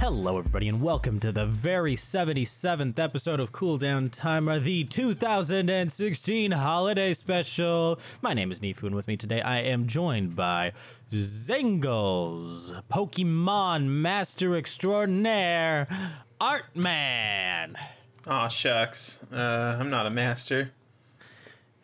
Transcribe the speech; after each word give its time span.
Hello, 0.00 0.36
everybody, 0.38 0.68
and 0.68 0.82
welcome 0.82 1.18
to 1.20 1.30
the 1.32 1.46
very 1.46 1.94
77th 1.94 2.98
episode 2.98 3.38
of 3.40 3.52
Cool 3.52 3.78
Down 3.78 4.10
Timer, 4.10 4.58
the 4.58 4.84
2016 4.84 6.50
holiday 6.50 7.12
special. 7.14 7.98
My 8.20 8.34
name 8.34 8.50
is 8.50 8.60
Nifu, 8.60 8.82
and 8.82 8.94
with 8.94 9.06
me 9.08 9.16
today 9.16 9.40
I 9.40 9.60
am 9.60 9.86
joined 9.86 10.36
by 10.36 10.72
Zengles, 11.10 12.82
Pokemon 12.90 13.86
Master 13.86 14.54
Extraordinaire, 14.56 15.86
Artman. 16.40 17.76
Aw, 18.26 18.48
shucks. 18.48 19.24
Uh, 19.32 19.78
I'm 19.80 19.88
not 19.88 20.06
a 20.06 20.10
master. 20.10 20.72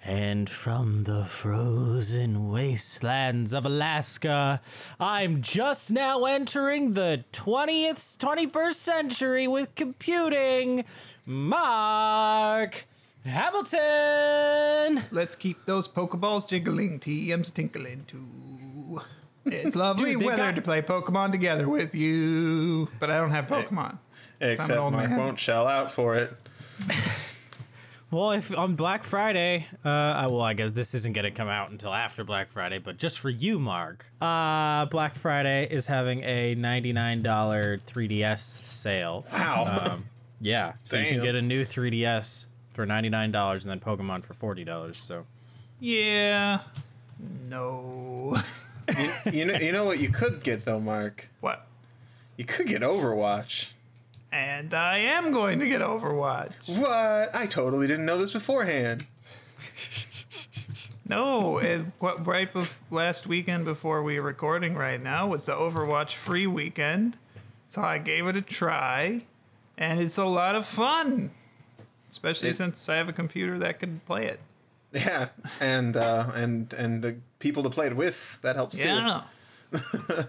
And 0.05 0.49
from 0.49 1.03
the 1.05 1.25
frozen 1.25 2.49
wastelands 2.51 3.53
of 3.53 3.67
Alaska, 3.67 4.61
I'm 4.99 5.43
just 5.43 5.91
now 5.91 6.25
entering 6.25 6.93
the 6.95 7.25
20th, 7.33 8.17
21st 8.19 8.73
century 8.73 9.49
with 9.49 9.75
computing. 9.75 10.85
Mark 11.27 12.87
Hamilton! 13.25 15.03
Let's 15.11 15.35
keep 15.35 15.65
those 15.67 15.89
Pokeballs 15.89 16.49
jiggling, 16.49 17.01
TM's 17.01 17.51
tinkling 17.51 18.05
too. 18.07 19.03
It's 19.45 19.77
lovely 19.77 20.13
Dude, 20.15 20.23
weather 20.25 20.37
got- 20.39 20.55
to 20.57 20.63
play 20.63 20.81
Pokemon 20.81 21.33
together 21.33 21.69
with 21.69 21.95
you. 21.95 22.89
But 23.01 23.11
I 23.11 23.19
don't 23.19 23.33
have 23.33 23.47
Pokemon. 23.49 23.99
Except 24.41 24.79
old 24.79 24.93
Mark 24.93 25.11
man. 25.11 25.19
won't 25.19 25.39
shell 25.39 25.67
out 25.67 25.91
for 25.91 26.15
it. 26.15 26.31
Well, 28.11 28.31
if 28.33 28.57
on 28.57 28.75
Black 28.75 29.05
Friday, 29.05 29.67
uh, 29.85 29.89
I- 29.89 30.27
well, 30.29 30.41
I 30.41 30.55
guess 30.55 30.73
this 30.73 30.95
isn't 30.95 31.13
going 31.13 31.25
to 31.27 31.31
come 31.31 31.49
out 31.49 31.71
until 31.71 31.93
after 31.93 32.25
Black 32.25 32.49
Friday, 32.49 32.79
but 32.79 32.97
just 32.97 33.19
for 33.19 33.29
you, 33.29 33.59
Mark, 33.59 34.07
uh, 34.21 34.87
Black 34.87 35.15
Friday 35.15 35.67
is 35.71 35.87
having 35.89 36.23
a 36.23 36.55
$99 36.57 37.23
3DS 37.85 38.39
sale. 38.65 39.27
Wow. 39.31 39.79
Um, 39.91 40.05
yeah, 40.41 40.73
so 40.85 40.97
you 40.99 41.07
can 41.07 41.21
get 41.23 41.35
a 41.35 41.43
new 41.43 41.65
3DS 41.65 42.47
for 42.71 42.87
$99 42.87 43.63
and 43.63 43.71
then 43.71 43.81
Pokemon 43.81 44.25
for 44.25 44.55
$40. 44.55 44.95
So 44.95 45.27
Yeah. 45.81 46.61
No. 47.49 48.37
you 49.33 49.45
know, 49.45 49.55
you 49.55 49.73
know 49.73 49.85
what 49.85 50.01
you 50.01 50.09
could 50.09 50.43
get 50.43 50.65
though, 50.65 50.81
Mark. 50.81 51.29
what? 51.41 51.67
You 52.39 52.45
could 52.45 52.69
get 52.69 52.81
Overwatch. 52.83 53.73
And 54.31 54.75
I 54.75 54.99
am 54.99 55.33
going 55.33 55.59
to 55.61 55.67
get 55.67 55.81
Overwatch. 55.81 56.55
What? 56.81 57.35
I 57.35 57.47
totally 57.47 57.87
didn't 57.87 58.05
know 58.07 58.19
this 58.19 58.33
beforehand. 58.33 59.07
No, 61.09 61.57
it, 61.59 61.81
what, 61.99 62.27
right 62.27 62.53
bef- 62.53 62.77
last 62.91 63.27
weekend 63.27 63.65
before 63.65 64.03
we 64.03 64.21
were 64.21 64.27
recording 64.27 64.75
right 64.75 65.03
now 65.03 65.27
was 65.27 65.47
the 65.47 65.53
Overwatch 65.53 66.15
free 66.15 66.47
weekend. 66.47 67.17
So 67.67 67.81
I 67.83 67.97
gave 67.99 68.27
it 68.27 68.37
a 68.37 68.43
try, 68.43 69.23
and 69.79 69.99
it's 70.01 70.19
a 70.19 70.27
lot 70.27 70.55
of 70.55 70.67
fun. 70.67 71.31
Especially 72.11 72.51
It- 72.51 72.57
since 72.57 72.87
I 72.91 72.97
have 72.97 73.09
a 73.09 73.13
computer 73.15 73.59
that 73.59 73.81
can 73.81 74.01
play 74.07 74.27
it. 74.27 74.41
Yeah, 74.93 75.29
and 75.61 75.97
uh, 75.99 76.31
and 76.35 76.73
and 76.73 77.03
the 77.03 77.17
people 77.41 77.63
to 77.63 77.69
play 77.71 77.87
it 77.89 77.97
with 77.97 78.41
that 78.41 78.57
helps 78.57 78.79
too. 78.79 78.89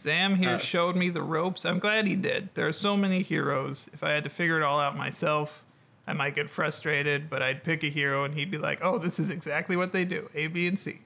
Zam 0.00 0.36
here 0.36 0.50
uh, 0.50 0.58
showed 0.58 0.96
me 0.96 1.10
the 1.10 1.22
ropes. 1.22 1.64
I'm 1.64 1.78
glad 1.78 2.06
he 2.06 2.16
did. 2.16 2.48
There 2.54 2.66
are 2.66 2.72
so 2.72 2.96
many 2.96 3.22
heroes. 3.22 3.88
If 3.92 4.02
I 4.02 4.10
had 4.10 4.24
to 4.24 4.30
figure 4.30 4.58
it 4.58 4.62
all 4.62 4.80
out 4.80 4.96
myself, 4.96 5.64
I 6.06 6.14
might 6.14 6.34
get 6.34 6.48
frustrated, 6.48 7.28
but 7.28 7.42
I'd 7.42 7.62
pick 7.62 7.84
a 7.84 7.88
hero 7.88 8.24
and 8.24 8.34
he'd 8.34 8.50
be 8.50 8.58
like, 8.58 8.80
oh, 8.82 8.98
this 8.98 9.20
is 9.20 9.30
exactly 9.30 9.76
what 9.76 9.92
they 9.92 10.04
do 10.04 10.30
A, 10.34 10.46
B, 10.46 10.66
and 10.66 10.78
C. 10.78 11.00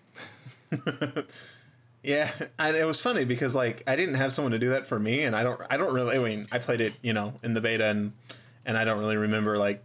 Yeah, 2.05 2.31
and 2.59 2.77
it 2.77 2.85
was 2.85 3.01
funny 3.01 3.25
because 3.25 3.55
like 3.55 3.83
I 3.87 3.97
didn't 3.97 4.17
have 4.17 4.31
someone 4.31 4.53
to 4.53 4.59
do 4.59 4.69
that 4.71 4.87
for 4.87 4.99
me, 4.99 5.23
and 5.23 5.35
I 5.35 5.43
don't 5.43 5.59
I 5.71 5.79
don't 5.79 5.95
really. 5.95 6.17
I 6.17 6.19
mean, 6.19 6.47
I 6.53 6.59
played 6.59 6.83
it, 6.83 6.93
you 7.03 7.15
know, 7.15 7.41
in 7.43 7.55
the 7.55 7.63
beta, 7.63 7.87
and 7.87 8.13
and 8.67 8.77
I 8.77 8.85
don't 8.85 8.99
really 8.99 9.17
remember 9.17 9.57
like 9.57 9.83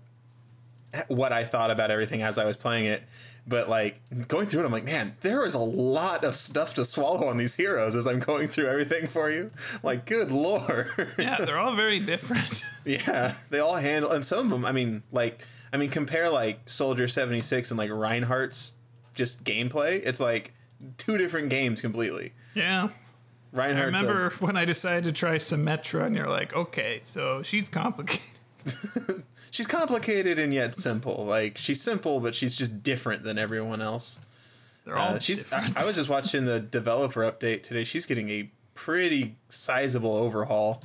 what 1.08 1.32
I 1.32 1.46
thought 1.46 1.72
about 1.72 1.92
everything 1.92 2.22
as 2.22 2.38
I 2.38 2.44
was 2.44 2.58
playing 2.58 2.86
it. 2.88 3.04
But 3.48 3.68
like 3.70 4.00
going 4.28 4.46
through 4.46 4.62
it, 4.62 4.66
I'm 4.66 4.72
like, 4.72 4.86
man, 4.86 5.16
there 5.22 5.46
is 5.46 5.56
a 5.56 5.60
lot 5.60 6.24
of 6.24 6.36
stuff 6.36 6.74
to 6.76 6.86
swallow 6.86 7.28
on 7.28 7.38
these 7.38 7.56
heroes 7.56 7.96
as 7.96 8.06
I'm 8.08 8.20
going 8.20 8.48
through 8.48 8.68
everything 8.68 9.08
for 9.08 9.30
you. 9.32 9.50
Like, 9.82 10.06
good 10.06 10.32
lord. 10.32 10.86
Yeah, 11.18 11.38
they're 11.44 11.60
all 11.60 11.76
very 11.76 12.00
different. 12.00 12.64
Yeah, 12.86 13.34
they 13.50 13.60
all 13.60 13.76
handle, 13.76 14.12
and 14.12 14.24
some 14.26 14.40
of 14.40 14.50
them. 14.50 14.66
I 14.66 14.72
mean, 14.72 15.04
like, 15.12 15.42
I 15.74 15.78
mean, 15.78 15.90
compare 15.90 16.30
like 16.30 16.68
Soldier 16.70 17.08
seventy 17.08 17.42
six 17.42 17.72
and 17.72 17.78
like 17.78 17.92
Reinhardt's 17.92 18.76
just 19.16 19.44
gameplay. 19.44 20.02
It's 20.06 20.20
like 20.20 20.54
two 20.98 21.18
different 21.18 21.50
games 21.50 21.82
completely. 21.82 22.34
yeah. 22.56 22.90
I 23.54 23.58
Reinhardt's 23.58 24.02
a- 24.02 24.06
remember 24.08 24.30
when 24.40 24.56
I 24.58 24.66
decided 24.66 25.04
to 25.06 25.12
try 25.12 25.36
Symmetra, 25.38 26.06
and 26.06 26.16
you're 26.16 26.30
like, 26.30 26.56
okay, 26.56 27.00
so 27.02 27.42
she's 27.42 27.68
complicated. 27.68 28.22
she's 29.52 29.68
complicated 29.68 30.40
and 30.40 30.54
yet 30.54 30.76
simple. 30.76 31.26
Like 31.26 31.58
she's 31.58 31.82
simple, 31.82 32.20
but 32.20 32.36
she's 32.36 32.56
just 32.56 32.84
different 32.84 33.24
than 33.24 33.38
everyone 33.38 33.82
else. 33.82 34.20
They're 34.86 34.98
all 34.98 35.16
Uh, 35.16 35.20
she's. 35.20 35.52
I. 35.52 35.72
I 35.76 35.86
was 35.86 35.96
just 35.96 36.10
watching 36.10 36.46
the 36.46 36.60
developer 36.60 37.22
update 37.22 37.64
today. 37.64 37.84
She's 37.84 38.06
getting 38.06 38.30
a 38.30 38.50
pretty 38.74 39.36
sizable 39.50 40.16
overhaul. 40.16 40.84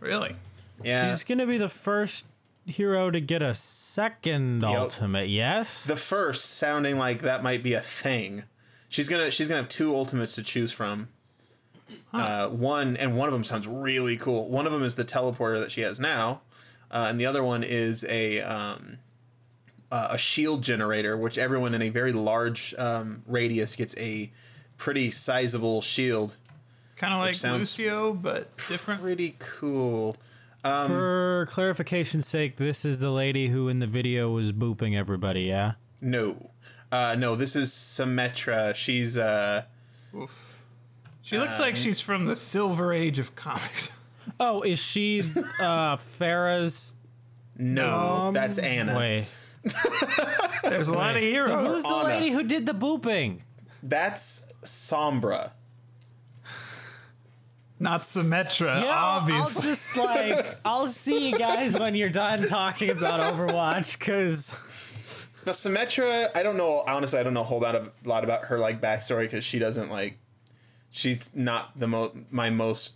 really? 0.00 0.36
Yeah, 0.82 1.10
she's 1.10 1.22
going 1.22 1.38
to 1.38 1.46
be 1.46 1.58
the 1.58 1.68
first 1.68 2.26
hero 2.66 3.10
to 3.10 3.20
get 3.20 3.42
a 3.42 3.54
second 3.54 4.62
ultimate, 4.64 5.28
yes? 5.28 5.84
the 5.84 5.96
first 5.96 6.44
sounding 6.56 6.96
like 6.98 7.20
that 7.20 7.42
might 7.42 7.62
be 7.62 7.74
a 7.74 7.80
thing. 7.80 8.44
She's 8.88 9.08
gonna 9.08 9.30
she's 9.30 9.48
gonna 9.48 9.60
have 9.60 9.68
two 9.68 9.94
ultimates 9.94 10.34
to 10.36 10.42
choose 10.42 10.70
from. 10.72 11.08
Uh, 12.12 12.48
one 12.48 12.96
and 12.96 13.16
one 13.16 13.26
of 13.28 13.32
them 13.32 13.42
sounds 13.44 13.66
really 13.66 14.16
cool. 14.16 14.48
One 14.48 14.66
of 14.66 14.72
them 14.72 14.82
is 14.82 14.96
the 14.96 15.04
teleporter 15.04 15.58
that 15.58 15.72
she 15.72 15.80
has 15.80 15.98
now, 15.98 16.42
uh, 16.92 17.06
and 17.08 17.18
the 17.20 17.26
other 17.26 17.42
one 17.42 17.62
is 17.62 18.04
a 18.08 18.40
um, 18.40 18.98
uh, 19.90 20.08
a 20.12 20.18
shield 20.18 20.62
generator, 20.62 21.16
which 21.16 21.38
everyone 21.38 21.74
in 21.74 21.82
a 21.82 21.88
very 21.88 22.12
large 22.12 22.74
um, 22.78 23.22
radius 23.26 23.76
gets 23.76 23.96
a 23.98 24.30
pretty 24.76 25.10
sizable 25.10 25.80
shield. 25.80 26.36
Kind 26.96 27.14
of 27.14 27.20
like 27.20 27.58
Lucio, 27.58 28.12
but 28.12 28.56
different. 28.56 29.02
Pretty 29.02 29.34
cool. 29.38 30.16
For 30.62 31.48
clarification's 31.50 32.28
sake, 32.28 32.56
this 32.56 32.84
is 32.84 33.00
the 33.00 33.10
lady 33.10 33.48
who 33.48 33.68
in 33.68 33.80
the 33.80 33.86
video 33.88 34.30
was 34.30 34.52
booping 34.52 34.96
everybody, 34.96 35.42
yeah? 35.42 35.72
No, 36.00 36.50
uh, 36.92 37.16
no, 37.18 37.34
this 37.34 37.56
is 37.56 37.70
Symmetra. 37.70 38.74
She's 38.74 39.18
uh, 39.18 39.62
Oof. 40.14 40.60
She 41.22 41.38
looks 41.38 41.58
like 41.58 41.76
she's 41.76 42.00
from 42.00 42.26
the 42.26 42.36
Silver 42.36 42.92
Age 42.92 43.18
of 43.18 43.34
comics. 43.34 43.96
Oh, 44.40 44.62
is 44.62 44.82
she 44.82 45.20
uh 45.60 45.96
Pharah's 45.96 46.96
no, 47.58 47.96
Um, 48.28 48.34
that's 48.34 48.58
Ana. 48.58 48.96
way? 48.96 49.26
There's 50.64 50.88
a 50.88 50.92
lot 50.92 51.14
of 51.16 51.22
heroes. 51.22 51.66
Who's 51.68 51.82
the 51.82 51.88
Ana. 51.88 52.08
lady 52.08 52.30
who 52.30 52.42
did 52.42 52.66
the 52.66 52.72
booping? 52.72 53.40
That's 53.82 54.52
Sombra. 54.62 55.52
Not 57.78 58.02
Symmetra, 58.02 58.76
You 58.76 58.86
know, 58.86 58.90
I'll 58.90 59.26
just 59.26 59.96
like 59.96 60.46
I'll 60.64 60.86
see 60.86 61.30
you 61.30 61.36
guys 61.38 61.76
when 61.78 61.96
you're 61.96 62.10
done 62.10 62.40
talking 62.48 62.90
about 62.90 63.20
Overwatch, 63.34 63.98
because 63.98 64.52
Now 65.44 65.50
Symmetra, 65.52 66.28
I 66.36 66.44
don't 66.44 66.56
know. 66.56 66.84
Honestly, 66.86 67.18
I 67.18 67.24
don't 67.24 67.34
know 67.34 67.40
a 67.40 67.44
whole 67.44 67.58
lot, 67.60 67.74
of, 67.74 67.90
lot 68.06 68.22
about 68.22 68.44
her 68.44 68.58
like 68.58 68.80
backstory 68.80 69.22
because 69.22 69.42
she 69.44 69.58
doesn't 69.58 69.90
like. 69.90 70.16
She's 70.90 71.34
not 71.34 71.76
the 71.78 71.88
most 71.88 72.14
my 72.30 72.50
most 72.50 72.94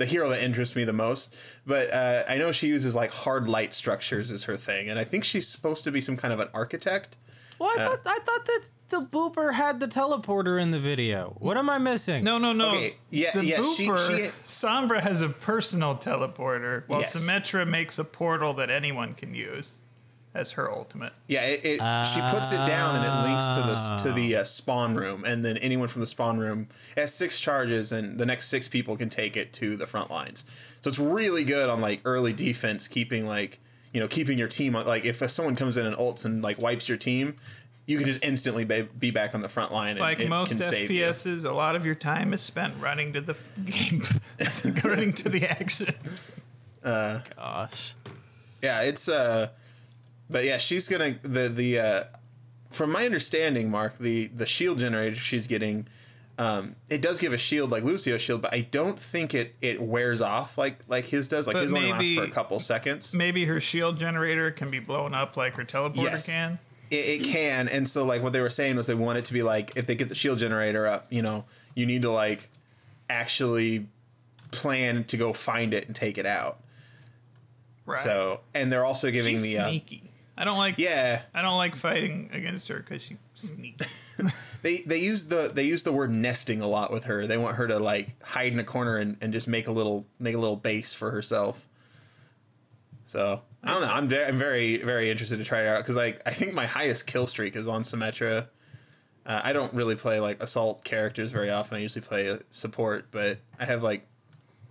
the 0.00 0.06
hero 0.06 0.28
that 0.30 0.42
interests 0.42 0.74
me 0.74 0.82
the 0.82 0.92
most. 0.92 1.36
But 1.64 1.92
uh, 1.94 2.24
I 2.28 2.36
know 2.38 2.50
she 2.50 2.66
uses 2.66 2.96
like 2.96 3.12
hard 3.12 3.48
light 3.48 3.72
structures 3.72 4.30
as 4.32 4.44
her 4.44 4.56
thing, 4.56 4.88
and 4.88 4.98
I 4.98 5.04
think 5.04 5.22
she's 5.24 5.46
supposed 5.46 5.84
to 5.84 5.92
be 5.92 6.00
some 6.00 6.16
kind 6.16 6.34
of 6.34 6.40
an 6.40 6.48
architect. 6.52 7.16
well, 7.60 7.70
I 7.70 7.84
thought 7.84 7.98
I 8.06 8.18
thought 8.24 8.46
that 8.46 8.60
the 8.88 9.06
booper 9.06 9.54
had 9.54 9.78
the 9.78 9.86
teleporter 9.86 10.60
in 10.60 10.72
the 10.72 10.80
video. 10.80 11.36
What 11.38 11.56
am 11.56 11.70
I 11.70 11.78
missing? 11.78 12.24
no, 12.24 12.38
no, 12.38 12.52
no. 12.52 12.70
Okay, 12.70 12.94
yeah, 13.10 13.28
the 13.34 13.44
yeah, 13.44 13.62
she- 13.62 13.84
she- 13.84 14.30
Sombra 14.44 15.00
has 15.00 15.22
a 15.22 15.28
personal 15.28 15.94
teleporter, 15.96 16.82
while 16.88 17.00
Yes. 17.00 17.14
Symmetra 17.14 17.68
makes 17.68 17.98
a 18.00 18.04
portal 18.04 18.52
that 18.54 18.68
anyone 18.70 19.14
can 19.14 19.34
use 19.34 19.76
as 20.34 20.52
her 20.52 20.70
ultimate. 20.70 21.12
Yeah, 21.26 21.42
it, 21.42 21.64
it 21.64 22.04
she 22.06 22.20
puts 22.30 22.52
it 22.52 22.64
down 22.66 22.96
and 22.96 23.04
it 23.04 23.28
links 23.28 23.46
to 23.48 23.60
the 23.62 24.02
to 24.04 24.12
the 24.12 24.36
uh, 24.36 24.44
spawn 24.44 24.94
room, 24.94 25.24
and 25.24 25.44
then 25.44 25.56
anyone 25.58 25.88
from 25.88 26.00
the 26.00 26.06
spawn 26.06 26.38
room 26.38 26.68
has 26.96 27.12
six 27.12 27.40
charges, 27.40 27.92
and 27.92 28.18
the 28.18 28.26
next 28.26 28.46
six 28.48 28.68
people 28.68 28.96
can 28.96 29.08
take 29.08 29.36
it 29.36 29.52
to 29.54 29.76
the 29.76 29.86
front 29.86 30.10
lines. 30.10 30.44
So 30.80 30.88
it's 30.88 30.98
really 30.98 31.44
good 31.44 31.68
on 31.68 31.80
like 31.80 32.00
early 32.04 32.32
defense, 32.32 32.86
keeping 32.88 33.26
like 33.26 33.58
you 33.92 34.00
know 34.00 34.08
keeping 34.08 34.38
your 34.38 34.48
team. 34.48 34.74
Like 34.74 35.04
if 35.04 35.16
someone 35.30 35.56
comes 35.56 35.76
in 35.76 35.86
and 35.86 35.96
ults 35.96 36.24
and 36.24 36.42
like 36.42 36.58
wipes 36.58 36.88
your 36.88 36.98
team, 36.98 37.36
you 37.86 37.96
can 37.98 38.06
just 38.06 38.24
instantly 38.24 38.64
be, 38.64 38.82
be 38.82 39.10
back 39.10 39.34
on 39.34 39.40
the 39.40 39.48
front 39.48 39.72
line. 39.72 39.90
And 39.90 40.00
Like 40.00 40.20
it 40.20 40.28
most 40.28 40.50
can 40.52 40.60
save 40.60 40.90
you. 40.92 41.04
FPSs, 41.06 41.44
a 41.44 41.52
lot 41.52 41.74
of 41.74 41.84
your 41.84 41.96
time 41.96 42.32
is 42.32 42.40
spent 42.40 42.72
running 42.78 43.12
to 43.14 43.20
the 43.20 43.32
f- 43.32 43.48
game, 43.64 44.02
running 44.84 45.12
to 45.14 45.28
the 45.28 45.46
action. 45.48 45.88
Gosh. 46.84 47.94
Yeah, 48.62 48.82
it's 48.82 49.08
uh 49.08 49.48
but 50.30 50.44
yeah, 50.44 50.58
she's 50.58 50.88
gonna 50.88 51.16
the 51.22 51.48
the 51.48 51.78
uh 51.78 52.04
from 52.70 52.92
my 52.92 53.04
understanding, 53.04 53.70
Mark, 53.70 53.98
the 53.98 54.28
the 54.28 54.46
shield 54.46 54.78
generator 54.78 55.16
she's 55.16 55.46
getting 55.46 55.86
Um, 56.38 56.76
it 56.88 57.02
does 57.02 57.18
give 57.18 57.34
a 57.34 57.36
shield 57.38 57.70
like 57.70 57.82
Lucio's 57.84 58.22
shield, 58.22 58.40
but 58.40 58.54
I 58.54 58.62
don't 58.62 58.98
think 58.98 59.34
it 59.34 59.54
it 59.60 59.82
wears 59.82 60.22
off 60.22 60.56
like 60.56 60.78
like 60.88 61.06
his 61.06 61.28
does. 61.28 61.46
Like 61.46 61.54
But 61.54 61.64
his 61.64 61.74
only 61.74 61.92
lasts 61.92 62.14
for 62.14 62.22
a 62.22 62.30
couple 62.30 62.58
seconds. 62.60 63.14
Maybe 63.14 63.44
her 63.44 63.60
shield 63.60 63.98
generator 63.98 64.50
can 64.50 64.70
be 64.70 64.78
blown 64.80 65.14
up 65.14 65.36
like 65.36 65.56
her 65.56 65.64
teleporter 65.64 65.96
Yes. 66.04 66.34
can. 66.34 66.58
It, 66.90 67.20
it 67.20 67.24
can, 67.24 67.68
and 67.68 67.86
so 67.86 68.04
like 68.04 68.22
what 68.22 68.32
they 68.32 68.40
were 68.40 68.50
saying 68.50 68.76
was 68.76 68.86
they 68.86 68.94
want 68.94 69.18
it 69.18 69.24
to 69.26 69.32
be 69.32 69.42
like 69.42 69.76
if 69.76 69.84
they 69.86 69.94
get 69.94 70.08
the 70.08 70.14
shield 70.14 70.38
generator 70.38 70.86
up, 70.86 71.06
you 71.10 71.22
know, 71.22 71.44
you 71.74 71.84
need 71.86 72.02
to 72.02 72.10
like 72.10 72.48
actually 73.08 73.86
plan 74.50 75.04
to 75.04 75.16
go 75.16 75.32
find 75.32 75.74
it 75.74 75.86
and 75.86 75.94
take 75.94 76.16
it 76.18 76.26
out. 76.26 76.58
Right. 77.86 77.98
So, 77.98 78.40
and 78.54 78.72
they're 78.72 78.84
also 78.84 79.10
giving 79.10 79.36
She's 79.36 79.56
the 79.56 79.62
uh, 79.62 79.68
sneaky. 79.68 80.02
I 80.40 80.44
don't 80.44 80.56
like. 80.56 80.76
yeah 80.78 81.20
I 81.34 81.42
don't 81.42 81.58
like 81.58 81.76
fighting 81.76 82.30
against 82.32 82.68
her 82.68 82.78
because 82.78 83.02
she 83.02 83.18
sneaks. 83.34 84.16
they 84.62 84.78
they 84.78 84.98
use 84.98 85.26
the 85.26 85.50
they 85.52 85.64
use 85.64 85.84
the 85.84 85.92
word 85.92 86.10
nesting 86.10 86.62
a 86.62 86.66
lot 86.66 86.90
with 86.90 87.04
her. 87.04 87.26
They 87.26 87.36
want 87.36 87.56
her 87.56 87.68
to 87.68 87.78
like 87.78 88.22
hide 88.24 88.52
in 88.52 88.58
a 88.58 88.64
corner 88.64 88.96
and, 88.96 89.18
and 89.20 89.34
just 89.34 89.48
make 89.48 89.68
a 89.68 89.72
little 89.72 90.06
make 90.18 90.34
a 90.34 90.38
little 90.38 90.56
base 90.56 90.94
for 90.94 91.10
herself. 91.10 91.68
So 93.04 93.42
I 93.62 93.72
don't 93.72 93.82
know. 93.82 93.92
I'm 93.92 94.08
very 94.08 94.26
I'm 94.26 94.38
very 94.38 94.78
very 94.78 95.10
interested 95.10 95.36
to 95.38 95.44
try 95.44 95.60
it 95.60 95.66
out 95.66 95.80
because 95.80 95.96
like 95.96 96.22
I 96.24 96.30
think 96.30 96.54
my 96.54 96.64
highest 96.64 97.06
kill 97.06 97.26
streak 97.26 97.54
is 97.54 97.68
on 97.68 97.82
Symmetra. 97.82 98.48
Uh, 99.26 99.40
I 99.44 99.52
don't 99.52 99.74
really 99.74 99.96
play 99.96 100.20
like 100.20 100.42
assault 100.42 100.84
characters 100.84 101.32
very 101.32 101.50
often. 101.50 101.76
I 101.76 101.80
usually 101.80 102.04
play 102.04 102.38
support, 102.48 103.08
but 103.10 103.38
I 103.58 103.66
have 103.66 103.82
like 103.82 104.06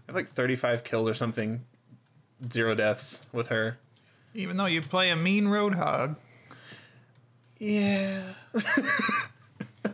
I 0.07 0.11
have 0.11 0.15
like 0.15 0.25
35 0.25 0.83
kills 0.83 1.07
or 1.07 1.13
something, 1.13 1.61
zero 2.51 2.73
deaths 2.73 3.29
with 3.31 3.49
her. 3.49 3.77
Even 4.33 4.57
though 4.57 4.65
you 4.65 4.81
play 4.81 5.09
a 5.09 5.15
mean 5.15 5.45
roadhog, 5.45 6.15
Yeah, 7.59 8.21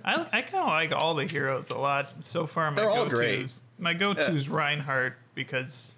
I, 0.03 0.25
I 0.31 0.41
kind 0.41 0.61
of 0.61 0.67
like 0.67 0.91
all 0.91 1.15
the 1.15 1.25
heroes 1.25 1.69
a 1.69 1.77
lot. 1.77 2.23
So 2.23 2.45
far, 2.45 2.69
my 2.71 2.75
They're 2.75 2.89
all 2.89 3.07
great. 3.07 3.53
My 3.79 3.93
go-to 3.93 4.33
is 4.35 4.47
Reinhardt 4.49 5.17
because 5.33 5.95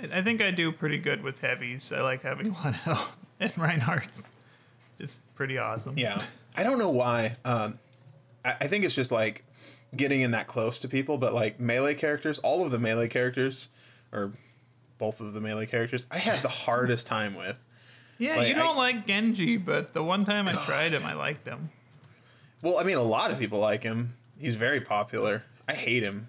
I, 0.00 0.18
I 0.18 0.22
think 0.22 0.42
I 0.42 0.50
do 0.50 0.72
pretty 0.72 0.98
good 0.98 1.22
with 1.22 1.40
heavies. 1.40 1.92
I 1.92 2.00
like 2.00 2.22
having 2.22 2.48
a 2.50 2.52
lot 2.52 2.66
of 2.66 2.74
health, 2.76 3.16
and 3.40 3.56
Reinhardt's 3.56 4.26
just 4.98 5.22
pretty 5.34 5.58
awesome. 5.58 5.94
Yeah. 5.96 6.18
I 6.56 6.62
don't 6.62 6.78
know 6.78 6.90
why. 6.90 7.36
Um, 7.44 7.78
I, 8.44 8.50
I 8.60 8.66
think 8.66 8.84
it's 8.84 8.94
just 8.94 9.12
like 9.12 9.44
getting 9.96 10.22
in 10.22 10.30
that 10.32 10.46
close 10.46 10.78
to 10.80 10.88
people, 10.88 11.18
but 11.18 11.34
like 11.34 11.60
melee 11.60 11.94
characters, 11.94 12.38
all 12.40 12.64
of 12.64 12.70
the 12.70 12.78
melee 12.78 13.08
characters, 13.08 13.68
or 14.12 14.32
both 15.04 15.20
of 15.20 15.34
the 15.34 15.40
melee 15.40 15.66
characters, 15.66 16.06
I 16.10 16.16
had 16.18 16.38
the 16.40 16.48
hardest 16.64 17.06
time 17.06 17.34
with. 17.36 17.60
yeah. 18.18 18.36
Like, 18.36 18.48
you 18.48 18.54
don't 18.54 18.76
I- 18.76 18.78
like 18.78 19.06
Genji, 19.06 19.56
but 19.58 19.92
the 19.92 20.02
one 20.02 20.24
time 20.24 20.46
I 20.48 20.52
tried 20.52 20.92
him, 20.92 21.04
I 21.04 21.12
liked 21.14 21.46
him. 21.46 21.70
Well, 22.62 22.78
I 22.80 22.84
mean, 22.84 22.96
a 22.96 23.02
lot 23.02 23.30
of 23.30 23.38
people 23.38 23.58
like 23.58 23.82
him. 23.82 24.14
He's 24.40 24.56
very 24.56 24.80
popular. 24.80 25.44
I 25.68 25.74
hate 25.74 26.02
him. 26.02 26.28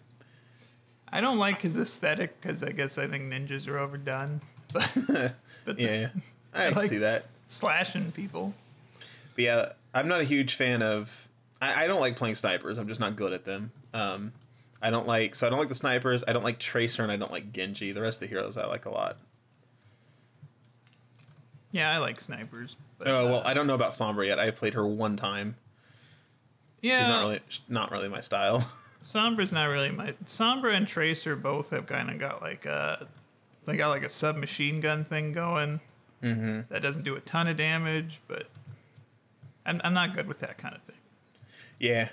I 1.10 1.22
don't 1.22 1.38
like 1.38 1.62
his 1.62 1.77
aesthetic 1.77 2.42
because 2.42 2.62
I 2.62 2.72
guess 2.72 2.98
I 2.98 3.07
think 3.07 3.31
ninjas 3.31 3.68
are 3.69 3.77
overdone. 3.80 4.42
But, 4.74 5.33
but 5.63 5.80
Yeah, 5.80 6.10
I, 6.54 6.66
can 6.68 6.74
like 6.75 6.89
see 6.89 6.98
that. 6.98 7.27
slashing 7.48 8.12
people. 8.12 8.54
But 9.36 9.44
yeah, 9.45 9.66
I'm 9.94 10.10
not 10.10 10.19
a 10.19 10.25
huge 10.25 10.56
fan 10.56 10.81
of. 10.81 11.30
I, 11.62 11.83
I 11.83 11.88
don't 11.88 12.01
like 12.01 12.18
playing 12.18 12.36
snipers. 12.36 12.77
I'm 12.77 12.89
just 12.89 13.00
not 13.00 13.16
good 13.16 13.31
at 13.31 13.45
them. 13.45 13.72
Um, 13.94 14.33
I 14.86 14.92
don't 14.92 15.08
like. 15.08 15.34
So 15.34 15.48
I 15.48 15.50
don't 15.50 15.58
like 15.58 15.68
the 15.68 15.74
snipers. 15.74 16.24
I 16.28 16.34
don't 16.34 16.44
like 16.44 16.60
Tracer, 16.60 17.02
and 17.02 17.12
I 17.12 17.16
don't 17.16 17.32
like 17.32 17.52
Genji. 17.52 17.92
The 17.92 18.02
rest 18.02 18.22
of 18.22 18.30
the 18.30 18.36
heroes 18.36 18.56
I 18.56 18.68
like 18.68 18.86
a 18.86 18.92
lot. 18.92 19.18
Yeah, 21.72 21.92
I 21.92 21.98
like 21.98 22.22
snipers. 22.22 22.76
But, 23.00 23.08
Oh 23.08 23.26
well, 23.26 23.40
uh, 23.40 23.44
I 23.46 23.56
don't 23.56 23.66
know 23.66 23.74
about 23.74 23.92
Sombra 23.92 24.28
yet. 24.28 24.38
I 24.38 24.52
played 24.52 24.76
her 24.76 24.86
one 24.86 25.18
time. 25.18 25.56
yeah, 26.84 27.00
She's 27.00 27.08
not 27.08 27.22
really 27.24 27.40
not 27.68 27.92
really 27.92 28.10
my 28.10 28.22
style. 28.22 28.60
Sombra's 29.02 29.52
not 29.52 29.66
really 29.66 29.90
my 29.90 30.12
Sombra 30.26 30.76
and 30.76 30.88
Tracer 30.88 31.36
both 31.36 31.72
have 31.72 31.88
kind 31.88 32.12
of 32.12 32.20
got 32.20 32.44
like 32.44 32.68
a 32.68 33.08
they 33.66 33.78
got 33.78 33.90
like 33.90 34.04
a 34.04 34.10
submachine 34.10 34.82
gun 34.82 35.04
thing 35.04 35.32
going. 35.32 35.80
Mm-hmm. 36.22 36.72
That 36.72 36.84
doesn't 36.84 37.04
do 37.04 37.16
a 37.16 37.22
ton 37.22 37.48
of 37.48 37.58
damage, 37.58 38.22
but 38.28 38.48
I'm 39.66 39.82
I'm 39.84 39.96
not 39.96 40.14
good 40.14 40.28
with 40.28 40.40
that 40.42 40.60
kind 40.60 40.76
of 40.76 40.84
thing. 40.84 40.96
yeah, 41.80 42.10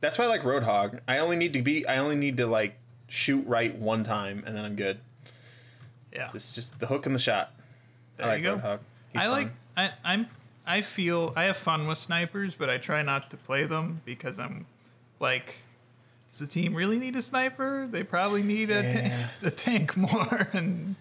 that's 0.00 0.18
why 0.18 0.24
I 0.24 0.28
like 0.28 0.42
Roadhog. 0.42 1.00
I 1.08 1.18
only 1.18 1.36
need 1.36 1.52
to 1.54 1.62
be. 1.62 1.86
I 1.86 1.98
only 1.98 2.16
need 2.16 2.36
to 2.38 2.46
like 2.46 2.76
shoot 3.08 3.46
right 3.46 3.74
one 3.74 4.02
time, 4.04 4.42
and 4.46 4.56
then 4.56 4.64
I'm 4.64 4.76
good. 4.76 4.98
Yeah, 6.12 6.28
It's 6.34 6.54
just 6.54 6.80
the 6.80 6.86
hook 6.86 7.06
and 7.06 7.14
the 7.14 7.18
shot. 7.20 7.52
there 8.16 8.26
I 8.26 8.28
like 8.30 8.38
you 8.42 8.44
go. 8.44 8.56
Roadhog. 8.56 8.78
He's 9.12 9.22
I 9.22 9.24
fun. 9.26 9.32
like 9.32 9.48
I 9.76 9.90
I'm 10.04 10.26
I 10.66 10.80
feel 10.82 11.32
I 11.36 11.44
have 11.44 11.56
fun 11.56 11.86
with 11.86 11.98
snipers, 11.98 12.54
but 12.54 12.68
I 12.70 12.78
try 12.78 13.02
not 13.02 13.30
to 13.30 13.36
play 13.36 13.64
them 13.64 14.00
because 14.04 14.38
I'm 14.38 14.66
like. 15.18 15.62
Does 16.30 16.38
the 16.38 16.46
team 16.46 16.74
really 16.74 17.00
need 17.00 17.16
a 17.16 17.22
sniper? 17.22 17.88
They 17.90 18.04
probably 18.04 18.44
need 18.44 18.70
a, 18.70 18.82
ta- 19.10 19.30
a 19.48 19.50
tank 19.50 19.96
more, 19.96 20.48
and 20.52 20.94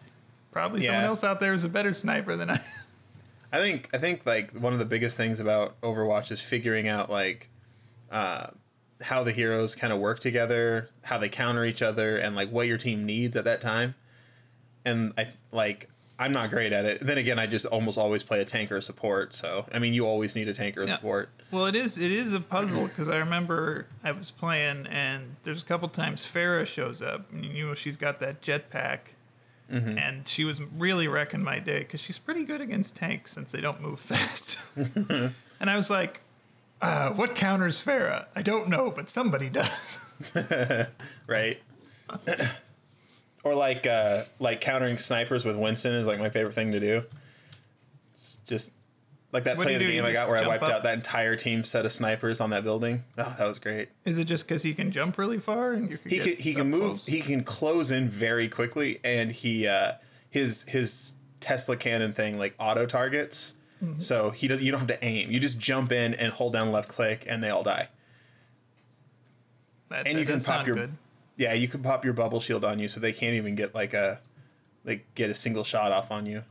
probably 0.52 0.82
someone 0.82 1.04
else 1.04 1.24
out 1.24 1.40
there 1.40 1.54
is 1.54 1.64
a 1.64 1.70
better 1.70 1.94
sniper 1.94 2.36
than 2.36 2.50
I. 2.50 2.60
I 3.54 3.60
think 3.60 3.90
I 3.94 4.00
think 4.00 4.26
like 4.26 4.52
one 4.54 4.74
of 4.74 4.80
the 4.80 4.86
biggest 4.86 5.18
things 5.18 5.40
about 5.40 5.80
Overwatch 5.82 6.32
is 6.32 6.42
figuring 6.42 6.88
out 6.88 7.12
like 7.12 7.48
uh, 8.12 8.48
how 9.02 9.24
the 9.24 9.32
heroes 9.32 9.76
kind 9.76 9.94
of 9.94 10.00
work 10.00 10.20
together, 10.20 10.90
how 11.04 11.18
they 11.18 11.30
counter 11.30 11.66
each 11.66 11.82
other, 11.82 12.18
and 12.18 12.36
like 12.36 12.50
what 12.52 12.68
your 12.68 12.78
team 12.78 13.06
needs 13.06 13.36
at 13.36 13.46
that 13.46 13.62
time. 13.62 13.96
And 14.86 15.14
I 15.18 15.28
like 15.52 15.90
I'm 16.18 16.34
not 16.34 16.50
great 16.50 16.74
at 16.74 16.84
it. 16.84 17.00
Then 17.00 17.18
again, 17.18 17.40
I 17.40 17.48
just 17.48 17.66
almost 17.66 17.98
always 17.98 18.24
play 18.24 18.42
a 18.42 18.46
tank 18.46 18.74
or 18.74 18.76
a 18.76 18.82
support. 18.82 19.34
So 19.34 19.66
I 19.74 19.80
mean, 19.80 19.94
you 19.94 20.06
always 20.06 20.36
need 20.36 20.50
a 20.50 20.54
tank 20.54 20.78
or 20.78 20.82
a 20.84 20.88
Yeah. 20.88 20.96
support. 20.96 21.30
Well, 21.50 21.66
it 21.66 21.76
is 21.76 21.98
it 22.04 22.12
is 22.12 22.34
a 22.34 22.42
puzzle 22.42 22.88
because 22.88 23.08
I 23.08 23.18
remember 23.18 23.88
I 24.04 24.12
was 24.12 24.32
playing 24.32 24.88
and 24.88 25.38
there's 25.44 25.62
a 25.62 25.66
couple 25.66 25.88
times 25.90 26.26
Pharah 26.26 26.66
shows 26.66 27.02
up 27.02 27.32
and 27.32 27.46
you 27.46 27.68
know 27.68 27.74
she's 27.74 27.96
got 27.98 28.20
that 28.20 28.42
jetpack 28.42 29.00
mm-hmm. 29.72 29.98
and 29.98 30.28
she 30.28 30.44
was 30.44 30.62
really 30.62 31.08
wrecking 31.08 31.44
my 31.44 31.60
day 31.60 31.80
because 31.80 32.02
she's 32.02 32.20
pretty 32.20 32.44
good 32.44 32.60
against 32.60 32.98
tanks 32.98 33.32
since 33.32 33.52
they 33.54 33.62
don't 33.62 33.82
move 33.82 34.00
fast. 34.12 34.60
and 34.78 35.70
I 35.70 35.78
was 35.78 35.90
like, 35.90 36.22
uh, 36.82 37.12
"What 37.12 37.36
counters 37.36 37.84
Pharah? 37.84 38.26
I 38.36 38.42
don't 38.42 38.70
know, 38.70 38.92
but 38.92 39.10
somebody 39.10 39.50
does." 39.50 40.06
right? 41.28 41.60
or 43.44 43.56
like 43.56 43.88
uh, 43.88 44.24
like 44.40 44.62
countering 44.62 44.98
snipers 44.98 45.46
with 45.46 45.56
Winston 45.58 45.94
is 45.94 46.08
like 46.08 46.20
my 46.20 46.30
favorite 46.30 46.54
thing 46.56 46.72
to 46.72 46.80
do. 46.80 47.04
It's 48.14 48.38
just 48.46 48.74
like 49.32 49.44
that 49.46 49.58
What 49.58 49.66
play 49.66 49.76
of 49.76 49.80
the 49.80 49.86
game 49.86 50.04
I 50.04 50.12
got 50.12 50.28
where 50.28 50.38
I 50.44 50.48
wiped 50.48 50.64
up? 50.64 50.70
out 50.70 50.84
that 50.84 50.96
entire 50.96 51.36
team 51.36 51.64
set 51.64 51.86
of 51.86 51.92
snipers 51.92 52.42
on 52.42 52.50
that 52.50 52.64
building. 52.64 53.04
Oh, 53.18 53.36
that 53.38 53.46
was 53.46 53.60
great. 53.60 53.90
is 54.06 54.18
it 54.18 54.26
just 54.26 54.48
because 54.48 54.64
he 54.64 54.74
can 54.74 54.92
jump 54.92 55.18
really 55.18 55.40
far 55.40 55.74
and 55.74 55.92
you 55.92 55.98
can 55.98 56.10
He 56.10 56.20
can 56.20 56.36
he 56.38 56.54
can 56.54 56.70
move 56.70 56.82
close? 56.82 57.06
he 57.06 57.22
can 57.22 57.44
close 57.44 57.92
in 57.92 58.10
very 58.10 58.48
quickly 58.50 59.00
and 59.04 59.32
he 59.32 59.68
uh 59.68 59.94
his 60.30 60.64
his 60.68 61.16
Tesla 61.40 61.78
cannon 61.78 62.12
thing 62.12 62.38
like 62.40 62.56
auto 62.60 62.86
targets. 62.86 63.56
Mm-hmm. 63.84 64.00
So 64.00 64.32
he 64.32 64.48
does 64.48 64.62
you 64.62 64.72
don't 64.72 64.80
have 64.80 64.90
to 64.90 65.04
aim. 65.06 65.32
You 65.32 65.40
just 65.40 65.60
jump 65.60 65.92
in 65.92 66.14
and 66.14 66.32
hold 66.34 66.54
down 66.54 66.72
left 66.72 66.90
click 66.90 67.26
and 67.28 67.44
they 67.44 67.50
all 67.50 67.64
die. 67.64 67.90
That, 69.90 70.08
and 70.08 70.16
that 70.18 70.20
you 70.22 70.26
can 70.28 70.40
pop 70.42 70.68
your- 70.68 70.76
good. 70.76 70.94
Yeah, 71.38 71.54
you 71.54 71.68
can 71.70 71.82
pop 71.82 72.04
your 72.04 72.14
bubble 72.14 72.42
shield 72.42 72.66
on 72.66 72.80
you 72.80 72.88
so 72.90 73.00
they 73.00 73.14
can't 73.14 73.34
even 73.36 73.56
get 73.56 73.74
like 73.74 73.94
a 73.94 74.20
like 74.84 75.06
get 75.16 75.30
a 75.30 75.34
single 75.34 75.64
shot 75.64 75.92
off 75.92 76.12
on 76.12 76.26
you. 76.26 76.44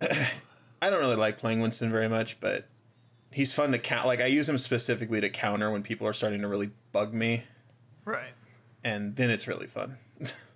I 0.00 0.90
don't 0.90 1.00
really 1.00 1.16
like 1.16 1.36
playing 1.38 1.60
Winston 1.60 1.90
very 1.90 2.08
much, 2.08 2.40
but 2.40 2.66
he's 3.30 3.52
fun 3.52 3.72
to 3.72 3.78
count. 3.78 4.06
Like 4.06 4.20
I 4.22 4.26
use 4.26 4.48
him 4.48 4.58
specifically 4.58 5.20
to 5.20 5.28
counter 5.28 5.70
when 5.70 5.82
people 5.82 6.06
are 6.06 6.12
starting 6.12 6.40
to 6.42 6.48
really 6.48 6.70
bug 6.92 7.12
me, 7.14 7.44
right. 8.04 8.32
and 8.84 9.16
then 9.16 9.30
it's 9.30 9.46
really 9.46 9.66
fun. 9.66 9.96
Just 10.20 10.54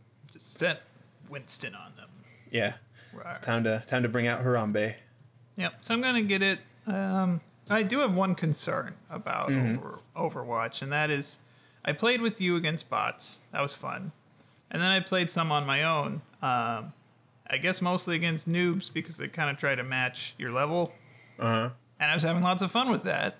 set 0.58 0.82
Winston 1.28 1.74
on 1.74 1.92
them. 1.96 2.08
yeah, 2.50 2.74
Right. 3.14 3.26
it's 3.28 3.38
time 3.38 3.64
to 3.64 3.82
time 3.86 4.02
to 4.02 4.08
bring 4.08 4.26
out 4.26 4.40
Harambe. 4.40 4.94
Yep. 5.56 5.74
So 5.82 5.94
I'm 5.94 6.00
gonna 6.00 6.22
get 6.22 6.42
it. 6.42 6.60
Um, 6.86 7.40
I 7.68 7.82
do 7.82 8.00
have 8.00 8.14
one 8.14 8.34
concern 8.34 8.94
about 9.10 9.50
over, 9.52 10.00
Overwatch, 10.16 10.82
and 10.82 10.90
that 10.90 11.10
is, 11.10 11.38
I 11.84 11.92
played 11.92 12.20
with 12.20 12.40
you 12.40 12.56
against 12.56 12.90
bots. 12.90 13.40
That 13.52 13.60
was 13.62 13.74
fun, 13.74 14.12
and 14.70 14.80
then 14.82 14.90
I 14.90 15.00
played 15.00 15.30
some 15.30 15.52
on 15.52 15.66
my 15.66 15.82
own. 15.84 16.22
Um, 16.42 16.92
I 17.52 17.58
guess 17.60 17.82
mostly 17.82 18.16
against 18.16 18.48
noobs 18.48 18.92
because 18.92 19.16
they 19.16 19.28
kind 19.28 19.50
of 19.50 19.56
try 19.56 19.74
to 19.74 19.82
match 19.82 20.34
your 20.38 20.52
level. 20.52 20.92
Uh-huh. 21.38 21.70
And 21.98 22.10
I 22.10 22.14
was 22.14 22.22
having 22.22 22.42
lots 22.42 22.62
of 22.62 22.70
fun 22.70 22.90
with 22.90 23.02
that. 23.04 23.36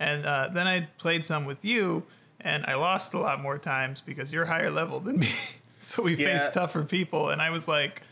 And 0.00 0.26
uh, 0.26 0.48
then 0.52 0.66
I 0.66 0.88
played 0.98 1.24
some 1.24 1.44
with 1.44 1.64
you, 1.64 2.02
and 2.40 2.66
I 2.66 2.74
lost 2.74 3.14
a 3.14 3.18
lot 3.18 3.40
more 3.40 3.56
times 3.56 4.00
because 4.00 4.32
you're 4.32 4.44
higher 4.46 4.70
level 4.70 5.00
than 5.00 5.18
me. 5.20 5.28
so 5.78 6.02
we 6.02 6.14
Yeah. 6.16 6.36
faced 6.38 6.54
tougher 6.54 6.82
people, 6.82 7.30
and 7.30 7.40
I 7.40 7.50
was 7.50 7.66
like, 7.68 8.02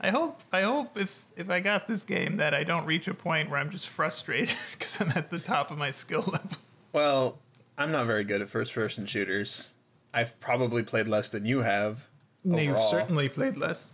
I 0.00 0.10
hope, 0.10 0.42
I 0.52 0.62
hope 0.62 0.98
if 0.98 1.24
if 1.36 1.48
I 1.50 1.60
got 1.60 1.86
this 1.86 2.04
game 2.04 2.36
that 2.36 2.54
I 2.54 2.64
don't 2.64 2.84
reach 2.84 3.08
a 3.08 3.14
point 3.14 3.50
where 3.50 3.58
I'm 3.58 3.70
just 3.70 3.88
frustrated 3.88 4.54
because 4.72 5.00
I'm 5.00 5.10
at 5.10 5.30
the 5.30 5.38
top 5.38 5.70
of 5.70 5.78
my 5.78 5.90
skill 5.90 6.24
level. 6.26 6.58
Well, 6.92 7.38
I'm 7.78 7.92
not 7.92 8.06
very 8.06 8.24
good 8.24 8.42
at 8.42 8.48
first 8.48 8.74
person 8.74 9.06
shooters. 9.06 9.74
I've 10.12 10.38
probably 10.40 10.82
played 10.82 11.08
less 11.08 11.30
than 11.30 11.44
you 11.44 11.60
have. 11.60 12.06
No, 12.44 12.58
you've 12.58 12.78
certainly 12.78 13.28
played 13.28 13.56
less. 13.56 13.90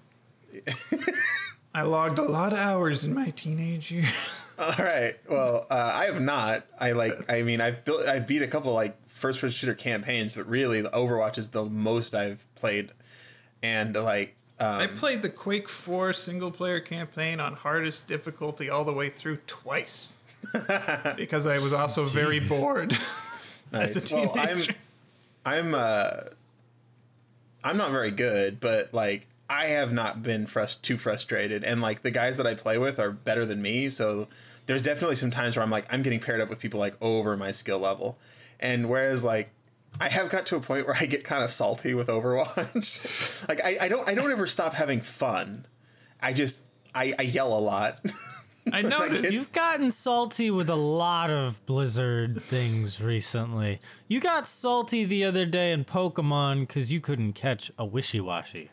I 1.75 1.83
logged 1.83 2.19
a 2.19 2.23
lot 2.23 2.53
of 2.53 2.59
hours 2.59 3.05
in 3.05 3.15
my 3.15 3.31
teenage 3.31 3.91
years. 3.91 4.55
All 4.59 4.85
right. 4.85 5.15
Well, 5.29 5.67
uh, 5.71 5.93
I 5.95 6.05
have 6.05 6.21
not. 6.21 6.67
I 6.79 6.93
like. 6.93 7.15
I 7.31 7.43
mean, 7.43 7.61
I've 7.61 7.85
built. 7.85 8.07
I've 8.07 8.27
beat 8.27 8.43
a 8.43 8.47
couple 8.47 8.73
like 8.75 8.97
first 9.09 9.41
person 9.41 9.55
shooter 9.55 9.75
campaigns, 9.75 10.37
but 10.37 10.47
really 10.47 10.83
the 10.83 10.91
Overwatch 10.91 11.39
is 11.39 11.49
the 11.51 11.65
most 11.65 12.15
I've 12.15 12.47
played, 12.55 12.93
and 13.63 13.95
like 13.97 14.37
I 14.67 14.87
played 14.87 15.23
the 15.23 15.29
Quake 15.29 15.69
4 15.69 16.13
single 16.13 16.51
player 16.51 16.81
campaign 16.81 17.41
on 17.41 17.55
hardest 17.55 18.09
difficulty 18.09 18.71
all 18.71 18.85
the 18.85 18.93
way 18.93 19.09
through 19.09 19.39
twice. 19.47 20.19
because 21.17 21.47
I 21.47 21.59
was 21.59 21.73
also 21.73 22.05
very 22.05 22.41
bored 22.41 22.93
as 23.73 23.73
a 23.73 23.73
Nice. 23.73 24.13
Well, 24.13 24.33
I'm. 24.37 24.59
I'm, 25.45 25.75
uh, 25.75 26.21
I'm 27.65 27.77
not 27.77 27.91
very 27.91 28.11
good, 28.11 28.61
but 28.61 28.93
like 28.93 29.27
I 29.49 29.67
have 29.67 29.93
not 29.93 30.23
been 30.23 30.47
frust- 30.47 30.83
too 30.83 30.97
frustrated, 30.97 31.65
and 31.65 31.81
like 31.81 32.03
the 32.03 32.11
guys 32.11 32.37
that 32.39 32.47
I 32.47 32.55
play 32.55 32.79
with 32.79 32.99
are 32.99 33.11
better 33.11 33.45
than 33.45 33.63
me. 33.63 33.89
So 33.91 34.29
there's 34.67 34.83
definitely 34.83 35.17
some 35.17 35.31
times 35.31 35.57
where 35.57 35.63
I'm 35.63 35.71
like 35.71 35.93
I'm 35.93 36.03
getting 36.03 36.21
paired 36.21 36.41
up 36.41 36.49
with 36.49 36.61
people 36.61 36.81
like 36.81 36.97
over 37.01 37.37
my 37.37 37.51
skill 37.51 37.79
level, 37.79 38.19
and 38.61 38.89
whereas 38.89 39.25
like 39.25 39.51
I 40.03 40.09
have 40.09 40.31
got 40.31 40.47
to 40.47 40.57
a 40.57 40.61
point 40.61 40.89
where 40.89 40.97
I 40.99 41.07
get 41.07 41.23
kind 41.23 41.45
of 41.45 41.51
salty 41.51 41.95
with 41.95 42.09
Overwatch. 42.09 43.47
like 43.49 43.65
I, 43.65 43.77
I 43.83 43.89
don't 43.89 44.09
I 44.09 44.17
don't 44.17 44.33
ever 44.33 44.49
stop 44.49 44.75
having 44.75 44.99
fun. 44.99 45.65
I 46.21 46.33
just 46.33 46.67
I, 46.93 47.15
I 47.21 47.23
yell 47.23 47.57
a 47.57 47.61
lot. 47.61 48.01
I 48.73 48.83
noticed. 48.83 49.33
You've 49.33 49.53
gotten 49.53 49.93
salty 49.93 50.51
with 50.51 50.69
a 50.69 50.75
lot 50.75 51.31
of 51.31 51.65
Blizzard 51.67 52.43
things 52.43 53.01
recently. 53.01 53.79
You 54.09 54.21
got 54.21 54.45
salty 54.45 55.05
the 55.05 55.23
other 55.23 55.47
day 55.47 55.71
in 55.71 55.85
Pokemon 55.85 56.67
because 56.67 56.93
you 56.93 57.01
couldn't 57.01 57.35
catch 57.35 57.71
a 57.79 57.87
Wishiwashi. 57.87 58.71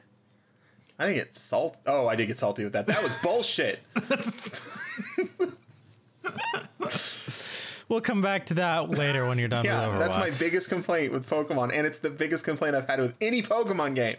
I 0.97 1.05
didn't 1.05 1.17
get 1.17 1.35
salt. 1.35 1.79
Oh, 1.85 2.07
I 2.07 2.15
did 2.15 2.25
get 2.25 2.39
salty 2.39 2.63
with 2.63 2.73
that. 2.73 2.87
That 2.87 3.03
was 3.03 3.13
bullshit. 3.21 3.81
We'll 7.89 8.01
come 8.01 8.21
back 8.21 8.45
to 8.47 8.53
that 8.55 8.89
later 8.91 9.27
when 9.27 9.37
you're 9.39 9.47
done 9.49 9.65
Yeah, 9.65 9.87
with 9.89 9.95
Overwatch. 9.95 9.99
that's 9.99 10.41
my 10.41 10.47
biggest 10.47 10.69
complaint 10.69 11.11
with 11.11 11.27
Pokemon, 11.29 11.71
and 11.75 11.85
it's 11.85 11.99
the 11.99 12.09
biggest 12.11 12.45
complaint 12.45 12.75
I've 12.75 12.87
had 12.87 12.99
with 12.99 13.15
any 13.19 13.41
Pokemon 13.41 13.95
game. 13.95 14.15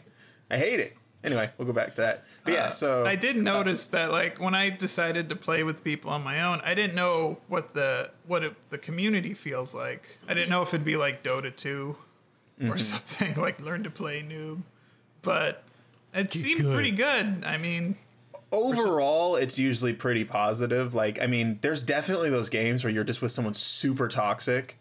I 0.51 0.59
hate 0.59 0.81
it. 0.81 0.97
Anyway, 1.23 1.51
we'll 1.59 1.67
go 1.67 1.73
back 1.75 1.95
to 1.97 2.01
that. 2.01 2.25
But 2.45 2.55
yeah, 2.55 2.69
so 2.71 3.05
I 3.07 3.15
did 3.15 3.37
notice 3.37 3.89
that, 3.89 4.11
like, 4.11 4.41
when 4.41 4.55
I 4.55 4.71
decided 4.71 5.29
to 5.29 5.37
play 5.37 5.63
with 5.63 5.85
people 5.85 6.11
on 6.11 6.23
my 6.25 6.41
own, 6.43 6.61
I 6.65 6.75
didn't 6.75 6.95
know 6.95 7.39
what 7.47 7.75
the 7.75 8.11
what 8.27 8.43
it, 8.43 8.55
the 8.71 8.79
community 8.79 9.35
feels 9.35 9.75
like. 9.75 10.19
I 10.29 10.35
didn't 10.35 10.49
know 10.51 10.63
if 10.63 10.69
it'd 10.75 10.85
be 10.85 10.97
like 10.97 11.23
Dota 11.23 11.55
2 11.55 11.97
Mm-hmm. 12.61 12.73
or 12.73 12.77
something 12.79 13.35
like 13.43 13.59
Learn 13.61 13.85
to 13.85 13.91
Play 13.91 14.23
Noob, 14.23 14.61
but 15.23 15.63
it 16.13 16.31
seemed 16.31 16.61
good. 16.61 16.75
pretty 16.75 16.91
good. 16.91 17.43
I 17.45 17.57
mean, 17.57 17.97
overall, 18.53 19.37
it's 19.37 19.59
usually 19.59 19.93
pretty 19.93 20.25
positive. 20.25 20.95
Like, 20.95 21.23
I 21.23 21.27
mean, 21.27 21.59
there's 21.63 21.83
definitely 21.83 22.31
those 22.31 22.49
games 22.49 22.85
where 22.85 22.93
you're 22.93 23.05
just 23.05 23.23
with 23.23 23.33
someone 23.33 23.55
super 23.55 24.09
toxic, 24.09 24.79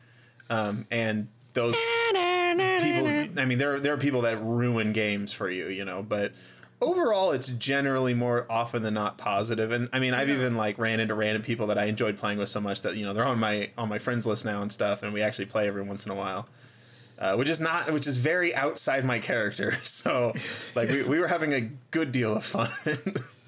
um, 0.49 0.85
and 0.91 1.27
those 1.53 1.75
people. 2.13 3.07
I 3.41 3.45
mean, 3.45 3.57
there 3.57 3.79
there 3.79 3.93
are 3.93 3.97
people 3.97 4.21
that 4.21 4.41
ruin 4.41 4.93
games 4.93 5.33
for 5.33 5.49
you, 5.49 5.67
you 5.67 5.85
know. 5.85 6.03
But 6.03 6.33
overall, 6.81 7.31
it's 7.31 7.49
generally 7.49 8.13
more 8.13 8.45
often 8.49 8.81
than 8.81 8.93
not 8.93 9.17
positive. 9.17 9.71
And 9.71 9.89
I 9.93 9.99
mean, 9.99 10.13
I've 10.13 10.29
even 10.29 10.55
like 10.55 10.77
ran 10.77 10.99
into 10.99 11.15
random 11.15 11.43
people 11.43 11.67
that 11.67 11.77
I 11.77 11.85
enjoyed 11.85 12.17
playing 12.17 12.37
with 12.37 12.49
so 12.49 12.61
much 12.61 12.81
that 12.83 12.95
you 12.95 13.05
know 13.05 13.13
they're 13.13 13.25
on 13.25 13.39
my 13.39 13.69
on 13.77 13.89
my 13.89 13.99
friends 13.99 14.25
list 14.25 14.45
now 14.45 14.61
and 14.61 14.71
stuff, 14.71 15.03
and 15.03 15.13
we 15.13 15.21
actually 15.21 15.45
play 15.45 15.67
every 15.67 15.83
once 15.83 16.05
in 16.05 16.11
a 16.11 16.15
while. 16.15 16.47
Uh, 17.17 17.35
which 17.35 17.49
is 17.49 17.59
not, 17.59 17.91
which 17.91 18.07
is 18.07 18.15
very 18.15 18.55
outside 18.55 19.03
my 19.03 19.19
character. 19.19 19.73
So, 19.83 20.31
like, 20.73 20.87
we, 20.87 21.03
we 21.03 21.19
were 21.19 21.27
having 21.27 21.51
a 21.51 21.59
good 21.91 22.13
deal 22.13 22.33
of 22.33 22.45
fun. 22.45 22.69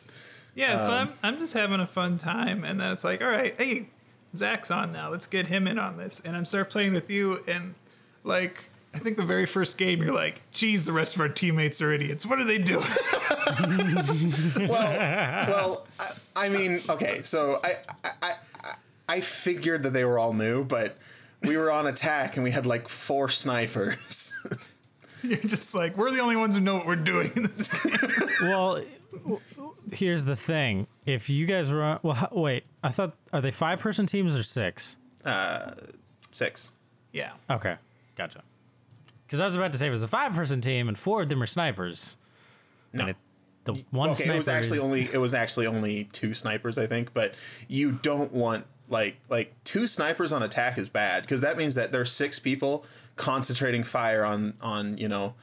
yeah. 0.56 0.76
so 0.78 0.92
Um, 0.94 1.10
I'm 1.24 1.34
I'm 1.36 1.38
just 1.40 1.54
having 1.54 1.80
a 1.80 1.88
fun 1.88 2.18
time, 2.18 2.64
and 2.64 2.80
then 2.80 2.92
it's 2.92 3.04
like, 3.04 3.22
all 3.22 3.30
right, 3.30 3.54
hey, 3.58 3.88
Zach's 4.36 4.72
on 4.72 4.92
now. 4.92 5.10
Let's 5.10 5.28
get 5.28 5.48
him 5.48 5.68
in 5.68 5.78
on 5.80 5.98
this, 5.98 6.22
and 6.24 6.36
I'm 6.36 6.46
start 6.46 6.70
playing 6.70 6.94
with 6.94 7.10
you, 7.10 7.40
and 7.48 7.76
like. 8.24 8.66
I 8.94 8.98
think 9.00 9.16
the 9.16 9.24
very 9.24 9.46
first 9.46 9.78
game, 9.78 10.04
you're 10.04 10.14
like, 10.14 10.42
geez, 10.52 10.86
the 10.86 10.92
rest 10.92 11.16
of 11.16 11.22
our 11.22 11.30
teammates 11.30 11.82
are 11.82 11.94
idiots. 11.94 12.26
What 12.26 12.40
are 12.40 12.44
they 12.44 12.58
doing? 12.58 12.84
well, 14.68 14.68
well, 14.70 15.88
I, 15.98 16.46
I 16.48 16.50
mean, 16.50 16.82
okay, 16.90 17.22
so 17.22 17.60
I, 17.64 17.72
I, 18.04 18.12
I, 18.22 18.74
I 19.08 19.20
figured 19.22 19.84
that 19.84 19.94
they 19.94 20.04
were 20.04 20.20
all 20.20 20.34
new, 20.34 20.66
but 20.66 20.98
we 21.42 21.56
were 21.58 21.72
on 21.72 21.88
attack 21.88 22.36
and 22.36 22.44
we 22.44 22.52
had 22.52 22.66
like 22.66 22.88
four 22.90 23.30
snipers. 23.30 24.34
You're 25.24 25.38
just 25.38 25.74
like, 25.74 25.96
we're 25.98 26.12
the 26.12 26.20
only 26.20 26.36
ones 26.36 26.56
who 26.56 26.62
know 26.62 26.76
what 26.76 26.86
we're 26.86 26.96
doing 26.98 27.32
in 27.36 27.44
this 27.44 27.86
game. 28.42 28.50
well, 28.50 28.74
w- 28.76 28.88
w- 28.90 29.01
here's 29.92 30.26
the 30.26 30.36
thing. 30.36 30.88
If 31.06 31.30
you 31.30 31.46
guys 31.46 31.72
were 31.72 32.00
well, 32.04 32.16
ho- 32.16 32.28
wait, 32.42 32.64
I 32.84 32.90
thought 32.90 33.14
are 33.34 33.42
they 33.42 33.52
five 33.52 33.80
person 33.80 34.06
teams 34.06 34.36
or 34.36 34.44
six? 34.44 34.98
Uh, 35.26 35.74
Six. 36.32 36.76
Yeah. 37.12 37.32
Okay, 37.50 37.76
gotcha. 38.16 38.42
Because 39.28 39.42
I 39.42 39.46
was 39.46 39.56
about 39.56 39.74
to 39.74 39.78
say 39.78 39.88
it 39.88 39.92
was 39.92 40.02
a 40.04 40.08
five 40.08 40.34
person 40.34 40.62
team 40.62 40.88
and 40.88 40.98
four 40.98 41.22
of 41.22 41.28
them 41.30 41.44
are 41.44 41.48
snipers. 41.48 42.18
No. 42.94 43.02
And 43.02 43.10
it, 43.12 43.16
the 43.66 43.74
one 43.92 44.12
okay, 44.12 44.24
sniper 44.24 44.34
it 44.36 44.38
was 44.38 44.48
actually 44.48 44.78
is- 44.78 44.84
only 44.84 45.02
it 45.14 45.18
was 45.18 45.34
actually 45.34 45.68
only 45.68 46.06
two 46.06 46.34
snipers, 46.34 46.78
I 46.78 46.88
think. 46.88 47.14
But 47.14 47.36
you 47.68 47.92
don't 47.92 48.32
want 48.32 48.66
like 48.88 49.18
like 49.30 49.54
two 49.66 49.88
snipers 49.88 50.32
on 50.32 50.42
attack 50.42 50.78
is 50.78 50.88
bad 50.90 51.24
because 51.24 51.42
that 51.42 51.58
means 51.58 51.76
that 51.76 51.92
there's 51.92 52.12
six 52.12 52.40
people 52.40 52.86
concentrating 53.18 53.84
fire 53.84 54.24
on 54.24 54.54
on 54.62 54.98
you 54.98 55.08
know 55.10 55.36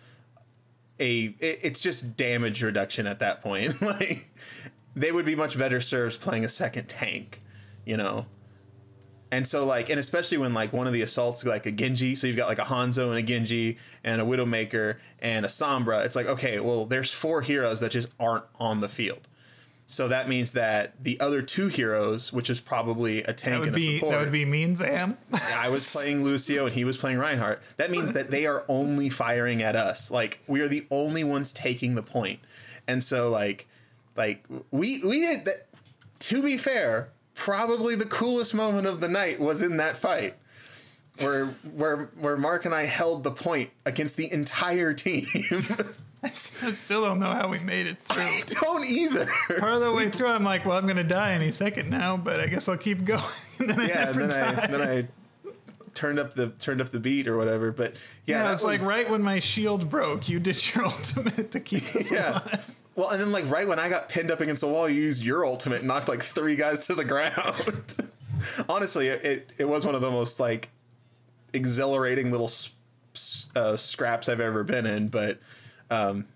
a 1.01 1.35
it, 1.39 1.61
it's 1.63 1.81
just 1.81 2.17
damage 2.17 2.63
reduction 2.63 3.07
at 3.07 3.19
that 3.19 3.41
point. 3.41 3.81
like 3.83 4.31
they 4.95 5.13
would 5.13 5.27
be 5.27 5.37
much 5.37 5.59
better 5.59 5.81
served 5.81 6.21
playing 6.21 6.45
a 6.45 6.49
second 6.49 6.89
tank, 6.89 7.43
you 7.85 7.97
know. 7.97 8.27
And 9.31 9.47
so 9.47 9.65
like 9.67 9.91
and 9.91 9.99
especially 9.99 10.39
when 10.39 10.55
like 10.55 10.73
one 10.73 10.87
of 10.87 10.93
the 10.93 11.03
assaults 11.03 11.45
like 11.45 11.67
a 11.67 11.73
Genji, 11.73 12.15
so 12.15 12.27
you've 12.27 12.37
got 12.37 12.49
like 12.49 12.59
a 12.59 12.63
Hanzo 12.63 13.09
and 13.09 13.19
a 13.19 13.23
Genji 13.23 13.77
and 14.03 14.23
a 14.23 14.25
Widowmaker 14.25 14.99
and 15.21 15.45
a 15.45 15.49
Sombra, 15.49 16.05
it's 16.05 16.17
like 16.17 16.27
okay, 16.27 16.61
well 16.61 16.87
there's 16.87 17.13
four 17.13 17.43
heroes 17.43 17.81
that 17.81 17.91
just 17.93 18.09
aren't 18.19 18.45
on 18.59 18.81
the 18.81 18.89
field. 18.89 19.28
So 19.91 20.07
that 20.09 20.29
means 20.29 20.53
that 20.53 21.03
the 21.03 21.19
other 21.19 21.41
two 21.41 21.69
heroes, 21.69 22.31
which 22.31 22.51
is 22.51 22.61
probably 22.61 23.23
a 23.23 23.33
tank 23.33 23.65
and 23.65 23.75
a 23.75 23.79
be 23.79 23.97
support. 23.97 24.13
that 24.13 24.21
would 24.21 24.31
be 24.31 24.45
me 24.45 24.63
and 24.63 24.77
Zam. 24.77 25.17
I 25.33 25.71
was 25.71 25.91
playing 25.91 26.25
Lucio 26.25 26.67
and 26.67 26.75
he 26.75 26.85
was 26.85 26.99
playing 26.99 27.17
Reinhardt. 27.17 27.63
That 27.79 27.91
means 27.91 28.13
that 28.13 28.31
they 28.31 28.45
are 28.47 28.67
only 28.69 29.09
firing 29.09 29.63
at 29.63 29.77
us. 29.77 30.11
Like 30.11 30.41
we 30.47 30.61
are 30.61 30.69
the 30.69 30.87
only 30.91 31.25
ones 31.25 31.55
taking 31.55 31.95
the 31.95 32.03
point. 32.03 32.39
And 32.87 33.03
so 33.03 33.31
like 33.31 33.67
like 34.15 34.45
we 34.71 35.01
we 35.07 35.21
did 35.21 35.47
that 35.47 35.69
to 36.19 36.43
be 36.43 36.59
fair, 36.59 37.09
probably 37.35 37.95
the 37.95 38.05
coolest 38.05 38.55
moment 38.55 38.87
of 38.87 39.01
the 39.01 39.09
night 39.09 39.41
was 39.41 39.63
in 39.63 39.79
that 39.79 39.97
fight. 39.97 40.35
Where 41.23 41.47
where 41.73 42.11
where 42.21 42.37
Mark 42.37 42.67
and 42.67 42.75
I 42.75 42.85
held 42.85 43.25
the 43.25 43.31
point 43.31 43.71
against 43.87 44.19
the 44.19 44.31
entire 44.31 44.93
team. 44.93 45.25
I 46.25 46.29
still 46.31 47.05
don't 47.05 47.21
know 47.21 47.31
how 47.31 47.49
we 47.49 47.59
made 47.61 47.87
it 47.87 47.99
through. 47.99 48.23
I 48.23 48.43
don't 48.61 48.85
either. 48.85 49.27
Part 49.61 49.73
of 49.75 49.81
the 49.81 49.93
way 49.93 50.09
through, 50.11 50.29
I'm 50.29 50.45
like, 50.45 50.65
well, 50.67 50.77
I'm 50.77 50.87
gonna 50.87 51.05
die 51.05 51.33
any 51.33 51.51
second 51.53 51.91
now, 51.91 52.17
but 52.17 52.41
I 52.41 52.47
guess 52.47 52.69
I'll 52.69 52.77
keep 52.77 53.05
going. 53.05 53.23
and 53.61 53.71
then 53.71 53.81
I 53.81 53.87
Yeah, 53.87 54.09
and 54.09 54.17
never 54.19 54.27
then 54.27 54.59
I 54.59 54.67
then 54.67 54.81
I 54.81 55.09
turned 55.95 56.19
up 56.19 56.35
the 56.35 56.49
turned 56.51 56.81
up 56.81 56.89
the 56.89 57.01
beat 57.01 57.29
or 57.29 57.37
whatever. 57.37 57.71
But 57.73 57.93
yeah, 58.27 58.39
yeah, 58.39 58.43
that 58.45 58.53
it's 58.55 58.65
like 58.65 58.83
right 58.83 59.09
when 59.09 59.23
my 59.23 59.39
shield 59.39 59.91
broke, 59.91 60.29
you 60.29 60.41
did 60.41 60.75
your 60.75 60.87
ultimate 60.87 61.51
to 61.53 61.61
keep 61.61 61.83
us 61.83 62.13
Yeah. 62.13 62.31
alive. 62.33 62.75
Well, 62.97 63.11
and 63.11 63.21
then 63.21 63.31
like 63.31 63.49
right 63.49 63.69
when 63.69 63.79
I 63.79 63.89
got 63.89 64.09
pinned 64.09 64.31
up 64.33 64.41
against 64.41 64.61
the 64.61 64.67
wall, 64.67 64.89
you 64.89 65.01
used 65.01 65.25
your 65.25 65.47
ultimate 65.47 65.79
and 65.81 65.87
knocked 65.89 66.09
like 66.09 66.21
three 66.23 66.57
guys 66.57 66.87
to 66.89 66.95
the 66.97 67.05
ground. 67.05 67.97
Honestly, 68.69 69.07
it, 69.07 69.25
it 69.25 69.53
it 69.59 69.65
was 69.69 69.87
one 69.87 69.95
of 69.95 70.01
the 70.01 70.11
most 70.11 70.41
like 70.41 70.71
exhilarating 71.53 72.31
little 72.33 72.51
uh, 73.57 73.77
scraps 73.77 74.29
I've 74.29 74.41
ever 74.41 74.65
been 74.65 74.85
in. 74.87 75.09
But 75.09 75.39
um, 75.91 76.27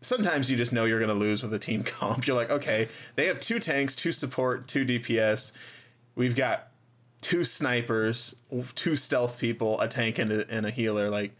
sometimes 0.00 0.50
you 0.50 0.56
just 0.56 0.72
know 0.72 0.84
you're 0.84 1.00
gonna 1.00 1.14
lose 1.14 1.42
with 1.42 1.52
a 1.54 1.58
team 1.58 1.82
comp. 1.86 2.26
You're 2.26 2.36
like, 2.36 2.50
okay, 2.50 2.88
they 3.14 3.26
have 3.26 3.40
two 3.40 3.58
tanks, 3.58 3.96
two 3.96 4.12
support, 4.12 4.68
two 4.68 4.84
DPS. 4.84 5.52
We've 6.14 6.36
got 6.36 6.68
two 7.20 7.44
snipers, 7.44 8.36
two 8.74 8.96
stealth 8.96 9.40
people, 9.40 9.80
a 9.80 9.88
tank 9.88 10.18
and 10.18 10.32
a, 10.32 10.50
and 10.50 10.66
a 10.66 10.70
healer. 10.70 11.08
Like 11.08 11.32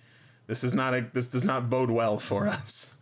this 0.46 0.64
is 0.64 0.74
not 0.74 0.94
a 0.94 1.02
this 1.12 1.30
does 1.30 1.44
not 1.44 1.70
bode 1.70 1.90
well 1.90 2.18
for 2.18 2.48
us. 2.48 2.94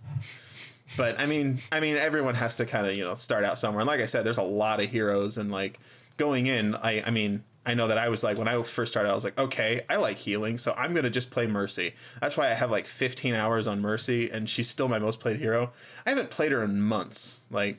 But 0.97 1.21
I 1.21 1.27
mean, 1.27 1.59
I 1.73 1.81
mean, 1.81 1.97
everyone 1.97 2.35
has 2.35 2.55
to 2.57 2.67
kind 2.67 2.87
of 2.87 2.95
you 2.95 3.05
know 3.05 3.15
start 3.15 3.45
out 3.45 3.59
somewhere. 3.59 3.81
And 3.81 3.89
like 3.89 4.01
I 4.01 4.07
said, 4.07 4.25
there's 4.25 4.39
a 4.39 4.43
lot 4.43 4.81
of 4.81 4.91
heroes, 4.91 5.37
and 5.37 5.51
like 5.51 5.79
going 6.17 6.47
in, 6.47 6.75
I 6.77 7.03
I 7.07 7.11
mean, 7.11 7.45
I 7.67 7.75
know 7.75 7.89
that 7.89 7.99
I 7.99 8.09
was 8.09 8.23
like 8.23 8.39
when 8.39 8.47
I 8.47 8.63
first 8.63 8.93
started, 8.93 9.11
I 9.11 9.15
was 9.15 9.25
like, 9.25 9.39
okay, 9.39 9.83
I 9.91 9.97
like 9.97 10.17
healing, 10.17 10.57
so 10.57 10.73
I'm 10.79 10.95
gonna 10.95 11.11
just 11.11 11.31
play 11.33 11.47
Mercy. 11.49 11.95
That's 12.21 12.37
why 12.37 12.45
I 12.47 12.55
have 12.55 12.71
like 12.71 12.87
15 12.87 13.35
hours 13.35 13.67
on 13.67 13.83
Mercy, 13.83 14.31
and 14.31 14.49
she's 14.49 14.71
still 14.71 14.89
my 14.89 15.01
most 15.01 15.19
played 15.19 15.39
hero. 15.39 15.73
I 16.07 16.11
haven't 16.11 16.31
played 16.31 16.53
her 16.53 16.63
in 16.63 16.81
months. 16.81 17.47
Like, 17.51 17.79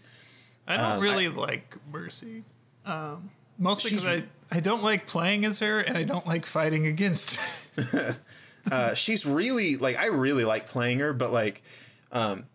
I 0.68 0.76
don't 0.76 0.86
Um, 0.86 1.00
really 1.00 1.30
like 1.30 1.78
Mercy. 1.92 2.44
Um, 2.86 3.32
mostly 3.58 3.92
because 3.92 4.06
I, 4.06 4.24
I 4.52 4.60
don't 4.60 4.84
like 4.84 5.08
playing 5.08 5.46
as 5.46 5.60
her 5.60 5.80
and 5.80 5.98
I 5.98 6.04
don't 6.04 6.28
like 6.28 6.46
fighting 6.46 6.86
against 6.86 7.38
her. 7.76 8.18
uh, 8.72 8.94
she's 8.94 9.26
really 9.26 9.78
like 9.78 9.98
I 9.98 10.08
really 10.08 10.44
like 10.44 10.68
playing 10.68 11.00
her, 11.00 11.14
but 11.14 11.32
like, 11.32 11.64
um, 12.12 12.46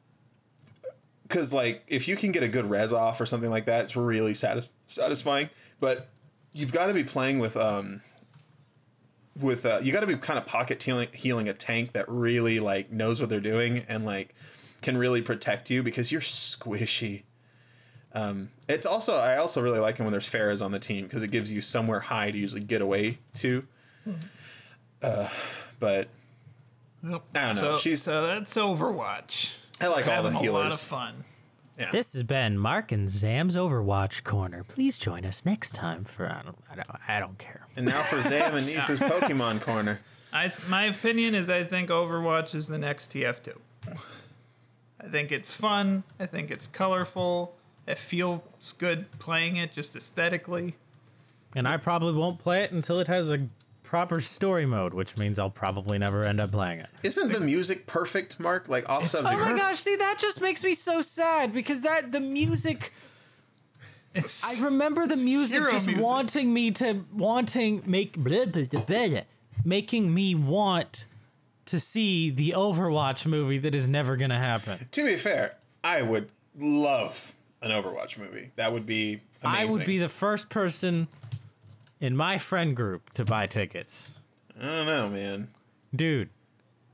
because 1.23 1.53
like 1.53 1.83
if 1.89 2.09
you 2.09 2.17
can 2.17 2.33
get 2.33 2.43
a 2.43 2.49
good 2.49 2.67
res 2.69 2.93
off 2.93 3.21
or 3.21 3.27
something 3.27 3.51
like 3.51 3.65
that, 3.67 3.85
it's 3.85 3.97
really 3.97 4.35
satis- 4.35 4.71
satisfying. 4.87 5.49
But 5.81 6.09
you've 6.53 6.73
got 6.73 6.87
to 6.87 6.95
be 6.95 7.05
playing 7.05 7.39
with 7.39 7.57
um, 7.57 8.01
with 9.39 9.65
uh, 9.67 9.81
you 9.83 9.93
got 9.93 10.01
to 10.01 10.07
be 10.07 10.17
kind 10.17 10.39
of 10.39 10.47
pocket 10.47 10.83
healing, 10.83 11.09
healing 11.15 11.49
a 11.49 11.53
tank 11.55 11.93
that 11.93 12.05
really 12.09 12.61
like 12.61 12.91
knows 12.91 13.21
what 13.21 13.31
they're 13.31 13.41
doing 13.41 13.85
and 13.89 14.05
like 14.05 14.35
can 14.83 14.97
really 14.97 15.23
protect 15.23 15.71
you 15.71 15.83
because 15.83 16.11
you're 16.13 16.21
squishy. 16.21 17.23
Um, 18.15 18.51
it's 18.69 18.85
also 18.85 19.15
I 19.15 19.37
also 19.39 19.63
really 19.63 19.79
like 19.79 19.99
it 19.99 20.03
when 20.03 20.13
there's 20.13 20.29
Pharahs 20.31 20.63
on 20.65 20.71
the 20.73 20.79
team 20.79 21.05
because 21.05 21.23
it 21.23 21.31
gives 21.31 21.51
you 21.51 21.61
somewhere 21.63 22.01
high 22.01 22.31
to 22.31 22.37
usually 22.39 22.63
get 22.63 22.83
away 22.83 23.19
to. 23.35 23.67
Uh, 25.03 25.29
but 25.81 26.09
Yep. 27.05 27.23
I 27.35 27.47
don't 27.47 27.55
know, 27.57 27.61
So, 27.75 27.77
she's- 27.79 28.03
so 28.03 28.27
that's 28.27 28.55
Overwatch. 28.55 29.55
I 29.81 29.89
like 29.89 30.07
all 30.07 30.23
the 30.23 30.31
Having 30.31 30.49
a 30.49 30.53
lot 30.53 30.61
of 30.61 30.65
healers. 30.67 30.85
fun. 30.85 31.25
Yeah. 31.79 31.91
This 31.91 32.12
has 32.12 32.23
been 32.23 32.59
Mark 32.59 32.93
and 32.93 33.09
Zam's 33.09 33.57
Overwatch 33.57 34.25
Corner. 34.25 34.62
Please 34.62 34.99
join 34.99 35.25
us 35.25 35.47
next 35.47 35.75
time 35.75 36.05
for 36.05 36.26
I 36.26 36.43
don't 36.45 36.59
I 36.71 36.75
don't, 36.75 36.88
I 37.09 37.21
don't 37.21 37.38
care. 37.38 37.67
and 37.76 37.87
now 37.87 38.02
for 38.02 38.21
Zam 38.21 38.55
and 38.55 38.67
Nifu's 38.67 39.00
Pokemon 39.00 39.62
corner. 39.62 40.00
I 40.33 40.52
my 40.69 40.85
opinion 40.85 41.35
is 41.35 41.49
I 41.49 41.64
think 41.64 41.88
Overwatch 41.88 42.55
is 42.55 42.69
the 42.69 42.79
next 42.79 43.12
TF2. 43.12 43.57
I 45.00 45.09
think 45.09 45.33
it's 45.33 45.55
fun. 45.57 46.05
I 46.21 46.26
think 46.26 46.50
it's 46.50 46.67
colorful. 46.69 47.57
It 47.87 47.99
feels 47.99 48.73
good 48.79 49.11
playing 49.19 49.57
it 49.57 49.73
just 49.73 49.97
aesthetically. 49.97 50.75
And 51.57 51.67
I 51.67 51.76
probably 51.79 52.12
won't 52.12 52.38
play 52.38 52.62
it 52.62 52.71
until 52.71 53.00
it 53.00 53.09
has 53.09 53.31
a 53.31 53.49
proper 53.93 54.23
story 54.23 54.65
mode, 54.65 54.95
which 54.95 55.19
means 55.19 55.39
I'll 55.39 55.51
probably 55.51 55.99
never 55.99 56.25
end 56.25 56.41
up 56.41 56.51
playing 56.51 56.79
it. 56.79 56.87
Isn't 57.03 57.31
the 57.31 57.41
music 57.41 57.87
perfect, 57.87 58.41
Mark? 58.41 58.67
Like 58.67 58.89
off 58.89 59.05
subject. 59.05 59.35
Oh 59.35 59.45
my 59.45 59.55
gosh, 59.55 59.81
see 59.81 59.97
that 59.97 60.17
just 60.19 60.41
makes 60.41 60.65
me 60.65 60.73
so 60.73 61.03
sad 61.03 61.53
because 61.53 61.83
that 61.83 62.11
the 62.11 62.19
music 62.19 62.91
It's 64.15 64.43
I 64.59 64.65
remember 64.65 65.07
the 65.07 65.19
music 65.19 65.61
just 65.71 65.87
music. 65.87 66.03
wanting 66.03 66.55
me 66.55 66.71
to 66.71 67.05
wanting 67.13 67.83
make 67.85 68.15
blah, 68.17 68.47
blah, 68.47 68.65
blah, 68.65 68.81
blah, 68.81 69.21
making 69.63 70.15
me 70.15 70.35
want 70.35 71.05
to 71.67 71.79
see 71.79 72.31
the 72.31 72.55
Overwatch 72.57 73.27
movie 73.27 73.59
that 73.59 73.75
is 73.75 73.87
never 73.89 74.17
gonna 74.17 74.39
happen. 74.39 74.89
To 74.91 75.05
be 75.05 75.17
fair, 75.17 75.57
I 75.85 76.01
would 76.01 76.31
love 76.59 77.35
an 77.61 77.71
Overwatch 77.71 78.19
movie. 78.19 78.53
That 78.57 78.73
would 78.73 78.87
be 78.87 79.21
amazing. 79.43 79.69
I 79.69 79.71
would 79.71 79.85
be 79.85 79.99
the 79.99 80.09
first 80.09 80.49
person 80.49 81.09
in 82.03 82.17
my 82.17 82.37
friend 82.37 82.77
group 82.77 83.15
to 83.15 83.25
buy 83.25 83.47
tickets. 83.47 84.21
I 84.61 84.67
don't 84.67 84.87
know, 84.87 85.09
man. 85.09 85.49
Dude, 85.95 86.29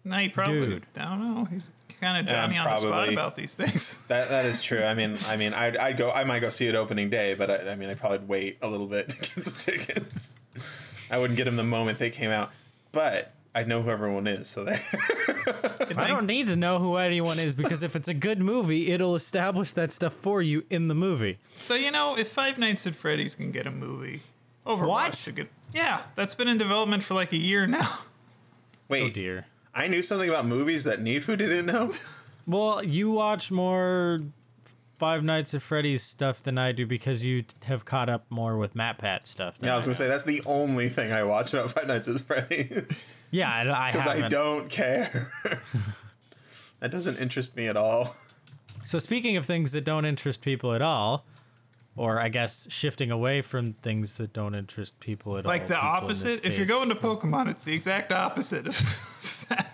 no, 0.05 0.17
he 0.19 0.29
probably. 0.29 0.61
Dude. 0.61 0.87
I 0.97 1.05
don't 1.05 1.35
know. 1.35 1.45
He's 1.47 1.71
kind 2.01 2.19
of 2.19 2.27
Yeah, 2.27 2.47
Johnny 2.47 2.59
on 2.59 2.71
the 2.71 2.77
spot 2.77 3.13
about 3.13 3.35
these 3.35 3.55
things. 3.55 3.99
That 4.09 4.29
that 4.29 4.45
is 4.45 4.63
true. 4.63 4.83
I 4.83 4.95
mean, 4.95 5.17
I 5.29 5.37
mean, 5.37 5.53
I'd, 5.55 5.77
I'd 5.77 5.97
go. 5.97 6.11
I 6.11 6.25
might 6.25 6.41
go 6.41 6.51
see 6.51 6.67
it 6.67 6.75
opening 6.75 7.11
day, 7.11 7.35
but 7.35 7.51
I, 7.51 7.73
I 7.73 7.77
mean, 7.77 7.91
I'd 7.91 7.99
probably 7.99 8.19
wait 8.19 8.59
a 8.63 8.69
little 8.69 8.87
bit 8.87 9.09
to 9.09 9.17
get 9.17 9.35
the 9.35 9.51
tickets. 9.51 11.09
I 11.11 11.19
wouldn't 11.19 11.37
get 11.37 11.45
them 11.45 11.57
the 11.57 11.65
moment 11.65 11.99
they 11.99 12.11
came 12.11 12.31
out, 12.31 12.51
but 12.93 13.33
I 13.55 13.65
know 13.65 13.83
who 13.83 13.91
everyone 13.91 14.27
is, 14.27 14.49
so 14.49 14.65
that 14.65 15.95
I 15.97 16.07
don't 16.07 16.27
need 16.27 16.49
to 16.49 16.57
know 16.57 16.79
who 16.79 16.97
anyone 16.97 17.39
is 17.39 17.55
because 17.55 17.83
if 17.83 17.97
it's 17.97 18.09
a 18.09 18.15
good 18.15 18.41
movie, 18.41 18.93
it'll 18.93 19.15
establish 19.15 19.73
that 19.73 19.91
stuff 19.91 20.13
for 20.13 20.43
you 20.43 20.65
in 20.69 20.89
the 20.89 20.95
movie. 20.95 21.39
So 21.51 21.75
you 21.75 21.91
know, 21.91 22.17
if 22.17 22.31
Five 22.31 22.59
Nights 22.59 22.87
at 22.87 22.95
Freddy's 22.95 23.35
can 23.35 23.53
get 23.53 23.67
a 23.67 23.71
movie, 23.71 24.21
Overwatch 24.67 24.87
What? 24.89 25.15
should 25.15 25.37
get. 25.37 25.49
Yeah, 25.73 26.03
that's 26.15 26.35
been 26.35 26.49
in 26.49 26.59
development 26.59 27.03
for 27.03 27.15
like 27.15 27.33
a 27.33 27.37
year 27.37 27.67
now. 27.67 28.01
wait. 28.89 29.03
Oh 29.05 29.11
dear. 29.11 29.47
I 29.75 29.87
knew 29.87 30.03
something 30.03 30.29
about 30.29 30.47
movies 30.47 30.85
that 30.85 30.99
Nifu 30.99 31.37
didn't 31.39 31.67
know. 31.67 31.93
Well, 32.47 32.83
you 32.83 33.11
watch 33.11 33.51
more 33.51 34.23
Five 34.99 35.23
Nights 35.23 35.53
at 35.53 35.61
Freddy's 35.61 36.03
stuff 36.03 36.43
than 36.43 36.57
I 36.57 36.73
do 36.73 36.87
because 36.87 37.23
you 37.23 37.45
have 37.65 37.85
caught 37.85 38.09
up 38.09 38.25
more 38.31 38.57
with 38.57 38.73
MatPat 38.73 39.27
stuff. 39.27 39.59
Than 39.59 39.67
Yeah, 39.67 39.75
I 39.75 39.77
was 39.77 39.85
I 39.85 39.89
gonna 39.89 39.95
say 39.97 40.09
that's 40.09 40.25
the 40.25 40.41
only 40.47 40.89
thing 40.89 41.13
I 41.13 41.25
watch 41.25 41.53
about 41.53 41.71
Five 41.73 41.87
Nights 41.89 42.09
at 42.09 42.19
Freddy's 42.23 43.23
Yeah, 43.31 43.51
I, 43.53 43.89
I 43.89 43.91
because 43.93 44.09
I 44.09 44.15
haven't. 44.15 44.31
don't 44.31 44.71
care. 44.71 45.11
that 46.81 46.91
doesn't 46.91 47.19
interest 47.19 47.55
me 47.55 47.67
at 47.69 47.77
all. 47.77 48.15
So 48.85 48.99
speaking 48.99 49.37
of 49.37 49.45
things 49.45 49.73
that 49.73 49.85
don't 49.85 50.07
interest 50.07 50.41
people 50.43 50.73
at 50.73 50.81
all, 50.81 51.27
or 51.99 52.21
I 52.21 52.29
guess 52.29 52.71
shifting 52.73 53.11
away 53.11 53.43
from 53.43 53.73
things 53.73 54.17
that 54.19 54.33
don't 54.33 54.55
interest 54.55 55.01
people 55.01 55.37
at 55.37 55.45
all. 55.45 55.49
Like 55.51 55.69
the 55.69 55.75
people 55.75 55.89
in 56.03 56.09
this 56.09 56.25
opposite. 56.25 56.47
If 56.47 56.57
you're 56.57 56.67
going 56.67 56.89
to 56.89 56.95
Pokemon, 56.95 57.51
it's 57.51 57.65
the 57.65 57.75
exact 57.75 58.13
opposite 58.13 58.67
of 58.69 59.47
that. 59.49 59.73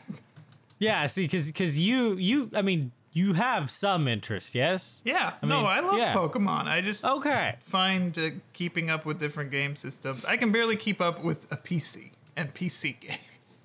yeah, 0.78 1.06
see, 1.06 1.26
because 1.26 1.78
you 1.78 2.14
you 2.14 2.50
I 2.56 2.62
mean 2.62 2.92
you 3.12 3.34
have 3.34 3.70
some 3.70 4.08
interest, 4.08 4.54
yes. 4.56 5.00
Yeah, 5.04 5.34
I 5.40 5.46
no, 5.46 5.58
mean, 5.58 5.66
I 5.66 5.80
love 5.80 5.98
yeah. 5.98 6.14
Pokemon. 6.14 6.66
I 6.66 6.80
just 6.80 7.04
Okay. 7.04 7.54
find 7.60 8.18
uh, 8.18 8.30
keeping 8.52 8.90
up 8.90 9.06
with 9.06 9.20
different 9.20 9.52
game 9.52 9.76
systems. 9.76 10.24
I 10.24 10.36
can 10.36 10.50
barely 10.50 10.74
keep 10.74 11.00
up 11.00 11.22
with 11.22 11.46
a 11.52 11.56
PC 11.56 12.10
and 12.36 12.52
PC 12.52 12.98
games. 12.98 13.18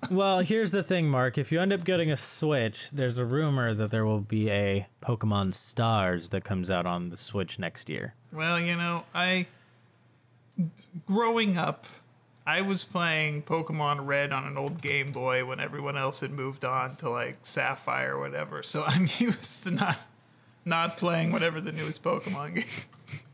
Well, 0.08 0.38
here's 0.38 0.70
the 0.70 0.82
thing, 0.82 1.10
Mark. 1.10 1.36
If 1.36 1.52
you 1.52 1.60
end 1.60 1.72
up 1.72 1.84
getting 1.84 2.10
a 2.10 2.16
Switch, 2.16 2.90
there's 2.90 3.18
a 3.18 3.24
rumor 3.24 3.74
that 3.74 3.90
there 3.90 4.06
will 4.06 4.20
be 4.20 4.50
a 4.50 4.86
Pokemon 5.02 5.52
Stars 5.54 6.30
that 6.30 6.42
comes 6.42 6.70
out 6.70 6.86
on 6.86 7.10
the 7.10 7.16
Switch 7.16 7.58
next 7.58 7.88
year. 7.88 8.14
Well, 8.32 8.58
you 8.58 8.76
know, 8.76 9.04
I 9.14 9.46
growing 11.06 11.56
up, 11.56 11.86
I 12.46 12.62
was 12.62 12.84
playing 12.84 13.42
Pokemon 13.42 14.06
Red 14.06 14.32
on 14.32 14.44
an 14.44 14.56
old 14.56 14.80
Game 14.80 15.12
Boy 15.12 15.44
when 15.44 15.60
everyone 15.60 15.96
else 15.96 16.20
had 16.20 16.30
moved 16.30 16.64
on 16.64 16.96
to 16.96 17.10
like 17.10 17.38
Sapphire 17.42 18.16
or 18.16 18.20
whatever. 18.20 18.62
So 18.62 18.84
I'm 18.86 19.06
used 19.18 19.64
to 19.64 19.70
not 19.70 19.98
not 20.64 20.96
playing 20.96 21.32
whatever 21.32 21.60
the 21.60 21.72
newest 21.72 22.02
Pokemon 22.02 22.54
game. 22.54 23.24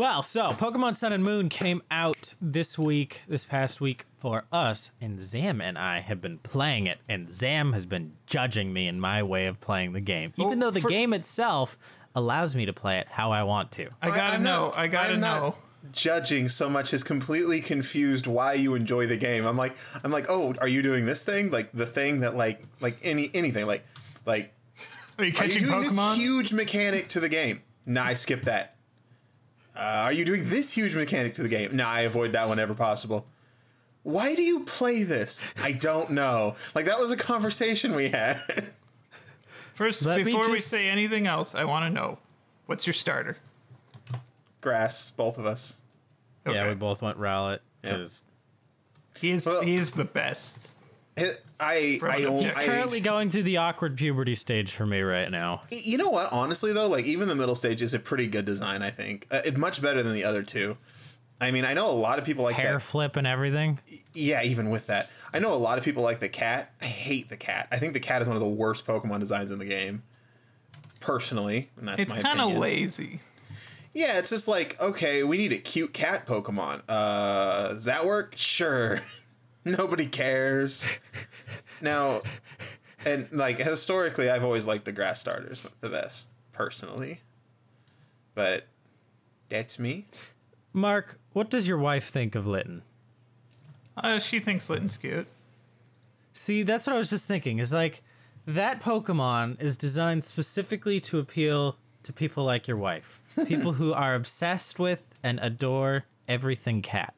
Well, 0.00 0.22
so 0.22 0.52
Pokemon 0.52 0.96
Sun 0.96 1.12
and 1.12 1.22
Moon 1.22 1.50
came 1.50 1.82
out 1.90 2.32
this 2.40 2.78
week, 2.78 3.20
this 3.28 3.44
past 3.44 3.82
week 3.82 4.06
for 4.16 4.44
us, 4.50 4.92
and 4.98 5.20
Zam 5.20 5.60
and 5.60 5.76
I 5.76 6.00
have 6.00 6.22
been 6.22 6.38
playing 6.38 6.86
it, 6.86 7.00
and 7.06 7.28
Zam 7.28 7.74
has 7.74 7.84
been 7.84 8.14
judging 8.24 8.72
me 8.72 8.88
in 8.88 8.98
my 8.98 9.22
way 9.22 9.44
of 9.44 9.60
playing 9.60 9.92
the 9.92 10.00
game, 10.00 10.32
even 10.38 10.48
Well, 10.48 10.58
though 10.58 10.70
the 10.70 10.80
for- 10.80 10.88
game 10.88 11.12
itself 11.12 11.76
allows 12.14 12.56
me 12.56 12.64
to 12.64 12.72
play 12.72 12.98
it 12.98 13.08
how 13.10 13.30
I 13.30 13.42
want 13.42 13.72
to. 13.72 13.90
I 14.00 14.06
gotta 14.06 14.36
I'm 14.36 14.42
know. 14.42 14.68
not- 14.68 14.78
I 14.78 14.86
gotta 14.86 15.12
I'm 15.12 15.20
know. 15.20 15.56
Not 15.82 15.92
judging 15.92 16.48
so 16.48 16.70
much 16.70 16.94
as 16.94 17.04
completely 17.04 17.60
confused 17.60 18.26
why 18.26 18.54
you 18.54 18.74
enjoy 18.74 19.06
the 19.06 19.18
game. 19.18 19.44
I'm 19.46 19.58
like, 19.58 19.76
I'm 20.02 20.10
like, 20.10 20.30
oh, 20.30 20.54
are 20.62 20.68
you 20.68 20.80
doing 20.80 21.04
this 21.04 21.24
thing? 21.24 21.50
Like 21.50 21.72
the 21.72 21.84
thing 21.84 22.20
that 22.20 22.34
like 22.34 22.62
like 22.80 22.96
any 23.02 23.30
anything 23.34 23.66
like 23.66 23.84
like 24.24 24.54
Are 25.18 25.24
you 25.24 25.24
are 25.24 25.24
you 25.26 25.32
catching 25.34 25.62
doing 25.64 25.74
Pokemon? 25.82 26.14
this 26.14 26.16
huge 26.16 26.52
mechanic 26.54 27.08
to 27.08 27.20
the 27.20 27.28
game? 27.28 27.60
Nah, 27.84 28.04
I 28.04 28.14
skip 28.14 28.44
that. 28.44 28.76
Uh, 29.76 30.02
are 30.04 30.12
you 30.12 30.24
doing 30.24 30.42
this 30.44 30.72
huge 30.74 30.94
mechanic 30.94 31.34
to 31.36 31.42
the 31.42 31.48
game? 31.48 31.74
Nah, 31.76 31.88
I 31.88 32.00
avoid 32.00 32.32
that 32.32 32.48
whenever 32.48 32.74
possible. 32.74 33.26
Why 34.02 34.34
do 34.34 34.42
you 34.42 34.64
play 34.64 35.02
this? 35.02 35.54
I 35.62 35.72
don't 35.72 36.10
know. 36.10 36.54
Like 36.74 36.86
that 36.86 36.98
was 36.98 37.12
a 37.12 37.16
conversation 37.16 37.94
we 37.94 38.08
had. 38.08 38.36
First, 39.74 40.04
Let 40.04 40.18
me 40.18 40.24
before 40.24 40.50
we 40.50 40.58
say 40.58 40.88
anything 40.88 41.26
else, 41.26 41.54
I 41.54 41.64
want 41.64 41.86
to 41.86 41.90
know 41.90 42.18
what's 42.66 42.86
your 42.86 42.94
starter. 42.94 43.38
Grass, 44.60 45.10
both 45.10 45.38
of 45.38 45.46
us. 45.46 45.80
Yeah, 46.46 46.68
we 46.68 46.74
both 46.74 47.00
went 47.00 47.18
Rowlet 47.18 47.60
because 47.80 48.24
He's 49.20 49.46
Well- 49.46 49.62
he's 49.62 49.94
the 49.94 50.04
best. 50.04 50.78
It- 51.16 51.42
I 51.62 51.98
From 52.00 52.10
I, 52.10 52.16
an 52.16 52.50
I 52.56 52.64
currently 52.64 53.00
going 53.00 53.28
through 53.28 53.42
the 53.42 53.58
awkward 53.58 53.98
puberty 53.98 54.34
stage 54.34 54.72
for 54.72 54.86
me 54.86 55.02
right 55.02 55.30
now. 55.30 55.60
You 55.70 55.98
know 55.98 56.08
what? 56.08 56.32
Honestly, 56.32 56.72
though, 56.72 56.88
like 56.88 57.04
even 57.04 57.28
the 57.28 57.34
middle 57.34 57.54
stage 57.54 57.82
is 57.82 57.92
a 57.92 57.98
pretty 57.98 58.26
good 58.26 58.46
design. 58.46 58.80
I 58.80 58.88
think 58.88 59.26
uh, 59.30 59.40
it 59.44 59.58
much 59.58 59.82
better 59.82 60.02
than 60.02 60.14
the 60.14 60.24
other 60.24 60.42
two. 60.42 60.78
I 61.38 61.50
mean, 61.50 61.66
I 61.66 61.74
know 61.74 61.90
a 61.90 61.92
lot 61.92 62.18
of 62.18 62.24
people 62.24 62.44
like 62.44 62.56
Hair 62.56 62.74
that. 62.74 62.80
flip 62.80 63.16
and 63.16 63.26
everything. 63.26 63.78
Yeah, 64.14 64.42
even 64.42 64.70
with 64.70 64.86
that, 64.86 65.10
I 65.34 65.38
know 65.38 65.52
a 65.52 65.56
lot 65.56 65.76
of 65.76 65.84
people 65.84 66.02
like 66.02 66.20
the 66.20 66.30
cat. 66.30 66.72
I 66.80 66.86
hate 66.86 67.28
the 67.28 67.36
cat. 67.36 67.68
I 67.70 67.76
think 67.76 67.92
the 67.92 68.00
cat 68.00 68.22
is 68.22 68.28
one 68.28 68.36
of 68.38 68.42
the 68.42 68.48
worst 68.48 68.86
Pokemon 68.86 69.18
designs 69.20 69.50
in 69.50 69.58
the 69.58 69.66
game. 69.66 70.02
Personally, 71.00 71.68
and 71.76 71.88
that's 71.88 72.00
It's 72.00 72.14
my 72.14 72.22
kind 72.22 72.40
of 72.40 72.46
opinion. 72.48 72.60
lazy. 72.60 73.20
Yeah, 73.92 74.18
it's 74.18 74.30
just 74.30 74.48
like 74.48 74.80
okay, 74.80 75.24
we 75.24 75.36
need 75.36 75.52
a 75.52 75.58
cute 75.58 75.92
cat 75.92 76.24
Pokemon. 76.26 76.82
Uh, 76.88 77.68
does 77.68 77.84
that 77.84 78.06
work? 78.06 78.32
Sure. 78.36 78.98
Nobody 79.64 80.06
cares. 80.06 81.00
now, 81.82 82.22
and 83.04 83.28
like 83.32 83.58
historically, 83.58 84.30
I've 84.30 84.44
always 84.44 84.66
liked 84.66 84.84
the 84.84 84.92
grass 84.92 85.20
starters 85.20 85.66
the 85.80 85.88
best, 85.88 86.30
personally. 86.52 87.20
But 88.34 88.66
that's 89.48 89.78
me. 89.78 90.06
Mark, 90.72 91.18
what 91.32 91.50
does 91.50 91.68
your 91.68 91.78
wife 91.78 92.04
think 92.04 92.34
of 92.34 92.46
Litten? 92.46 92.82
Uh, 93.96 94.18
she 94.18 94.38
thinks 94.38 94.70
Litten's 94.70 94.96
cute. 94.96 95.26
See, 96.32 96.62
that's 96.62 96.86
what 96.86 96.94
I 96.94 96.98
was 96.98 97.10
just 97.10 97.26
thinking. 97.26 97.58
Is 97.58 97.72
like 97.72 98.02
that 98.46 98.80
Pokemon 98.80 99.60
is 99.60 99.76
designed 99.76 100.24
specifically 100.24 101.00
to 101.00 101.18
appeal 101.18 101.76
to 102.02 102.12
people 102.12 102.44
like 102.44 102.66
your 102.66 102.76
wife, 102.76 103.20
people 103.46 103.74
who 103.74 103.92
are 103.92 104.14
obsessed 104.14 104.78
with 104.78 105.18
and 105.22 105.38
adore 105.42 106.04
everything 106.28 106.82
cat. 106.82 107.14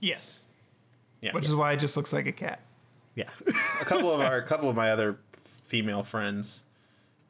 Yes, 0.00 0.44
Yeah. 1.24 1.32
which 1.32 1.46
is 1.46 1.54
why 1.54 1.72
it 1.72 1.78
just 1.78 1.96
looks 1.96 2.12
like 2.12 2.26
a 2.26 2.32
cat. 2.32 2.60
Yeah. 3.14 3.30
a 3.80 3.84
couple 3.86 4.12
of 4.12 4.20
our, 4.20 4.36
a 4.36 4.42
couple 4.42 4.68
of 4.68 4.76
my 4.76 4.90
other 4.90 5.18
female 5.32 6.02
friends, 6.02 6.64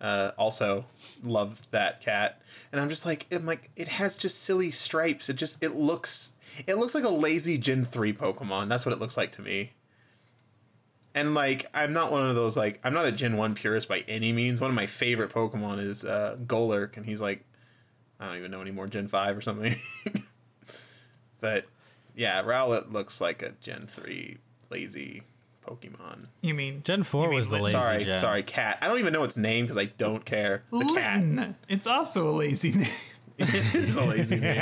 uh, 0.01 0.33
also 0.37 0.87
love 1.23 1.71
that 1.71 2.01
cat, 2.01 2.43
and 2.73 2.81
I'm 2.81 2.89
just 2.89 3.07
like, 3.07 3.27
I'm 3.31 3.47
like, 3.47 3.71
it 3.77 3.87
has 3.87 4.19
just 4.19 4.43
silly 4.43 4.73
stripes. 4.73 5.31
It 5.31 5.37
just 5.37 5.63
it 5.63 5.77
looks 5.77 6.35
it 6.67 6.77
looks 6.77 6.95
like 6.95 7.05
a 7.05 7.09
lazy 7.09 7.57
Gen 7.57 7.85
three 7.85 8.13
Pokemon. 8.13 8.69
That's 8.69 8.85
what 8.85 8.93
it 8.93 8.99
looks 8.99 9.17
like 9.17 9.31
to 9.33 9.43
me. 9.43 9.73
And 11.15 11.33
like, 11.33 11.67
I'm 11.73 11.93
not 11.93 12.11
one 12.11 12.27
of 12.29 12.35
those 12.35 12.57
like 12.57 12.81
I'm 12.83 12.93
not 12.93 13.05
a 13.07 13.13
Gen 13.13 13.37
one 13.37 13.55
purist 13.55 13.89
by 13.89 14.05
any 14.09 14.33
means. 14.33 14.61
One 14.61 14.71
of 14.71 14.77
my 14.77 14.87
favorite 14.87 15.31
Pokemon 15.31 15.79
is 15.79 16.05
uh, 16.05 16.37
Golurk, 16.43 16.97
and 16.97 17.07
he's 17.07 17.21
like, 17.21 17.45
I 18.19 18.27
don't 18.27 18.39
even 18.39 18.51
know 18.51 18.61
anymore, 18.61 18.89
Gen 18.89 19.07
five 19.07 19.37
or 19.37 19.41
something. 19.41 19.73
but 21.41 21.67
yeah, 22.15 22.43
Rowlet 22.43 22.93
looks 22.93 23.21
like 23.21 23.43
a 23.43 23.53
Gen 23.61 23.87
three 23.87 24.39
lazy 24.71 25.23
Pokemon. 25.67 26.27
You 26.43 26.55
mean 26.55 26.83
Gen 26.85 27.03
four 27.03 27.29
mean 27.29 27.37
was 27.37 27.49
the 27.51 27.57
Litten? 27.59 27.65
lazy 27.81 27.87
Sorry, 27.87 28.05
gen. 28.05 28.15
sorry, 28.15 28.43
cat. 28.43 28.79
I 28.83 28.89
don't 28.89 28.99
even 28.99 29.13
know 29.13 29.25
its 29.25 29.37
name 29.37 29.65
because 29.65 29.79
I 29.79 29.87
don't 29.87 30.25
care. 30.25 30.63
The 30.71 30.93
cat 30.95 31.55
It's 31.69 31.87
also 31.87 32.29
a 32.29 32.33
lazy 32.33 32.73
name. 32.73 32.89
is 33.39 33.97
a 33.97 34.05
lazy 34.05 34.39
name. 34.41 34.57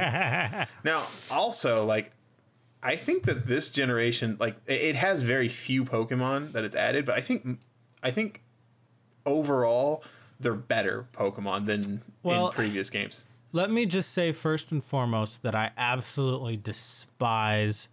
Now, 0.84 1.02
also, 1.30 1.84
like, 1.84 2.10
I 2.82 2.96
think 2.96 3.24
that 3.24 3.46
this 3.46 3.70
generation, 3.70 4.36
like, 4.40 4.56
it 4.66 4.80
it 4.80 4.96
has 4.96 5.22
very 5.22 5.48
few 5.48 5.84
Pokemon 5.84 6.52
that 6.52 6.64
it's 6.64 6.74
added, 6.76 7.04
but 7.04 7.16
I 7.16 7.20
think, 7.20 7.58
I 8.02 8.10
think, 8.10 8.42
overall, 9.26 10.02
they're 10.40 10.54
better 10.54 11.06
Pokemon 11.12 11.66
than 11.66 12.02
Well- 12.22 12.48
in 12.48 12.52
previous 12.52 12.90
games. 12.90 13.26
Let 13.52 13.70
me 13.70 13.84
just 13.86 14.10
say 14.10 14.32
first 14.32 14.72
and 14.72 14.82
foremost 14.82 15.42
that 15.42 15.54
I 15.54 15.70
absolutely 15.76 16.56
despise 16.56 17.88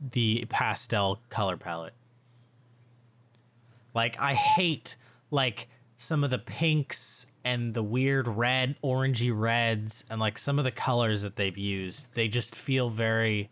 the 0.00 0.46
pastel 0.48 1.20
color 1.28 1.56
palette. 1.56 1.94
Like 3.94 4.18
I 4.20 4.34
hate 4.34 4.96
like 5.30 5.68
some 5.96 6.24
of 6.24 6.30
the 6.30 6.38
pinks 6.38 7.32
and 7.44 7.74
the 7.74 7.82
weird 7.82 8.28
red, 8.28 8.76
orangey 8.82 9.32
reds 9.34 10.04
and 10.08 10.20
like 10.20 10.38
some 10.38 10.58
of 10.58 10.64
the 10.64 10.70
colors 10.70 11.22
that 11.22 11.36
they've 11.36 11.58
used. 11.58 12.14
They 12.14 12.28
just 12.28 12.54
feel 12.54 12.88
very 12.88 13.50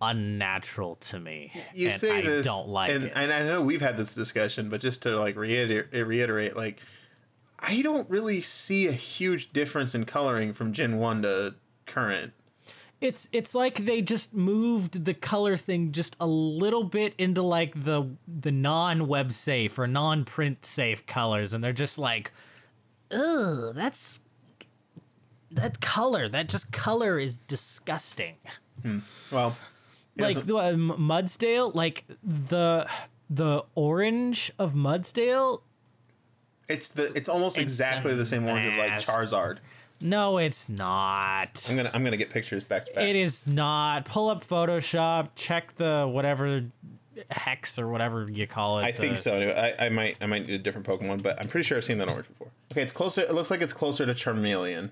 unnatural 0.00 0.96
to 0.96 1.18
me. 1.18 1.52
You 1.72 1.86
and 1.86 1.94
say 1.94 2.18
I 2.18 2.22
this, 2.22 2.46
don't 2.46 2.68
like 2.68 2.90
and, 2.90 3.04
it. 3.04 3.12
and 3.14 3.32
I 3.32 3.40
know 3.40 3.62
we've 3.62 3.80
had 3.80 3.96
this 3.96 4.14
discussion, 4.14 4.68
but 4.68 4.80
just 4.80 5.02
to 5.04 5.18
like 5.18 5.36
reiterate, 5.36 6.06
reiterate, 6.06 6.56
like, 6.56 6.82
I 7.58 7.82
don't 7.82 8.08
really 8.10 8.40
see 8.40 8.86
a 8.86 8.92
huge 8.92 9.48
difference 9.48 9.94
in 9.94 10.04
coloring 10.04 10.52
from 10.52 10.72
Gen 10.72 10.98
one 10.98 11.22
to 11.22 11.54
current. 11.86 12.32
It's 13.00 13.28
it's 13.32 13.54
like 13.54 13.76
they 13.84 14.00
just 14.00 14.34
moved 14.34 15.04
the 15.04 15.12
color 15.14 15.56
thing 15.56 15.92
just 15.92 16.16
a 16.18 16.26
little 16.26 16.84
bit 16.84 17.14
into 17.18 17.42
like 17.42 17.84
the 17.84 18.16
the 18.26 18.50
non 18.52 19.06
web 19.06 19.32
safe 19.32 19.78
or 19.78 19.86
non 19.86 20.24
print 20.24 20.64
safe 20.64 21.04
colors, 21.06 21.52
and 21.52 21.62
they're 21.62 21.72
just 21.74 21.98
like, 21.98 22.32
ugh, 23.12 23.74
that's 23.74 24.22
that 25.50 25.80
color. 25.82 26.28
That 26.28 26.48
just 26.48 26.72
color 26.72 27.18
is 27.18 27.36
disgusting. 27.38 28.36
Well, 29.32 29.56
Like 30.16 30.44
the 30.46 30.56
uh, 30.56 30.72
Mudsdale, 30.72 31.74
like 31.74 32.04
the 32.22 32.88
the 33.28 33.64
orange 33.74 34.52
of 34.58 34.72
Mudsdale. 34.74 35.60
It's 36.68 36.90
the 36.90 37.12
it's 37.14 37.28
almost 37.28 37.58
exactly 37.58 38.14
the 38.14 38.24
same 38.24 38.46
orange 38.46 38.66
of 38.66 38.74
like. 38.74 38.92
Charizard. 38.92 39.58
No, 40.00 40.36
it's 40.38 40.68
not. 40.68 41.66
I'm 41.70 41.76
gonna 41.76 41.90
I'm 41.94 42.04
gonna 42.04 42.16
get 42.18 42.30
pictures 42.30 42.64
back 42.64 42.86
to 42.86 42.92
back. 42.92 43.04
It 43.04 43.16
is 43.16 43.46
not. 43.46 44.04
Pull 44.04 44.28
up 44.28 44.42
Photoshop. 44.42 45.30
Check 45.36 45.74
the 45.76 46.06
whatever 46.06 46.64
hex 47.30 47.78
or 47.78 47.88
whatever 47.88 48.26
you 48.30 48.46
call 48.46 48.78
it. 48.80 48.84
I 48.84 48.92
think 48.92 49.16
so. 49.16 49.38
I, 49.38 49.86
I 49.86 49.88
might 49.88 50.16
I 50.20 50.26
might 50.26 50.46
need 50.46 50.54
a 50.54 50.58
different 50.58 50.86
Pokemon, 50.86 51.22
but 51.22 51.40
I'm 51.40 51.48
pretty 51.48 51.64
sure 51.64 51.78
I've 51.78 51.84
seen 51.84 51.96
that 51.98 52.10
orange 52.10 52.28
before. 52.28 52.48
Okay, 52.72 52.82
it's 52.82 52.92
closer. 52.92 53.22
It 53.22 53.34
looks 53.34 53.50
like 53.50 53.62
it's 53.62 53.72
closer 53.72 54.04
to 54.04 54.12
Charmeleon. 54.12 54.90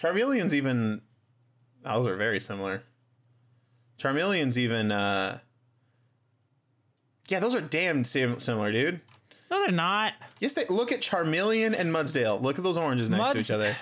Charmeleon's 0.00 0.54
even. 0.54 1.02
Those 1.82 2.06
are 2.06 2.16
very 2.16 2.40
similar. 2.40 2.82
Charmeleon's 3.98 4.58
even. 4.58 4.90
uh 4.90 5.40
Yeah, 7.28 7.40
those 7.40 7.54
are 7.54 7.60
damn 7.60 8.04
sim- 8.04 8.38
similar, 8.38 8.72
dude. 8.72 9.00
No, 9.54 9.62
they're 9.62 9.70
not. 9.72 10.14
Yes, 10.40 10.54
they 10.54 10.64
look 10.66 10.90
at 10.90 11.00
Charmeleon 11.00 11.78
and 11.78 11.94
Mudsdale. 11.94 12.42
Look 12.42 12.58
at 12.58 12.64
those 12.64 12.76
oranges 12.76 13.08
next 13.08 13.30
to 13.30 13.38
each 13.38 13.50
other. 13.52 13.76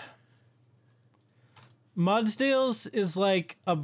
Mudsdale's 1.96 2.87
is 2.88 3.16
like 3.16 3.56
a. 3.66 3.78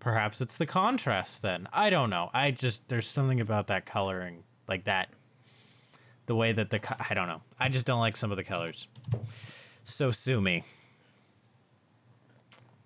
Perhaps 0.00 0.40
it's 0.40 0.56
the 0.56 0.66
contrast 0.66 1.40
then. 1.42 1.68
I 1.72 1.90
don't 1.90 2.10
know. 2.10 2.30
I 2.34 2.50
just 2.50 2.88
there's 2.88 3.06
something 3.06 3.40
about 3.40 3.68
that 3.68 3.86
coloring 3.86 4.42
like 4.66 4.84
that. 4.84 5.08
The 6.26 6.34
way 6.34 6.50
that 6.50 6.70
the 6.70 6.80
co- 6.80 6.96
I 7.08 7.14
don't 7.14 7.28
know. 7.28 7.42
I 7.60 7.68
just 7.68 7.86
don't 7.86 8.00
like 8.00 8.16
some 8.16 8.32
of 8.32 8.36
the 8.36 8.44
colors. 8.44 8.88
So 9.84 10.10
sue 10.10 10.40
me. 10.40 10.64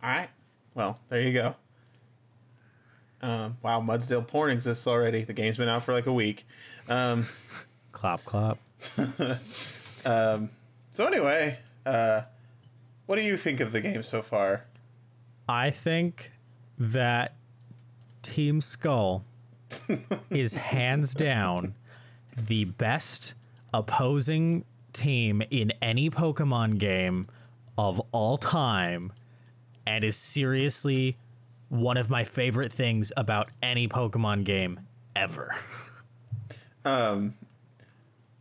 All 0.03 0.11
right. 0.11 0.29
Well, 0.75 0.99
there 1.09 1.23
you 1.23 1.33
go. 1.33 1.55
Um, 3.23 3.59
wow, 3.63 3.81
Mudsdale 3.81 4.27
porn 4.27 4.51
exists 4.51 4.87
already. 4.87 5.25
The 5.25 5.35
game's 5.35 5.59
been 5.59 5.69
out 5.69 5.83
for 5.83 5.93
like 5.93 6.07
a 6.07 6.13
week. 6.13 6.45
Clap 7.93 8.21
clap. 8.25 8.59
So 10.93 11.07
anyway, 11.07 11.59
uh, 11.87 12.23
what 13.07 13.19
do 13.19 13.25
you 13.25 13.37
think 13.37 13.61
of 13.61 13.73
the 13.73 13.81
game 13.81 14.03
so 14.03 14.23
far? 14.23 14.67
I 15.49 15.71
think 15.71 16.33
that 16.79 17.35
Team 18.23 18.61
Skull 18.61 19.25
is 20.31 20.55
hands 20.55 21.15
down 21.15 21.75
the 22.37 22.65
best 22.65 23.35
opposing 23.73 24.65
team 24.93 25.43
in 25.51 25.73
any 25.81 26.11
Pokemon 26.11 26.79
game 26.79 27.27
of 27.79 28.01
all 28.11 28.37
time 28.37 29.13
and 29.87 30.03
is 30.03 30.17
seriously 30.17 31.17
one 31.69 31.97
of 31.97 32.11
my 32.11 32.25
favorite 32.25 32.73
things 32.73 33.13
about 33.17 33.49
any 33.63 33.87
Pokemon 33.87 34.45
game 34.45 34.81
ever. 35.15 35.55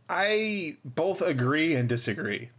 I 0.08 0.76
both 0.84 1.22
agree 1.22 1.74
and 1.74 1.88
disagree 1.88 2.50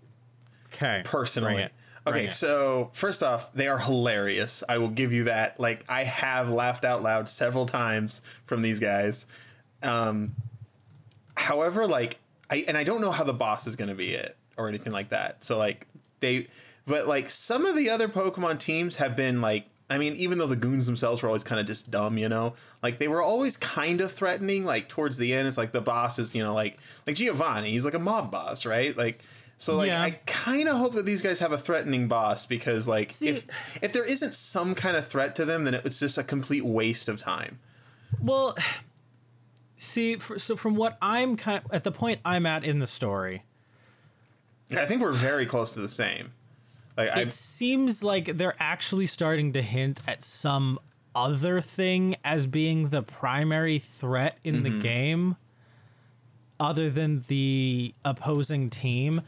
Okay. 0.73 1.01
personally. 1.03 1.67
Okay, 2.07 2.29
so 2.29 2.89
first 2.93 3.21
off, 3.21 3.53
they 3.53 3.67
are 3.67 3.77
hilarious. 3.77 4.63
I 4.67 4.79
will 4.79 4.89
give 4.89 5.13
you 5.13 5.25
that. 5.25 5.59
Like 5.59 5.85
I 5.87 6.03
have 6.03 6.49
laughed 6.49 6.83
out 6.83 7.03
loud 7.03 7.29
several 7.29 7.67
times 7.67 8.21
from 8.43 8.63
these 8.63 8.79
guys. 8.79 9.27
Um, 9.83 10.35
however, 11.37 11.85
like 11.85 12.17
I 12.49 12.63
and 12.67 12.75
I 12.75 12.83
don't 12.83 13.01
know 13.01 13.11
how 13.11 13.23
the 13.23 13.33
boss 13.33 13.67
is 13.67 13.75
going 13.75 13.89
to 13.89 13.95
be 13.95 14.13
it 14.13 14.35
or 14.57 14.67
anything 14.67 14.93
like 14.93 15.09
that. 15.09 15.43
So 15.43 15.59
like 15.59 15.85
they, 16.21 16.47
but 16.87 17.07
like 17.07 17.29
some 17.29 17.65
of 17.65 17.75
the 17.75 17.89
other 17.89 18.07
Pokemon 18.07 18.59
teams 18.59 18.95
have 18.95 19.15
been 19.15 19.41
like. 19.41 19.65
I 19.91 19.97
mean, 19.97 20.15
even 20.15 20.37
though 20.37 20.47
the 20.47 20.55
goons 20.55 20.85
themselves 20.85 21.21
were 21.21 21.27
always 21.27 21.43
kind 21.43 21.59
of 21.59 21.67
just 21.67 21.91
dumb, 21.91 22.17
you 22.17 22.29
know, 22.29 22.53
like 22.81 22.97
they 22.97 23.09
were 23.09 23.21
always 23.21 23.57
kind 23.57 23.99
of 23.99 24.09
threatening. 24.11 24.63
Like 24.63 24.87
towards 24.87 25.17
the 25.17 25.33
end, 25.33 25.47
it's 25.49 25.57
like 25.57 25.73
the 25.73 25.81
boss 25.81 26.17
is, 26.17 26.33
you 26.33 26.41
know, 26.41 26.53
like 26.53 26.77
like 27.05 27.17
Giovanni, 27.17 27.71
he's 27.71 27.83
like 27.83 27.93
a 27.93 27.99
mob 27.99 28.31
boss, 28.31 28.65
right? 28.65 28.95
Like 28.95 29.19
so, 29.57 29.75
like 29.75 29.89
Yeah. 29.89 30.01
I 30.01 30.11
kind 30.25 30.67
of 30.67 30.77
hope 30.77 30.93
that 30.93 31.05
these 31.05 31.21
guys 31.21 31.39
have 31.39 31.51
a 31.51 31.57
threatening 31.57 32.07
boss 32.07 32.47
because, 32.47 32.87
like, 32.87 33.11
See- 33.11 33.27
if 33.27 33.83
if 33.83 33.93
there 33.93 34.03
isn't 34.03 34.33
some 34.33 34.73
kind 34.73 34.97
of 34.97 35.05
threat 35.05 35.35
to 35.35 35.45
them, 35.45 35.65
then 35.65 35.75
it's 35.75 35.99
just 35.99 36.17
a 36.17 36.23
complete 36.23 36.65
waste 36.65 37.07
of 37.07 37.19
time. 37.19 37.59
Well, 38.19 38.57
see, 39.77 40.15
for, 40.15 40.39
so 40.39 40.55
from 40.55 40.75
what 40.75 40.97
I'm 41.01 41.37
kind 41.37 41.61
at 41.71 41.83
the 41.83 41.91
point 41.91 42.21
I'm 42.25 42.45
at 42.47 42.63
in 42.63 42.79
the 42.79 42.87
story, 42.87 43.43
I 44.71 44.85
think 44.85 45.01
we're 45.01 45.11
very 45.11 45.45
close 45.45 45.73
to 45.73 45.79
the 45.79 45.89
same. 45.89 46.31
Like, 46.97 47.15
it 47.17 47.31
seems 47.31 48.03
like 48.03 48.25
they're 48.37 48.55
actually 48.59 49.07
starting 49.07 49.53
to 49.53 49.61
hint 49.61 50.01
at 50.07 50.23
some 50.23 50.79
other 51.15 51.61
thing 51.61 52.15
as 52.23 52.45
being 52.45 52.89
the 52.89 53.01
primary 53.01 53.79
threat 53.79 54.37
in 54.43 54.63
the 54.63 54.69
mm-hmm. 54.69 54.81
game 54.81 55.35
other 56.59 56.89
than 56.89 57.23
the 57.27 57.93
opposing 58.05 58.69
team. 58.69 59.21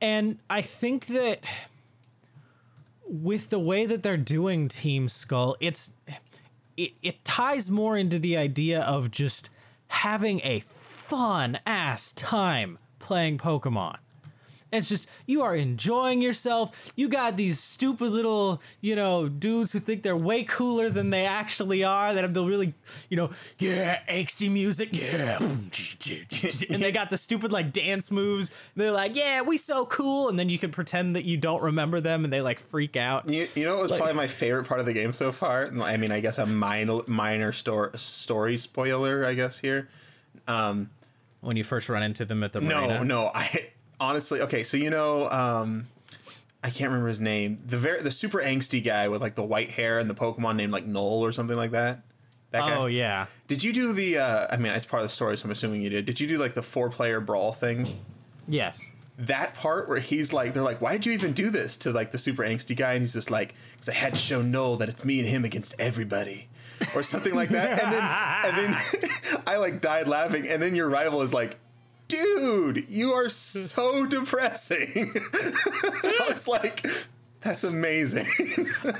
And 0.00 0.38
i 0.50 0.60
think 0.60 1.06
that 1.06 1.40
with 3.06 3.50
the 3.50 3.58
way 3.58 3.86
that 3.86 4.02
they're 4.02 4.16
doing 4.16 4.68
team 4.68 5.08
skull 5.08 5.56
it's 5.60 5.94
it, 6.76 6.92
it 7.02 7.24
ties 7.24 7.70
more 7.70 7.96
into 7.96 8.18
the 8.18 8.36
idea 8.36 8.80
of 8.82 9.10
just 9.10 9.50
having 9.88 10.40
a 10.42 10.60
fun 10.60 11.58
ass 11.64 12.12
time 12.12 12.78
playing 12.98 13.38
pokemon 13.38 13.96
it's 14.76 14.88
just 14.88 15.08
you 15.26 15.42
are 15.42 15.54
enjoying 15.54 16.20
yourself. 16.22 16.92
You 16.96 17.08
got 17.08 17.36
these 17.36 17.58
stupid 17.60 18.10
little, 18.10 18.60
you 18.80 18.96
know, 18.96 19.28
dudes 19.28 19.72
who 19.72 19.78
think 19.78 20.02
they're 20.02 20.16
way 20.16 20.44
cooler 20.44 20.90
than 20.90 21.10
they 21.10 21.26
actually 21.26 21.84
are. 21.84 22.12
That 22.14 22.22
have 22.22 22.34
the 22.34 22.44
really, 22.44 22.74
you 23.08 23.16
know, 23.16 23.30
yeah, 23.58 24.00
angsty 24.10 24.50
music, 24.50 24.88
yeah, 24.92 25.38
and 26.74 26.82
they 26.82 26.92
got 26.92 27.10
the 27.10 27.16
stupid 27.16 27.52
like 27.52 27.72
dance 27.72 28.10
moves. 28.10 28.70
They're 28.76 28.90
like, 28.92 29.16
yeah, 29.16 29.42
we 29.42 29.56
so 29.56 29.86
cool, 29.86 30.28
and 30.28 30.38
then 30.38 30.48
you 30.48 30.58
can 30.58 30.70
pretend 30.70 31.16
that 31.16 31.24
you 31.24 31.36
don't 31.36 31.62
remember 31.62 32.00
them, 32.00 32.24
and 32.24 32.32
they 32.32 32.40
like 32.40 32.58
freak 32.60 32.96
out. 32.96 33.28
you, 33.28 33.46
you 33.54 33.64
know 33.64 33.78
it 33.78 33.82
was 33.82 33.90
Like- 33.90 34.00
probably 34.00 34.16
my 34.16 34.26
favorite 34.26 34.66
part 34.66 34.80
of 34.80 34.86
the 34.86 34.92
game 34.92 35.12
so 35.12 35.32
far? 35.32 35.70
I 35.82 35.96
mean, 35.96 36.12
I 36.12 36.20
guess 36.20 36.38
a 36.38 36.46
minor 36.46 37.00
minor 37.06 37.52
story 37.52 37.90
story 37.94 38.56
spoiler, 38.56 39.24
I 39.24 39.34
guess 39.34 39.58
here. 39.60 39.88
Um, 40.46 40.90
when 41.40 41.56
you 41.56 41.64
first 41.64 41.88
run 41.88 42.02
into 42.02 42.24
them 42.24 42.42
at 42.42 42.52
the 42.52 42.60
no, 42.60 42.80
marina. 42.86 43.04
no. 43.04 43.30
I 43.34 43.48
honestly 44.00 44.40
okay. 44.42 44.62
So 44.62 44.76
you 44.76 44.90
know, 44.90 45.28
um, 45.30 45.86
I 46.62 46.70
can't 46.70 46.88
remember 46.90 47.08
his 47.08 47.20
name. 47.20 47.56
The 47.64 47.76
very 47.76 48.00
the 48.00 48.10
super 48.10 48.38
angsty 48.38 48.82
guy 48.84 49.08
with 49.08 49.20
like 49.22 49.34
the 49.34 49.44
white 49.44 49.70
hair 49.70 49.98
and 49.98 50.08
the 50.08 50.14
Pokemon 50.14 50.56
named 50.56 50.72
like 50.72 50.84
Null 50.86 51.24
or 51.24 51.32
something 51.32 51.56
like 51.56 51.72
that. 51.72 52.00
That 52.50 52.60
guy. 52.60 52.76
Oh 52.76 52.86
yeah. 52.86 53.26
Did 53.48 53.64
you 53.64 53.72
do 53.72 53.92
the? 53.92 54.18
Uh, 54.18 54.46
I 54.50 54.56
mean, 54.56 54.72
it's 54.72 54.86
part 54.86 55.02
of 55.02 55.08
the 55.08 55.14
story, 55.14 55.36
so 55.36 55.46
I'm 55.46 55.50
assuming 55.50 55.82
you 55.82 55.90
did. 55.90 56.04
Did 56.04 56.20
you 56.20 56.26
do 56.28 56.38
like 56.38 56.54
the 56.54 56.62
four 56.62 56.88
player 56.90 57.20
brawl 57.20 57.52
thing? 57.52 57.98
Yes. 58.46 58.90
that 59.16 59.54
part 59.54 59.88
where 59.88 59.98
he's 60.00 60.32
like, 60.32 60.54
they're 60.54 60.62
like, 60.62 60.80
why'd 60.80 61.06
you 61.06 61.12
even 61.12 61.32
do 61.32 61.48
this 61.50 61.76
to 61.78 61.90
like 61.92 62.10
the 62.10 62.18
super 62.18 62.42
angsty 62.42 62.76
guy? 62.76 62.92
And 62.92 63.02
he's 63.02 63.12
just 63.14 63.30
like, 63.30 63.54
because 63.72 63.88
I 63.88 63.94
had 63.94 64.12
to 64.14 64.20
show 64.20 64.42
Noel 64.42 64.76
that 64.76 64.88
it's 64.88 65.04
me 65.04 65.18
and 65.20 65.28
him 65.28 65.44
against 65.44 65.74
everybody, 65.80 66.48
or 66.94 67.02
something 67.02 67.34
like 67.34 67.48
that. 67.50 67.80
and 67.82 67.92
then, 67.92 68.02
and 68.44 68.74
then 68.74 69.10
I 69.46 69.56
like 69.58 69.80
died 69.80 70.08
laughing. 70.08 70.46
And 70.48 70.60
then 70.60 70.74
your 70.74 70.88
rival 70.88 71.22
is 71.22 71.32
like, 71.32 71.58
dude, 72.14 72.90
you 72.90 73.12
are 73.12 73.28
so 73.28 74.06
depressing. 74.10 75.12
I 76.04 76.26
was 76.30 76.46
like, 76.48 76.84
that's 77.40 77.64
amazing. 77.64 78.26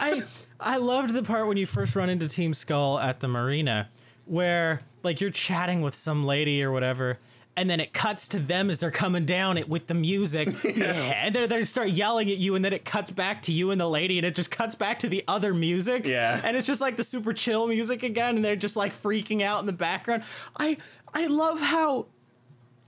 I 0.00 0.22
I 0.60 0.76
loved 0.78 1.14
the 1.14 1.22
part 1.22 1.46
when 1.48 1.56
you 1.56 1.66
first 1.66 1.96
run 1.96 2.08
into 2.10 2.28
Team 2.28 2.54
Skull 2.54 2.98
at 2.98 3.20
the 3.20 3.28
marina, 3.28 3.88
where 4.26 4.82
like 5.02 5.20
you're 5.20 5.30
chatting 5.30 5.82
with 5.82 5.94
some 5.94 6.24
lady 6.24 6.62
or 6.62 6.70
whatever, 6.70 7.18
and 7.56 7.68
then 7.70 7.80
it 7.80 7.92
cuts 7.92 8.28
to 8.28 8.38
them 8.38 8.70
as 8.70 8.80
they're 8.80 8.90
coming 8.90 9.24
down 9.26 9.56
it 9.58 9.68
with 9.68 9.86
the 9.86 9.94
music, 9.94 10.48
yeah. 10.64 11.24
and 11.24 11.34
they 11.34 11.46
they 11.46 11.62
start 11.64 11.88
yelling 11.90 12.30
at 12.30 12.38
you, 12.38 12.54
and 12.54 12.64
then 12.64 12.72
it 12.72 12.84
cuts 12.84 13.10
back 13.10 13.42
to 13.42 13.52
you 13.52 13.70
and 13.70 13.80
the 13.80 13.88
lady, 13.88 14.18
and 14.18 14.26
it 14.26 14.34
just 14.34 14.50
cuts 14.50 14.74
back 14.74 14.98
to 15.00 15.08
the 15.08 15.22
other 15.28 15.52
music, 15.54 16.06
Yeah. 16.06 16.40
and 16.44 16.56
it's 16.56 16.66
just 16.66 16.80
like 16.80 16.96
the 16.96 17.04
super 17.04 17.32
chill 17.32 17.66
music 17.66 18.02
again, 18.02 18.36
and 18.36 18.44
they're 18.44 18.56
just 18.56 18.76
like 18.76 18.92
freaking 18.92 19.42
out 19.42 19.60
in 19.60 19.66
the 19.66 19.72
background. 19.72 20.22
I 20.58 20.76
I 21.12 21.26
love 21.28 21.60
how 21.60 22.06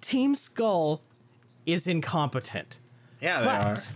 Team 0.06 0.34
Skull 0.34 1.02
is 1.64 1.86
incompetent. 1.86 2.78
yeah, 3.20 3.40
they 3.42 3.48
are. 3.48 3.74
But, 3.74 3.90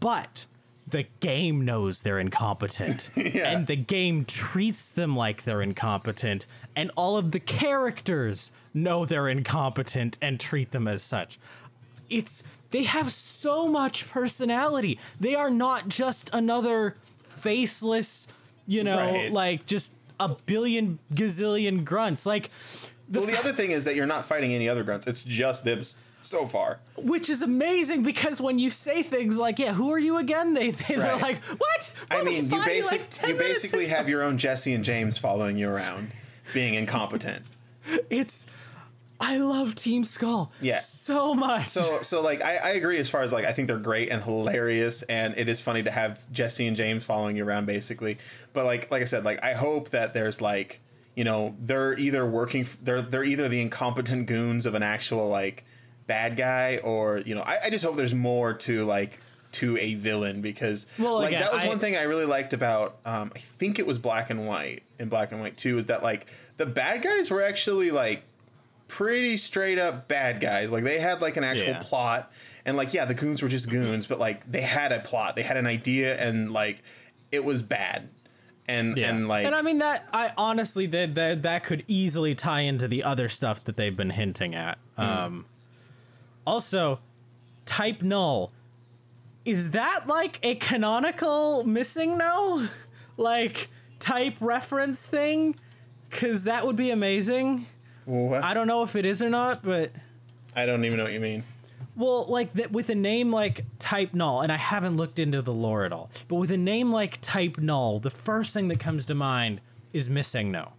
but 0.00 0.46
the 0.88 1.06
game 1.20 1.64
knows 1.64 2.02
they're 2.02 2.18
incompetent. 2.18 3.10
Yeah. 3.16 3.50
And 3.52 3.66
the 3.66 3.76
game 3.76 4.24
treats 4.24 4.90
them 4.90 5.14
like 5.16 5.42
they're 5.44 5.62
incompetent. 5.62 6.46
And 6.76 6.90
all 6.96 7.16
of 7.16 7.30
the 7.32 7.40
characters 7.40 8.52
know 8.74 9.04
they're 9.04 9.28
incompetent 9.28 10.16
and 10.22 10.38
treat 10.40 10.70
them 10.70 10.88
as 10.88 11.02
such. 11.02 11.38
It's 12.10 12.42
they 12.70 12.84
have 12.84 13.08
so 13.08 13.68
much 13.68 14.10
personality. 14.10 14.98
They 15.20 15.34
are 15.34 15.50
not 15.50 15.88
just 15.88 16.30
another 16.32 16.96
faceless, 17.22 18.32
you 18.66 18.82
know, 18.84 18.96
Right. 18.98 19.32
like 19.32 19.66
just 19.66 19.94
a 20.20 20.28
billion 20.46 20.98
gazillion 21.14 21.84
grunts. 21.84 22.24
Like 22.26 22.50
the 23.12 23.20
Well, 23.20 23.28
the 23.28 23.38
other 23.38 23.52
thing 23.52 23.70
is 23.70 23.84
that 23.84 23.94
you're 23.94 24.06
not 24.06 24.24
fighting 24.24 24.52
any 24.52 24.68
other 24.68 24.82
grunts. 24.82 25.06
It's 25.06 25.22
just 25.22 25.64
them 25.64 25.82
so 26.22 26.46
far. 26.46 26.78
which 26.96 27.28
is 27.30 27.42
amazing 27.42 28.02
because 28.04 28.40
when 28.40 28.58
you 28.58 28.70
say 28.70 29.02
things 29.02 29.38
like, 29.38 29.58
"Yeah, 29.58 29.72
who 29.74 29.90
are 29.92 29.98
you 29.98 30.18
again?" 30.18 30.54
They, 30.54 30.70
they 30.70 30.94
are 30.96 31.00
Right. 31.00 31.22
like, 31.22 31.44
"What?" 31.44 31.94
I 32.10 32.22
mean, 32.24 32.48
you 32.50 32.64
basic, 32.64 32.90
like 33.00 33.10
10 33.10 33.30
you 33.30 33.36
basically 33.36 33.86
have 33.86 34.08
your 34.12 34.22
own 34.22 34.38
Jesse 34.38 34.72
and 34.72 34.84
James 34.84 35.18
following 35.18 35.56
you 35.58 35.68
around, 35.68 36.10
being 36.54 36.74
incompetent. 36.74 37.44
It's. 38.10 38.50
I 39.24 39.38
love 39.38 39.76
Team 39.76 40.02
Skull. 40.02 40.50
Yeah. 40.60 40.78
So 40.78 41.32
much. 41.34 41.66
So, 41.66 42.00
so 42.02 42.22
like, 42.22 42.42
I, 42.42 42.56
I 42.56 42.68
agree 42.70 42.98
as 42.98 43.08
far 43.08 43.22
as 43.22 43.32
like, 43.32 43.44
I 43.44 43.52
think 43.52 43.68
they're 43.68 43.78
great 43.78 44.08
and 44.10 44.20
hilarious, 44.20 45.04
and 45.04 45.34
it 45.36 45.48
is 45.48 45.60
funny 45.60 45.84
to 45.84 45.92
have 45.92 46.30
Jesse 46.32 46.66
and 46.66 46.76
James 46.76 47.04
following 47.04 47.36
you 47.36 47.44
around, 47.46 47.66
basically. 47.66 48.18
But 48.52 48.64
like, 48.64 48.90
like 48.90 49.00
I 49.00 49.04
said, 49.04 49.24
like, 49.24 49.42
I 49.44 49.52
hope 49.52 49.90
that 49.90 50.12
there's 50.12 50.40
like, 50.42 50.80
you 51.14 51.24
know, 51.24 51.54
they're 51.60 51.98
either 51.98 52.26
working, 52.26 52.66
they're 52.82 53.02
they're 53.02 53.24
either 53.24 53.48
the 53.48 53.60
incompetent 53.60 54.26
goons 54.26 54.66
of 54.66 54.74
an 54.74 54.82
actual 54.82 55.28
like 55.28 55.64
bad 56.06 56.36
guy, 56.36 56.78
or 56.82 57.18
you 57.18 57.34
know, 57.34 57.42
I, 57.42 57.56
I 57.66 57.70
just 57.70 57.84
hope 57.84 57.96
there's 57.96 58.14
more 58.14 58.54
to 58.54 58.84
like 58.84 59.20
to 59.52 59.76
a 59.76 59.94
villain 59.94 60.40
because 60.40 60.86
Well, 60.98 61.16
like 61.18 61.28
again, 61.28 61.42
that 61.42 61.52
was 61.52 61.64
I- 61.64 61.68
one 61.68 61.78
thing 61.78 61.96
I 61.96 62.02
really 62.04 62.24
liked 62.24 62.54
about 62.54 62.96
um, 63.04 63.30
I 63.36 63.38
think 63.38 63.78
it 63.78 63.86
was 63.86 63.98
Black 63.98 64.30
and 64.30 64.46
White 64.46 64.82
in 64.98 65.08
Black 65.10 65.30
and 65.32 65.40
White 65.42 65.56
too 65.58 65.76
is 65.78 65.86
that 65.86 66.02
like 66.02 66.26
the 66.56 66.64
bad 66.66 67.02
guys 67.02 67.30
were 67.30 67.42
actually 67.42 67.90
like 67.90 68.22
pretty 68.88 69.36
straight 69.36 69.78
up 69.78 70.08
bad 70.08 70.40
guys. 70.40 70.72
Like 70.72 70.84
they 70.84 70.98
had 70.98 71.20
like 71.20 71.36
an 71.36 71.44
actual 71.44 71.72
Yeah. 71.72 71.80
plot, 71.82 72.32
and 72.64 72.76
like 72.76 72.94
yeah, 72.94 73.04
the 73.04 73.14
goons 73.14 73.42
were 73.42 73.48
just 73.48 73.68
goons, 73.70 74.06
but 74.06 74.18
like 74.18 74.50
they 74.50 74.62
had 74.62 74.92
a 74.92 75.00
plot, 75.00 75.36
they 75.36 75.42
had 75.42 75.56
an 75.58 75.66
idea, 75.66 76.16
and 76.18 76.52
like 76.52 76.82
it 77.30 77.44
was 77.44 77.62
bad, 77.62 78.08
and 78.72 78.96
yeah. 78.96 79.10
and 79.10 79.28
like 79.28 79.44
and 79.44 79.54
I 79.54 79.62
mean 79.62 79.78
that 79.78 80.08
I 80.12 80.32
honestly 80.36 80.86
that 80.86 81.14
that 81.14 81.42
that 81.42 81.64
could 81.64 81.84
easily 81.86 82.34
tie 82.34 82.60
into 82.60 82.88
the 82.88 83.04
other 83.04 83.28
stuff 83.28 83.62
that 83.64 83.76
they've 83.76 83.96
been 83.96 84.10
hinting 84.10 84.54
at. 84.54 84.78
Hmm. 84.96 85.02
Um, 85.02 85.46
also, 86.46 87.00
type 87.64 88.02
null. 88.02 88.52
Is 89.44 89.72
that 89.72 90.06
like 90.06 90.38
a 90.42 90.54
canonical 90.56 91.64
MissingNo? 91.64 92.68
Like 93.18 93.68
type 94.00 94.36
reference 94.40 95.06
thing? 95.06 95.54
Cause 96.10 96.44
that 96.44 96.64
would 96.64 96.76
be 96.76 96.90
amazing. 96.90 97.66
what? 98.06 98.42
I 98.42 98.54
don't 98.54 98.66
know 98.66 98.82
if 98.82 98.96
it 98.96 99.04
is 99.04 99.22
or 99.22 99.28
not, 99.28 99.62
but 99.62 99.92
I 100.56 100.64
don't 100.64 100.86
even 100.86 100.96
know 100.96 101.04
what 101.04 101.12
you 101.12 101.20
mean. 101.20 101.44
Well, 101.94 102.24
like 102.26 102.52
that 102.54 102.72
with 102.72 102.88
a 102.88 102.94
name 102.94 103.30
like 103.30 103.64
Type 103.78 104.14
Null, 104.14 104.40
and 104.40 104.50
I 104.50 104.56
haven't 104.56 104.96
looked 104.96 105.18
into 105.18 105.42
the 105.42 105.52
lore 105.52 105.84
at 105.84 105.92
all, 105.92 106.10
but 106.28 106.36
with 106.36 106.50
a 106.50 106.56
name 106.56 106.90
like 106.90 107.20
Type 107.20 107.58
Null, 107.58 107.98
the 108.00 108.10
first 108.10 108.54
thing 108.54 108.68
that 108.68 108.80
comes 108.80 109.04
to 109.06 109.14
mind 109.14 109.60
is 109.92 110.08
MissingNo. 110.08 110.72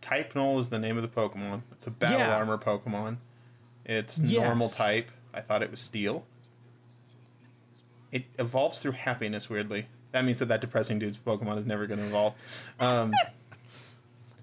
Type 0.00 0.34
Null 0.34 0.58
is 0.58 0.68
the 0.68 0.78
name 0.78 0.96
of 0.98 1.02
the 1.02 1.08
Pokemon. 1.08 1.62
It's 1.72 1.86
a 1.86 1.90
battle 1.90 2.18
Yeah. 2.18 2.34
armor 2.36 2.58
Pokemon. 2.58 3.18
It's 3.84 4.20
Yes. 4.20 4.44
normal 4.44 4.68
type. 4.68 5.10
I 5.32 5.40
thought 5.40 5.62
it 5.62 5.70
was 5.70 5.80
Steel. 5.80 6.26
It 8.10 8.24
evolves 8.38 8.80
through 8.82 8.92
happiness. 8.92 9.48
Weirdly, 9.48 9.86
that 10.10 10.24
means 10.24 10.38
that 10.40 10.46
that 10.46 10.60
depressing 10.60 10.98
dude's 10.98 11.16
Pokemon 11.18 11.56
is 11.58 11.64
never 11.66 11.86
going 11.86 12.00
to 12.00 12.06
evolve. 12.06 12.34
Um, 12.78 13.12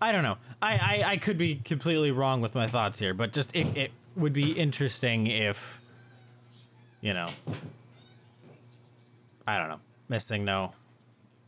I 0.02 0.12
don't 0.12 0.24
know. 0.24 0.38
I, 0.62 1.04
I, 1.06 1.12
I 1.12 1.18
could 1.18 1.38
be 1.38 1.56
completely 1.56 2.12
wrong 2.12 2.42
with 2.42 2.56
my 2.56 2.68
thoughts 2.68 3.00
here, 3.00 3.14
but 3.14 3.34
just 3.34 3.56
it, 3.56 3.68
it 3.76 3.92
would 4.16 4.34
be 4.34 4.52
interesting 4.52 5.28
if, 5.28 5.82
you 7.02 7.14
know, 7.14 7.28
I 9.46 9.58
don't 9.58 9.70
know. 9.70 9.80
MissingNo. 10.10 10.74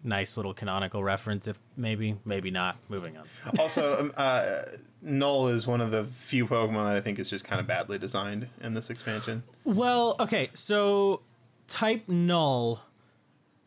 Nice 0.03 0.35
little 0.35 0.55
canonical 0.55 1.03
reference, 1.03 1.47
if 1.47 1.59
maybe, 1.77 2.17
maybe 2.25 2.49
not. 2.49 2.75
Moving 2.89 3.17
on. 3.17 3.25
also, 3.59 3.99
um, 3.99 4.13
uh, 4.17 4.63
Null 5.03 5.47
is 5.47 5.67
one 5.67 5.79
of 5.79 5.91
the 5.91 6.03
few 6.03 6.47
Pokemon 6.47 6.85
that 6.85 6.97
I 6.97 7.01
think 7.01 7.19
is 7.19 7.29
just 7.29 7.45
kind 7.45 7.61
of 7.61 7.67
badly 7.67 7.99
designed 7.99 8.49
in 8.61 8.73
this 8.73 8.89
expansion. 8.89 9.43
Well, 9.63 10.15
okay, 10.19 10.49
so 10.53 11.21
Type 11.67 12.07
Null 12.07 12.81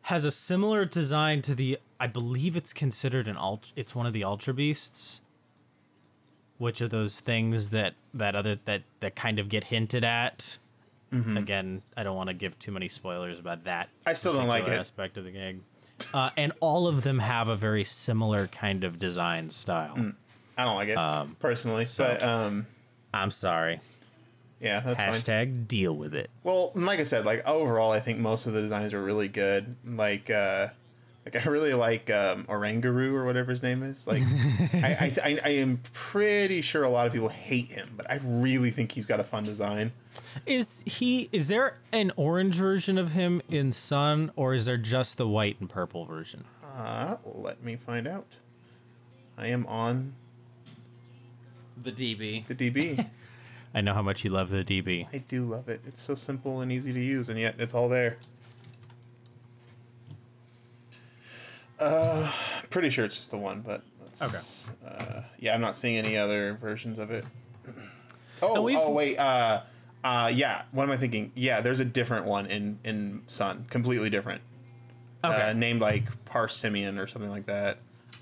has 0.04 0.24
a 0.24 0.30
similar 0.30 0.84
design 0.84 1.42
to 1.42 1.54
the 1.54 1.78
I 1.98 2.06
believe 2.06 2.56
it's 2.56 2.72
considered 2.72 3.26
an 3.28 3.36
ult 3.36 3.72
it's 3.76 3.94
one 3.94 4.06
of 4.06 4.12
the 4.12 4.24
Ultra 4.24 4.54
Beasts. 4.54 5.20
Which 6.58 6.80
are 6.80 6.88
those 6.88 7.20
things 7.20 7.70
that 7.70 7.94
that 8.12 8.34
other 8.36 8.58
that 8.64 8.82
that 9.00 9.16
kind 9.16 9.38
of 9.38 9.48
get 9.48 9.64
hinted 9.64 10.04
at? 10.04 10.58
Again, 11.36 11.82
I 11.96 12.02
don't 12.02 12.16
want 12.16 12.28
to 12.30 12.34
give 12.34 12.58
too 12.58 12.72
many 12.72 12.88
spoilers 12.88 13.38
about 13.38 13.62
that. 13.64 13.88
I 14.04 14.14
still 14.14 14.32
don't 14.32 14.48
like 14.48 14.66
it. 14.66 14.72
aspect 14.72 15.16
of 15.16 15.22
the 15.24 15.30
game. 15.30 15.62
Uh, 16.12 16.30
and 16.36 16.52
all 16.58 16.88
of 16.88 17.04
them 17.04 17.20
have 17.20 17.48
a 17.48 17.54
very 17.54 17.84
similar 17.84 18.48
kind 18.48 18.82
of 18.82 18.98
design 18.98 19.48
style. 19.50 20.12
I 20.58 20.64
don't 20.64 20.74
like 20.74 20.88
it 20.88 20.96
Um, 20.98 21.36
personally, 21.38 21.86
but 21.96 22.20
um, 22.20 22.66
I'm 23.12 23.30
sorry. 23.30 23.78
Yeah, 24.64 24.80
that's 24.80 25.00
fine. 25.00 25.12
Hashtag 25.12 25.68
deal 25.68 25.94
with 25.94 26.14
it. 26.14 26.30
Well, 26.42 26.72
like 26.74 26.98
I 26.98 27.02
said, 27.02 27.24
like 27.26 27.46
overall, 27.46 27.92
I 27.92 28.00
think 28.00 28.18
most 28.18 28.46
of 28.46 28.54
the 28.54 28.60
designs 28.62 28.94
are 28.94 29.02
really 29.02 29.28
good. 29.28 29.76
Like, 29.84 30.30
uh, 30.30 30.68
like 31.26 31.46
I 31.46 31.50
really 31.50 31.74
like 31.74 32.10
um, 32.10 32.44
Oranguru 32.44 33.12
or 33.12 33.24
whatever 33.26 33.50
his 33.50 33.62
name 33.62 33.82
is. 33.82 34.06
Like, 34.08 34.22
I, 34.74 34.96
I, 35.00 35.12
I, 35.24 35.38
I 35.44 35.48
am 35.50 35.80
pretty 35.92 36.62
sure 36.62 36.82
a 36.82 36.88
lot 36.88 37.06
of 37.06 37.12
people 37.12 37.28
hate 37.28 37.68
him, 37.68 37.90
but 37.96 38.10
I 38.10 38.20
really 38.24 38.70
think 38.70 38.92
he's 38.92 39.06
got 39.06 39.20
a 39.20 39.24
fun 39.24 39.44
design. 39.44 39.92
Is 40.46 40.82
he? 40.86 41.28
Is 41.30 41.48
there 41.48 41.78
an 41.92 42.10
orange 42.16 42.54
version 42.54 42.96
of 42.98 43.12
him 43.12 43.42
in 43.50 43.70
Sun, 43.70 44.32
or 44.34 44.54
is 44.54 44.64
there 44.64 44.78
just 44.78 45.18
the 45.18 45.28
white 45.28 45.60
and 45.60 45.68
purple 45.68 46.06
version? 46.06 46.44
Uh, 46.76 47.16
let 47.24 47.62
me 47.62 47.76
find 47.76 48.06
out. 48.06 48.38
I 49.36 49.48
am 49.48 49.66
on 49.66 50.14
The 51.82 51.92
DB. 51.92 52.46
the 52.46 52.54
DB. 52.54 53.10
I 53.74 53.80
know 53.80 53.92
how 53.92 54.02
much 54.02 54.24
you 54.24 54.30
love 54.30 54.50
the 54.50 54.64
DB. 54.64 55.08
I 55.12 55.18
do 55.18 55.44
love 55.44 55.68
it. 55.68 55.80
It's 55.86 56.00
so 56.00 56.14
simple 56.14 56.60
and 56.60 56.70
easy 56.70 56.92
to 56.92 57.00
use, 57.00 57.28
and 57.28 57.38
yet 57.38 57.56
it's 57.58 57.74
all 57.74 57.88
there. 57.88 58.18
Uh, 61.80 62.30
pretty 62.70 62.88
sure 62.88 63.04
it's 63.04 63.16
just 63.16 63.30
the 63.32 63.36
one, 63.36 63.60
but 63.62 63.82
let's, 64.00 64.70
Uh, 64.86 65.24
yeah, 65.38 65.54
I'm 65.54 65.60
not 65.60 65.76
seeing 65.76 65.96
any 65.96 66.16
other 66.16 66.54
versions 66.54 66.98
of 66.98 67.10
it. 67.10 67.24
Oh, 68.42 68.56
oh 68.68 68.90
wait. 68.92 69.16
Uh, 69.16 69.60
uh, 70.02 70.30
yeah. 70.34 70.62
What 70.72 70.82
am 70.82 70.90
I 70.90 70.98
thinking? 70.98 71.32
Yeah, 71.34 71.62
there's 71.62 71.80
a 71.80 71.84
different 71.84 72.26
one 72.26 72.44
in 72.44 72.78
in 72.84 73.22
Sun, 73.26 73.66
completely 73.70 74.10
different. 74.10 74.42
Okay. 75.24 75.50
Uh, 75.50 75.52
named 75.54 75.80
like 75.80 76.04
Passimian 76.26 76.98
or 76.98 77.06
something 77.06 77.30
like 77.30 77.46
that. 77.46 77.78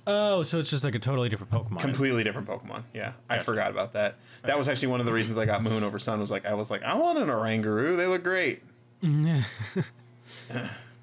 Oh, 0.06 0.42
so 0.42 0.58
it's 0.58 0.70
just 0.70 0.82
like 0.82 0.94
a 0.94 0.98
totally 0.98 1.28
different 1.28 1.52
Pokemon. 1.52 1.78
Completely 1.78 2.24
different 2.24 2.48
Pokemon. 2.48 2.82
Yeah, 2.92 3.12
I 3.30 3.38
forgot 3.38 3.70
about 3.70 3.92
that. 3.92 4.16
That 4.42 4.58
was 4.58 4.68
actually 4.68 4.88
one 4.88 5.00
of 5.00 5.06
the 5.06 5.12
reasons 5.12 5.38
I 5.38 5.46
got 5.46 5.62
Moon 5.62 5.84
over 5.84 5.98
Sun. 5.98 6.18
Was 6.18 6.30
like 6.30 6.44
I 6.44 6.54
was 6.54 6.70
like 6.70 6.82
I 6.82 6.94
want 6.94 7.18
an 7.18 7.28
Oranguru. 7.28 7.96
They 7.96 8.06
look 8.06 8.22
great. 8.22 8.62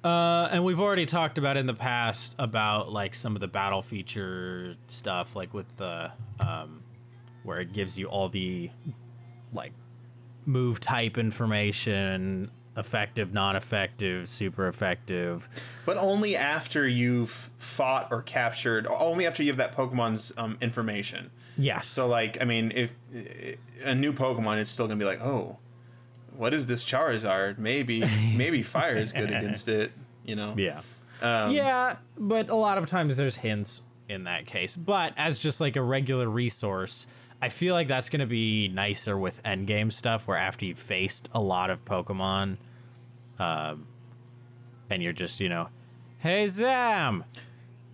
Uh, 0.02 0.48
and 0.50 0.64
we've 0.64 0.80
already 0.80 1.04
talked 1.04 1.36
about 1.36 1.58
in 1.58 1.66
the 1.66 1.74
past 1.74 2.34
about 2.38 2.90
like 2.90 3.14
some 3.14 3.36
of 3.36 3.40
the 3.40 3.48
battle 3.48 3.82
feature 3.82 4.74
stuff, 4.86 5.36
like 5.36 5.52
with 5.52 5.76
the 5.76 6.10
um, 6.40 6.82
where 7.42 7.60
it 7.60 7.74
gives 7.74 7.98
you 7.98 8.06
all 8.06 8.30
the 8.30 8.70
like 9.52 9.74
move 10.46 10.80
type 10.80 11.18
information, 11.18 12.50
effective, 12.80 13.32
non-effective, 13.32 14.28
super 14.28 14.66
effective. 14.66 15.48
But 15.86 15.96
only 15.96 16.34
after 16.34 16.88
you've 16.88 17.30
fought 17.30 18.08
or 18.10 18.22
captured, 18.22 18.86
only 18.88 19.26
after 19.26 19.42
you 19.42 19.50
have 19.50 19.58
that 19.58 19.74
Pokemon's 19.74 20.32
um, 20.36 20.58
information. 20.60 21.30
Yes. 21.56 21.86
So, 21.86 22.08
like, 22.08 22.40
I 22.40 22.44
mean, 22.44 22.72
if 22.74 22.94
a 23.84 23.94
new 23.94 24.12
Pokemon, 24.12 24.58
it's 24.58 24.70
still 24.70 24.86
gonna 24.88 24.98
be 24.98 25.04
like, 25.04 25.20
oh, 25.22 25.58
what 26.36 26.54
is 26.54 26.66
this 26.66 26.84
Charizard? 26.84 27.58
Maybe, 27.58 28.02
maybe 28.36 28.62
fire 28.62 28.96
is 28.96 29.12
good 29.12 29.30
against 29.30 29.68
it. 29.68 29.92
You 30.24 30.36
know? 30.36 30.54
yeah. 30.56 30.80
Um, 31.22 31.50
yeah, 31.50 31.98
but 32.18 32.48
a 32.48 32.54
lot 32.54 32.78
of 32.78 32.86
times 32.86 33.16
there's 33.16 33.36
hints 33.36 33.82
in 34.08 34.24
that 34.24 34.46
case. 34.46 34.76
But 34.76 35.12
as 35.16 35.38
just 35.38 35.60
like 35.60 35.76
a 35.76 35.82
regular 35.82 36.28
resource, 36.28 37.06
I 37.42 37.48
feel 37.48 37.74
like 37.74 37.88
that's 37.88 38.08
going 38.08 38.20
to 38.20 38.26
be 38.26 38.68
nicer 38.68 39.16
with 39.16 39.42
endgame 39.44 39.92
stuff 39.92 40.28
where 40.28 40.36
after 40.36 40.66
you've 40.66 40.78
faced 40.78 41.28
a 41.32 41.40
lot 41.40 41.70
of 41.70 41.84
Pokemon, 41.84 42.58
um, 43.40 43.86
and 44.90 45.02
you're 45.02 45.12
just, 45.12 45.40
you 45.40 45.48
know, 45.48 45.68
hey, 46.18 46.46
Zam, 46.48 47.24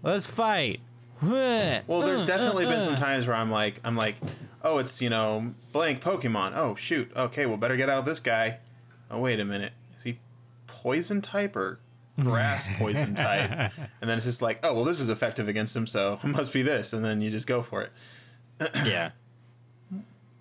let's 0.03 0.29
fight. 0.29 0.81
Well, 1.23 2.03
there's 2.03 2.25
definitely 2.25 2.67
been 2.67 2.83
some 2.83 2.95
times 3.07 3.27
where 3.27 3.37
I'm 3.37 3.51
like, 3.51 3.79
I'm 3.85 3.97
like, 3.97 4.17
oh, 4.63 4.79
it's 4.79 5.01
you 5.01 5.09
know 5.09 5.55
blank 5.73 6.03
Pokemon. 6.03 6.53
Oh 6.55 6.75
shoot. 6.75 7.11
Okay, 7.17 7.47
well 7.47 7.57
better 7.57 7.77
get 7.77 7.89
out 7.89 8.01
of 8.01 8.05
this 8.05 8.21
guy. 8.21 8.59
Oh 9.11 9.21
wait 9.21 9.41
a 9.41 9.45
minute, 9.45 9.73
is 9.97 10.03
he 10.03 10.19
poison 10.67 11.23
type 11.23 11.57
or 11.57 11.79
grass 12.21 12.69
poison 12.79 13.15
type? 13.15 13.51
And 14.01 14.11
then 14.11 14.19
it's 14.19 14.27
just 14.27 14.43
like, 14.43 14.61
oh 14.63 14.75
well, 14.75 14.85
this 14.85 15.01
is 15.01 15.09
effective 15.09 15.49
against 15.49 15.75
him, 15.75 15.87
so 15.87 16.19
it 16.23 16.29
must 16.29 16.53
be 16.53 16.61
this. 16.61 16.93
And 16.93 17.03
then 17.03 17.23
you 17.23 17.31
just 17.31 17.47
go 17.47 17.63
for 17.63 17.83
it. 17.83 17.93
Yeah. 18.85 19.13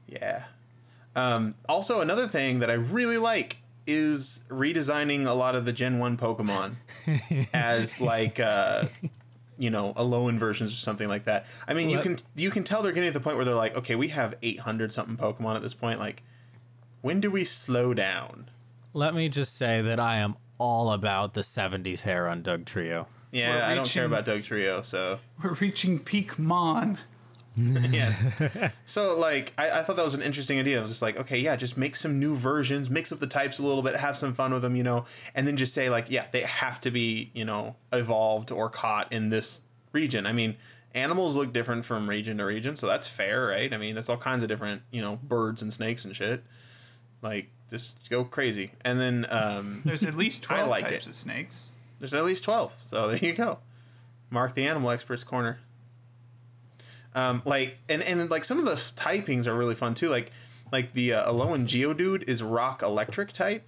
Yeah. 0.08 0.44
Um, 1.16 1.56
also, 1.70 2.02
another 2.02 2.28
thing 2.28 2.60
that 2.60 2.70
I 2.70 2.74
really 2.74 3.18
like 3.18 3.58
is 3.88 4.44
redesigning 4.50 5.28
a 5.28 5.34
lot 5.34 5.56
of 5.56 5.66
the 5.66 5.74
Gen 5.74 6.00
One 6.00 6.18
Pokemon 6.18 6.76
as 7.54 8.02
like. 8.02 8.40
Uh, 8.40 8.86
you 9.58 9.70
know, 9.70 9.94
Alolan 9.94 10.38
versions 10.38 10.74
or 10.74 10.76
something 10.76 11.08
like 11.08 11.24
that. 11.24 11.46
I 11.66 11.74
mean, 11.74 11.90
you 11.90 12.00
can 12.00 12.18
you 12.36 12.50
can 12.50 12.66
tell 12.66 12.84
they're 12.84 12.92
getting 12.92 13.10
to 13.10 13.18
the 13.18 13.24
point 13.24 13.38
where 13.38 13.46
they're 13.46 13.56
like, 13.56 13.74
okay, 13.78 13.96
we 13.96 14.10
have 14.10 14.36
eight 14.44 14.60
hundred 14.60 14.92
something 14.92 15.16
Pokemon 15.16 15.56
at 15.56 15.62
this 15.62 15.74
point. 15.74 15.98
Like, 15.98 16.24
when 17.02 17.22
do 17.22 17.32
we 17.32 17.46
slow 17.46 17.94
down? 17.94 18.50
Let 18.94 19.16
me 19.16 19.30
just 19.30 19.56
say 19.56 19.82
that 19.82 19.98
I 19.98 20.18
am 20.18 20.36
all 20.58 20.92
about 20.92 21.34
the 21.34 21.42
70s 21.42 22.04
hair 22.04 22.28
on 22.28 22.42
Dugtrio. 22.44 23.08
Yeah, 23.32 23.56
We're 23.56 23.64
I 23.64 23.76
don't 23.76 23.90
care 23.90 24.06
about 24.06 24.26
Dugtrio, 24.26 24.84
so 24.84 25.20
We're 25.44 25.54
reaching 25.54 26.00
peak 26.00 26.40
Mon. 26.40 26.98
yes. 27.90 28.26
so 28.86 29.18
like, 29.18 29.54
I, 29.58 29.80
I 29.80 29.84
thought 29.84 29.96
that 29.96 30.06
was 30.06 30.16
an 30.16 30.22
interesting 30.22 30.60
idea. 30.60 30.78
I 30.78 30.82
was 30.82 30.90
just 30.90 31.02
like, 31.02 31.20
okay, 31.20 31.40
yeah, 31.40 31.56
just 31.56 31.78
make 31.78 31.96
some 31.96 32.20
new 32.20 32.36
versions, 32.36 32.90
mix 32.90 33.12
up 33.12 33.20
the 33.20 33.28
types 33.28 33.60
a 33.60 33.64
little 33.64 33.82
bit, 33.84 33.96
have 33.96 34.18
some 34.18 34.34
fun 34.34 34.52
with 34.54 34.62
them, 34.62 34.76
you 34.76 34.84
know, 34.84 35.06
and 35.34 35.48
then 35.48 35.56
just 35.58 35.74
say 35.74 35.90
like, 35.90 36.10
yeah, 36.10 36.26
they 36.32 36.42
have 36.42 36.80
to 36.82 36.92
be, 36.92 37.32
you 37.34 37.46
know, 37.46 37.76
evolved 37.94 38.52
or 38.52 38.70
caught 38.70 39.12
in 39.12 39.30
this 39.30 39.62
region. 39.94 40.26
I 40.26 40.34
mean, 40.34 40.56
animals 40.94 41.36
look 41.38 41.54
different 41.54 41.86
from 41.86 42.10
region 42.10 42.38
to 42.40 42.46
region, 42.46 42.76
so 42.76 42.88
that's 42.88 43.08
fair, 43.08 43.48
right? 43.48 43.74
I 43.74 43.78
mean, 43.78 43.96
that's 43.96 44.10
all 44.10 44.18
kinds 44.18 44.44
of 44.44 44.50
different, 44.50 44.82
you 44.92 45.02
know, 45.02 45.20
birds 45.24 45.62
and 45.62 45.72
snakes 45.72 46.04
and 46.04 46.16
shit. 46.16 46.44
Like, 47.22 47.50
just 47.70 48.10
go 48.10 48.24
crazy, 48.24 48.72
and 48.82 49.00
then 49.00 49.26
um, 49.30 49.82
There's 49.84 50.04
at 50.04 50.14
least 50.16 50.46
I 50.52 50.56
12 50.58 50.70
like 50.70 50.84
types 50.90 51.08
it. 51.08 51.10
of 51.10 51.16
snakes. 51.16 51.72
there's 52.00 52.14
at 52.14 52.24
least 52.24 52.44
12 52.44 52.74
so 52.74 53.08
there 53.08 53.18
you 53.18 53.34
go 53.34 53.58
mark 54.30 54.54
the 54.54 54.68
animal 54.68 54.92
experts 54.92 55.24
corner 55.24 55.60
um, 57.16 57.42
like 57.46 57.78
and, 57.90 58.02
and 58.04 58.30
like 58.30 58.44
some 58.44 58.60
of 58.60 58.66
the 58.66 58.72
typings 58.72 59.48
are 59.48 59.56
really 59.56 59.76
fun 59.76 59.94
too 59.96 60.10
like 60.10 60.32
like 60.72 60.94
the 60.94 61.14
uh, 61.14 61.32
Alolan 61.32 61.66
Geodude 61.66 62.28
is 62.28 62.44
rock 62.44 62.82
electric 62.84 63.32
type 63.34 63.68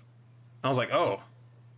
I 0.63 0.67
was 0.67 0.77
like 0.77 0.93
oh 0.93 1.23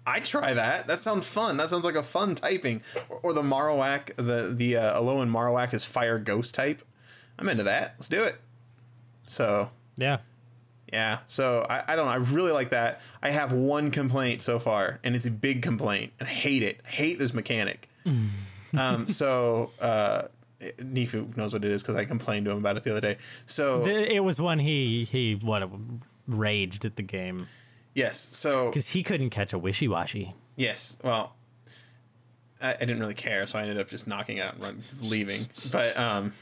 I 0.05 0.19
try 0.19 0.53
that 0.53 0.87
that 0.87 0.99
sounds 0.99 1.27
fun 1.27 1.57
that 1.57 1.69
sounds 1.69 1.85
like 1.85 1.95
a 1.95 2.03
fun 2.03 2.35
typing 2.35 2.81
or, 3.09 3.19
or 3.23 3.33
the 3.33 3.41
Marowak 3.43 4.15
the 4.17 4.53
the 4.55 4.77
uh, 4.77 4.99
Alolan 4.99 5.29
Marowak 5.29 5.73
is 5.73 5.85
fire 5.85 6.19
ghost 6.19 6.55
type 6.55 6.81
I'm 7.37 7.47
into 7.47 7.63
that 7.63 7.93
let's 7.97 8.07
do 8.07 8.23
it 8.23 8.35
so 9.25 9.69
Yeah. 9.97 10.17
yeah, 10.91 11.19
so 11.27 11.63
I, 11.69 11.83
I 11.89 11.95
don't 11.95 12.05
know. 12.07 12.11
I 12.11 12.15
really 12.15 12.51
like 12.51 12.69
that. 12.69 12.99
I 13.21 13.29
have 13.29 13.51
one 13.51 13.91
complaint 13.91 14.41
so 14.41 14.57
far, 14.57 14.99
and 15.03 15.15
it's 15.15 15.27
a 15.27 15.31
big 15.31 15.61
complaint, 15.61 16.13
and 16.19 16.27
I 16.27 16.31
hate 16.31 16.63
it. 16.63 16.79
I 16.83 16.89
hate 16.89 17.19
this 17.19 17.31
mechanic. 17.31 17.87
um, 18.77 19.05
so 19.05 19.71
uh, 19.79 20.23
Nifu 20.61 21.35
knows 21.37 21.53
what 21.53 21.63
it 21.63 21.71
is 21.71 21.81
because 21.81 21.95
I 21.95 22.05
complained 22.05 22.45
to 22.45 22.51
him 22.51 22.57
about 22.57 22.77
it 22.77 22.83
the 22.83 22.91
other 22.91 23.01
day. 23.01 23.17
So 23.45 23.85
It 23.85 24.23
was 24.23 24.39
when 24.41 24.59
he, 24.59 25.05
he 25.05 25.35
what, 25.35 25.69
raged 26.27 26.85
at 26.85 26.95
the 26.95 27.03
game 27.03 27.47
yes, 27.95 28.17
so 28.17 28.69
because 28.69 28.89
he 28.89 29.01
couldn't 29.03 29.29
catch 29.31 29.51
a 29.53 29.59
Wishiwashi. 29.59 30.33
yes, 30.55 30.97
well, 31.03 31.33
I, 32.61 32.73
I 32.75 32.77
didn't 32.79 32.99
really 32.99 33.13
care, 33.15 33.47
so 33.47 33.57
I 33.59 33.63
ended 33.63 33.77
up 33.79 33.87
just 33.87 34.07
knocking 34.07 34.39
out 34.39 34.53
and 34.55 34.63
run, 34.63 34.83
leaving. 35.01 35.39
But 35.71 35.97
um, 35.99 36.33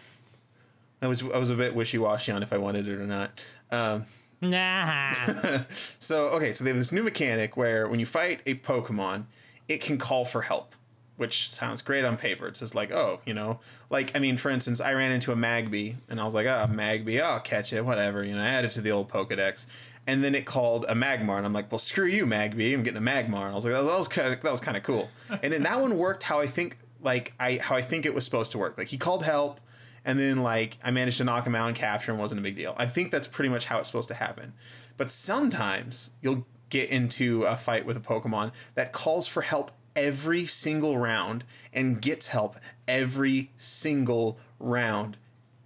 I 1.01 1.07
was 1.07 1.23
I 1.23 1.37
was 1.37 1.49
a 1.49 1.55
bit 1.55 1.73
wishy 1.75 1.97
washy 1.97 2.31
on 2.31 2.41
if 2.43 2.51
I 2.51 2.57
wanted 2.57 2.87
it 2.87 2.99
or 2.99 3.05
not. 3.05 3.31
Um, 3.71 4.05
Nah. 4.41 5.13
So 5.99 6.27
okay, 6.35 6.51
so 6.51 6.63
they 6.63 6.69
have 6.69 6.77
this 6.77 6.91
new 6.91 7.03
mechanic 7.03 7.57
where 7.57 7.87
when 7.87 7.99
you 7.99 8.05
fight 8.05 8.41
a 8.45 8.55
Pokemon, 8.55 9.25
it 9.67 9.81
can 9.81 9.97
call 9.97 10.25
for 10.25 10.41
help, 10.41 10.75
which 11.17 11.49
sounds 11.49 11.81
great 11.81 12.05
on 12.05 12.15
paper. 12.15 12.47
It's 12.47 12.59
just 12.59 12.75
like, 12.75 12.91
oh, 12.91 13.19
you 13.25 13.33
know, 13.33 13.59
like 13.89 14.15
I 14.15 14.19
mean, 14.19 14.37
for 14.37 14.49
instance, 14.49 14.79
I 14.79 14.93
ran 14.93 15.11
into 15.11 15.31
a 15.31 15.35
Magby 15.35 15.95
and 16.09 16.19
I 16.19 16.25
was 16.25 16.33
like, 16.33 16.45
oh, 16.45 16.67
Magby, 16.69 17.21
I'll 17.21 17.39
catch 17.39 17.73
it, 17.73 17.83
whatever. 17.83 18.23
You 18.23 18.35
know, 18.35 18.41
I 18.41 18.47
added 18.47 18.71
to 18.71 18.81
the 18.81 18.91
old 18.91 19.09
Pokedex, 19.09 19.67
and 20.05 20.23
then 20.23 20.35
it 20.35 20.45
called 20.45 20.85
a 20.87 20.93
Magmar, 20.93 21.37
and 21.37 21.45
I'm 21.45 21.53
like, 21.53 21.71
well, 21.71 21.79
screw 21.79 22.05
you, 22.05 22.25
Magby, 22.25 22.73
I'm 22.73 22.83
getting 22.83 23.01
a 23.01 23.05
Magmar. 23.05 23.45
And 23.45 23.51
I 23.51 23.55
was 23.55 23.65
like, 23.65 23.73
that 23.73 23.83
was 23.83 24.07
kind 24.07 24.33
of 24.33 24.41
that 24.41 24.51
was 24.51 24.61
kind 24.61 24.77
of 24.77 24.83
cool, 24.83 25.09
and 25.43 25.51
then 25.51 25.63
that 25.63 25.81
one 25.81 25.97
worked 25.97 26.23
how 26.23 26.39
I 26.39 26.45
think 26.45 26.77
like 27.01 27.33
I 27.39 27.59
how 27.61 27.75
I 27.75 27.81
think 27.81 28.05
it 28.05 28.13
was 28.13 28.23
supposed 28.23 28.51
to 28.53 28.57
work. 28.57 28.77
Like 28.77 28.87
he 28.87 28.97
called 28.97 29.23
help. 29.23 29.59
And 30.05 30.17
then, 30.17 30.41
like, 30.41 30.77
I 30.81 30.91
managed 30.91 31.17
to 31.17 31.25
knock 31.25 31.45
him 31.45 31.53
out 31.53 31.67
and 31.67 31.75
capture 31.75 32.13
him. 32.13 32.17
wasn't 32.17 32.39
a 32.39 32.41
big 32.41 32.55
deal. 32.55 32.73
I 32.77 32.85
think 32.85 33.11
that's 33.11 33.27
pretty 33.27 33.49
much 33.49 33.65
how 33.65 33.79
it's 33.79 33.87
supposed 33.87 34.07
to 34.07 34.13
happen. 34.13 34.53
But 34.95 35.09
sometimes 35.09 36.11
you'll 36.21 36.47
get 36.69 36.89
into 36.89 37.43
a 37.43 37.55
fight 37.55 37.85
with 37.85 37.97
a 37.97 37.99
Pokemon 37.99 38.53
that 38.75 38.91
calls 38.91 39.27
for 39.27 39.41
help 39.41 39.71
every 39.97 40.45
single 40.45 40.97
round 40.97 41.43
and 41.73 42.01
gets 42.01 42.27
help 42.27 42.55
every 42.87 43.51
single 43.57 44.37
round. 44.59 45.17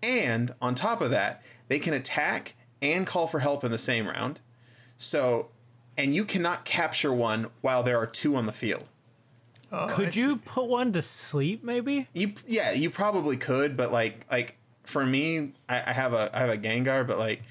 And 0.01 0.55
on 0.61 0.73
top 0.73 1.01
of 1.01 1.11
that, 1.11 1.43
they 1.67 1.77
can 1.77 1.93
attack 1.93 2.55
and 2.81 3.05
call 3.05 3.27
for 3.27 3.39
help 3.39 3.63
in 3.63 3.69
the 3.69 3.77
same 3.77 4.07
round. 4.07 4.39
So, 4.97 5.49
and 5.97 6.15
you 6.15 6.25
cannot 6.25 6.65
capture 6.65 7.13
one 7.13 7.47
while 7.61 7.83
there 7.83 7.99
are 7.99 8.07
two 8.07 8.35
on 8.35 8.45
the 8.45 8.51
field. 8.51 8.89
Oh, 9.71 9.85
I 9.85 9.87
Could 9.87 10.13
see. 10.13 10.21
you 10.21 10.37
put 10.37 10.67
one 10.67 10.91
to 10.93 11.01
sleep, 11.01 11.63
maybe? 11.63 12.07
You 12.13 12.33
yeah, 12.47 12.71
you 12.71 12.89
probably 12.89 13.37
could, 13.37 13.77
but 13.77 13.91
like 13.91 14.25
like 14.31 14.57
for 14.83 15.05
me, 15.05 15.53
I, 15.69 15.83
I 15.87 15.91
have 15.93 16.13
a 16.13 16.29
I 16.33 16.39
have 16.39 16.49
a 16.49 16.57
Gengar, 16.57 17.05
but 17.05 17.19
like 17.19 17.41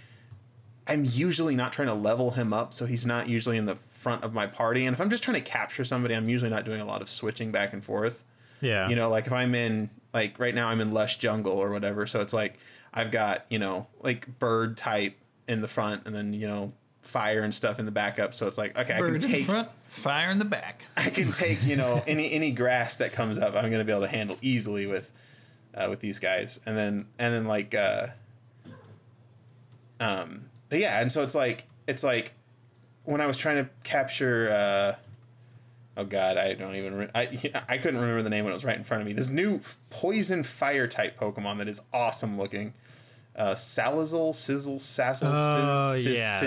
I'm 0.90 1.05
usually 1.07 1.55
not 1.55 1.72
trying 1.72 1.88
to 1.88 1.94
level 1.94 2.33
him 2.33 2.53
up, 2.53 2.72
so 2.72 2.87
he's 2.87 3.07
not 3.07 3.29
usually 3.29 3.57
in 3.57 3.66
the 3.66 3.76
front 3.76 4.24
of 4.24 4.35
my 4.35 4.46
party. 4.46 4.87
And 4.87 4.94
if 4.94 5.00
I'm 5.00 5.11
just 5.11 5.22
trying 5.22 5.37
to 5.37 5.42
capture 5.42 5.85
somebody, 5.85 6.14
I'm 6.14 6.29
usually 6.29 6.50
not 6.50 6.64
doing 6.64 6.81
a 6.81 6.85
lot 6.85 7.00
of 7.00 7.09
switching 7.09 7.53
back 7.53 7.72
and 7.72 7.85
forth. 7.85 8.24
Yeah. 8.61 8.88
You 8.88 8.96
know, 8.96 9.09
like 9.09 9.26
if 9.26 9.33
I'm 9.33 9.55
in 9.55 9.90
like 10.12 10.38
right 10.38 10.55
now 10.55 10.68
I'm 10.68 10.81
in 10.81 10.92
lush 10.92 11.18
jungle 11.18 11.53
or 11.53 11.70
whatever, 11.70 12.07
so 12.07 12.20
it's 12.20 12.33
like 12.33 12.59
I've 12.92 13.11
got, 13.11 13.46
you 13.48 13.59
know, 13.59 13.87
like 14.00 14.38
bird 14.38 14.76
type 14.76 15.16
in 15.46 15.61
the 15.61 15.68
front 15.68 16.07
and 16.07 16.14
then, 16.14 16.32
you 16.32 16.47
know, 16.47 16.72
fire 17.03 17.41
and 17.41 17.55
stuff 17.55 17.78
in 17.78 17.86
the 17.86 17.93
backup. 17.93 18.34
So 18.34 18.47
it's 18.47 18.59
like, 18.59 18.76
okay, 18.78 18.95
I 18.95 18.99
Bird 18.99 19.07
can 19.07 19.14
in 19.16 19.20
the 19.20 19.28
take 19.28 19.45
front, 19.45 19.68
fire 19.82 20.30
in 20.30 20.38
the 20.38 20.45
back. 20.45 20.86
I 20.97 21.11
can 21.11 21.32
take 21.32 21.64
you 21.64 21.76
know 21.76 22.03
any 22.07 22.32
any 22.32 22.51
grass 22.51 22.97
that 22.99 23.12
comes 23.12 23.38
up. 23.38 23.55
I'm 23.55 23.70
gonna 23.70 23.84
be 23.84 23.93
able 23.93 24.03
to 24.03 24.09
handle 24.09 24.36
easily 24.43 24.86
with 24.86 25.12
uh, 25.74 25.86
with 25.88 26.01
these 26.01 26.18
guys, 26.18 26.61
and 26.66 26.76
then 26.76 27.07
and 27.18 27.34
then 27.34 27.47
like 27.47 27.74
uh, 27.74 28.09
um, 29.99 30.49
but 30.70 30.78
yeah, 30.78 31.00
and 31.00 31.12
so 31.12 31.22
it's 31.22 31.34
like 31.34 31.66
it's 31.86 32.02
like 32.02 32.32
when 33.04 33.20
I 33.20 33.26
was 33.26 33.36
trying 33.36 33.62
to 33.64 33.70
capture. 33.84 34.48
Uh, 34.50 34.94
oh 35.98 36.04
God, 36.04 36.36
I 36.38 36.54
don't 36.54 36.76
even. 36.76 36.94
Re- 36.94 37.10
I 37.14 37.22
I 37.68 37.76
couldn't 37.76 38.00
remember 38.00 38.22
the 38.22 38.30
name 38.30 38.44
when 38.44 38.52
it 38.52 38.56
was 38.56 38.64
right 38.64 38.76
in 38.76 38.84
front 38.84 39.02
of 39.02 39.06
me. 39.06 39.12
This 39.12 39.30
new 39.30 39.60
poison 39.90 40.42
fire 40.44 40.86
type 40.86 41.18
Pokemon 41.18 41.58
that 41.58 41.68
is 41.68 41.82
awesome 41.92 42.38
looking. 42.38 42.72
Uh, 43.36 43.54
Salazzle, 43.54 44.34
Sizzle, 44.34 44.76
Sazzle, 44.76 45.32
Oh, 45.34 45.94
Sizz- 45.94 46.18
yeah. 46.18 46.40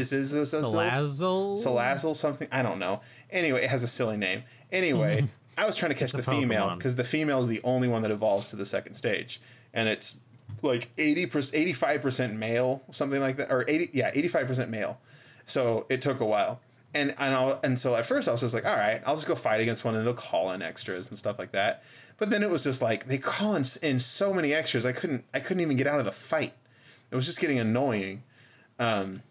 Salazzle? 0.74 1.57
Salazzle 1.57 2.15
something 2.15 2.47
I 2.51 2.61
don't 2.61 2.78
know. 2.78 3.01
Anyway, 3.32 3.63
it 3.63 3.69
has 3.69 3.84
a 3.84 3.88
silly 3.88 4.17
name. 4.17 4.43
Anyway, 4.71 5.26
I 5.57 5.65
was 5.65 5.76
trying 5.76 5.91
to 5.93 5.97
catch 5.97 6.11
the 6.11 6.21
female 6.21 6.76
because 6.76 6.95
the 6.97 7.03
female 7.03 7.39
is 7.41 7.47
the 7.47 7.61
only 7.63 7.88
one 7.88 8.01
that 8.01 8.11
evolves 8.11 8.47
to 8.47 8.55
the 8.57 8.65
second 8.65 8.95
stage, 8.95 9.39
and 9.74 9.88
it's 9.88 10.17
like 10.62 10.89
eighty 10.97 11.26
percent, 11.26 11.62
eighty 11.62 11.74
five 11.74 12.01
percent 12.01 12.36
male, 12.36 12.84
something 12.91 13.20
like 13.20 13.38
that, 13.38 13.51
or 13.51 13.66
eighty, 13.68 13.89
yeah, 13.93 14.12
eighty 14.14 14.28
five 14.28 14.47
percent 14.47 14.70
male. 14.70 14.99
So 15.45 15.86
it 15.89 16.01
took 16.01 16.20
a 16.20 16.26
while, 16.26 16.62
and 16.93 17.14
and 17.18 17.34
I'll, 17.34 17.60
and 17.64 17.78
so 17.78 17.95
at 17.95 18.06
first 18.06 18.28
I 18.28 18.32
was 18.32 18.41
just 18.41 18.54
like, 18.54 18.66
all 18.66 18.76
right, 18.76 19.01
I'll 19.06 19.16
just 19.16 19.28
go 19.28 19.36
fight 19.36 19.60
against 19.62 19.84
one, 19.84 19.95
and 19.95 20.06
they'll 20.06 20.14
call 20.14 20.51
in 20.51 20.62
extras 20.62 21.10
and 21.10 21.18
stuff 21.18 21.39
like 21.39 21.51
that. 21.51 21.84
But 22.18 22.30
then 22.30 22.43
it 22.43 22.49
was 22.49 22.64
just 22.64 22.82
like 22.82 23.08
they 23.08 23.18
call 23.18 23.56
in, 23.56 23.64
in 23.82 23.99
so 23.99 24.34
many 24.34 24.54
extras, 24.54 24.86
I 24.86 24.91
couldn't 24.91 25.26
I 25.34 25.39
couldn't 25.39 25.62
even 25.62 25.78
get 25.78 25.88
out 25.88 25.99
of 25.99 26.06
the 26.06 26.12
fight. 26.12 26.54
It 27.12 27.16
was 27.16 27.26
just 27.26 27.39
getting 27.39 27.60
annoying. 27.60 28.24
Um, 28.80 29.22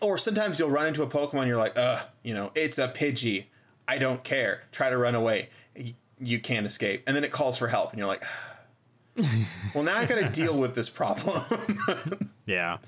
or 0.00 0.16
sometimes 0.16 0.58
you'll 0.58 0.70
run 0.70 0.86
into 0.86 1.02
a 1.02 1.06
Pokemon, 1.06 1.46
you're 1.46 1.58
like, 1.58 1.74
ugh, 1.76 2.06
you 2.22 2.34
know, 2.34 2.50
it's 2.54 2.78
a 2.78 2.88
Pidgey. 2.88 3.46
I 3.86 3.98
don't 3.98 4.22
care. 4.22 4.68
Try 4.72 4.90
to 4.90 4.96
run 4.96 5.14
away. 5.14 5.48
You, 5.76 5.92
you 6.18 6.38
can't 6.38 6.64
escape. 6.64 7.02
And 7.06 7.16
then 7.16 7.24
it 7.24 7.30
calls 7.30 7.58
for 7.58 7.68
help, 7.68 7.90
and 7.90 7.98
you're 7.98 8.08
like, 8.08 8.22
well, 9.74 9.84
now 9.84 9.96
I 9.96 10.06
got 10.06 10.18
to 10.20 10.28
deal 10.28 10.58
with 10.58 10.74
this 10.74 10.88
problem. 10.90 11.40
Yeah. 12.46 12.78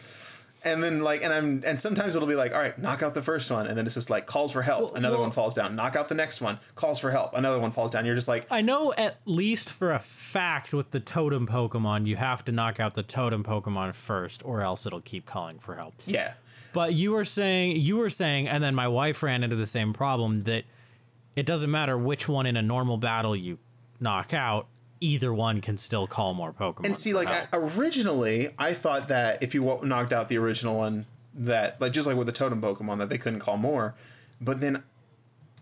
and 0.65 0.83
then 0.83 1.03
like, 1.03 1.23
and 1.23 1.33
I'm, 1.33 1.63
and 1.65 1.79
sometimes 1.79 2.17
it'll 2.17 2.27
be 2.27 2.35
like, 2.35 2.53
all 2.55 2.61
right, 2.61 2.77
knock 2.79 3.03
out 3.03 3.15
the 3.15 3.23
first 3.23 3.51
one, 3.51 3.67
and 3.69 3.77
then 3.79 3.87
it's 3.87 3.95
just 3.95 4.11
like 4.11 4.27
calls 4.27 4.53
for 4.53 4.63
help. 4.63 4.83
Well, 4.83 4.95
Another 4.95 5.17
well- 5.17 5.23
one 5.25 5.31
falls 5.31 5.55
down. 5.55 5.77
Knock 5.77 5.95
out 5.97 6.09
the 6.09 6.15
next 6.17 6.41
one. 6.41 6.59
Calls 6.75 6.99
for 7.01 7.11
help. 7.11 7.35
Another 7.35 7.61
one 7.61 7.71
falls 7.71 7.91
down. 7.93 8.05
You're 8.05 8.15
just 8.17 8.27
like, 8.29 8.47
I 8.51 8.63
know 8.63 8.93
at 8.99 9.21
least 9.27 9.71
for 9.71 9.93
a 9.93 9.99
fact 10.01 10.73
with 10.73 10.91
the 10.91 10.99
totem 11.01 11.47
Pokemon, 11.47 12.07
you 12.07 12.17
have 12.17 12.45
to 12.47 12.53
knock 12.53 12.81
out 12.81 12.95
the 12.95 13.03
totem 13.05 13.45
Pokemon 13.45 13.95
first, 13.95 14.45
or 14.45 14.63
else 14.63 14.87
it'll 14.87 15.01
keep 15.03 15.25
calling 15.27 15.59
for 15.59 15.77
help. 15.77 15.95
yeah, 16.07 16.35
But 16.73 16.95
you 16.95 17.13
were 17.13 17.25
saying, 17.25 17.77
you 17.77 17.99
were 17.99 18.11
saying, 18.11 18.49
and 18.49 18.63
then 18.65 18.75
my 18.75 18.89
wife 18.89 19.23
ran 19.23 19.45
into 19.45 19.57
the 19.57 19.67
same 19.67 19.93
problem 19.93 20.43
that 20.45 20.65
it 21.37 21.47
doesn't 21.47 21.71
matter 21.71 21.97
which 21.97 22.29
one 22.29 22.47
in 22.47 22.57
a 22.57 22.63
normal 22.63 22.97
battle 22.97 23.37
you 23.37 23.59
knock 24.01 24.35
out, 24.35 24.67
either 25.01 25.33
one 25.33 25.61
can 25.61 25.77
still 25.77 26.07
call 26.07 26.35
more 26.35 26.53
Pokemon. 26.53 26.87
And 26.87 26.97
see, 26.97 27.15
like. 27.15 27.29
I, 27.29 27.47
originally, 27.53 28.49
I 28.59 28.73
thought 28.73 29.09
that 29.09 29.43
if 29.43 29.55
you 29.55 29.63
wa- 29.63 29.81
knocked 29.83 30.13
out 30.13 30.29
the 30.29 30.39
original 30.39 30.77
one, 30.79 31.07
that 31.35 31.81
like 31.81 31.93
just 31.93 32.07
like 32.07 32.17
with 32.17 32.27
the 32.27 32.33
totem 32.33 32.63
Pokemon, 32.63 32.99
that 32.99 33.09
they 33.09 33.19
couldn't 33.19 33.41
call 33.41 33.57
more. 33.57 33.95
But 34.41 34.61
then, 34.61 34.83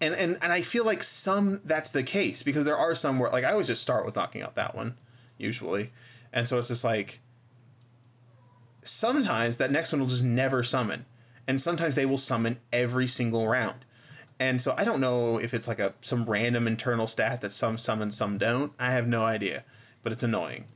and 0.00 0.14
and 0.14 0.36
and 0.42 0.52
I 0.52 0.60
feel 0.60 0.84
like 0.84 1.02
some 1.02 1.60
that's 1.64 1.90
the 1.90 2.02
case 2.02 2.42
because 2.42 2.64
there 2.64 2.76
are 2.76 2.94
some 2.94 3.18
where 3.18 3.30
like 3.30 3.44
I 3.44 3.52
always 3.52 3.68
just 3.68 3.82
start 3.82 4.04
with 4.04 4.16
knocking 4.16 4.42
out 4.42 4.54
that 4.54 4.74
one, 4.74 4.96
usually, 5.38 5.90
and 6.32 6.46
so 6.46 6.58
it's 6.58 6.68
just 6.68 6.84
like 6.84 7.20
sometimes 8.82 9.58
that 9.58 9.70
next 9.70 9.92
one 9.92 10.00
will 10.00 10.08
just 10.08 10.24
never 10.24 10.62
summon, 10.62 11.06
and 11.46 11.60
sometimes 11.60 11.94
they 11.94 12.06
will 12.06 12.18
summon 12.18 12.58
every 12.72 13.06
single 13.06 13.46
round. 13.48 13.84
And 14.42 14.60
so 14.60 14.74
I 14.76 14.82
don't 14.84 15.00
know 15.00 15.38
if 15.38 15.54
it's 15.54 15.68
like 15.68 15.78
a 15.78 15.94
some 16.00 16.24
random 16.24 16.66
internal 16.66 17.06
stat 17.06 17.40
that 17.42 17.50
some 17.52 17.78
summon, 17.78 18.10
some 18.10 18.38
don't. 18.38 18.72
I 18.78 18.90
have 18.92 19.06
no 19.06 19.22
idea, 19.24 19.62
but 20.02 20.10
it's 20.12 20.22
annoying. 20.24 20.66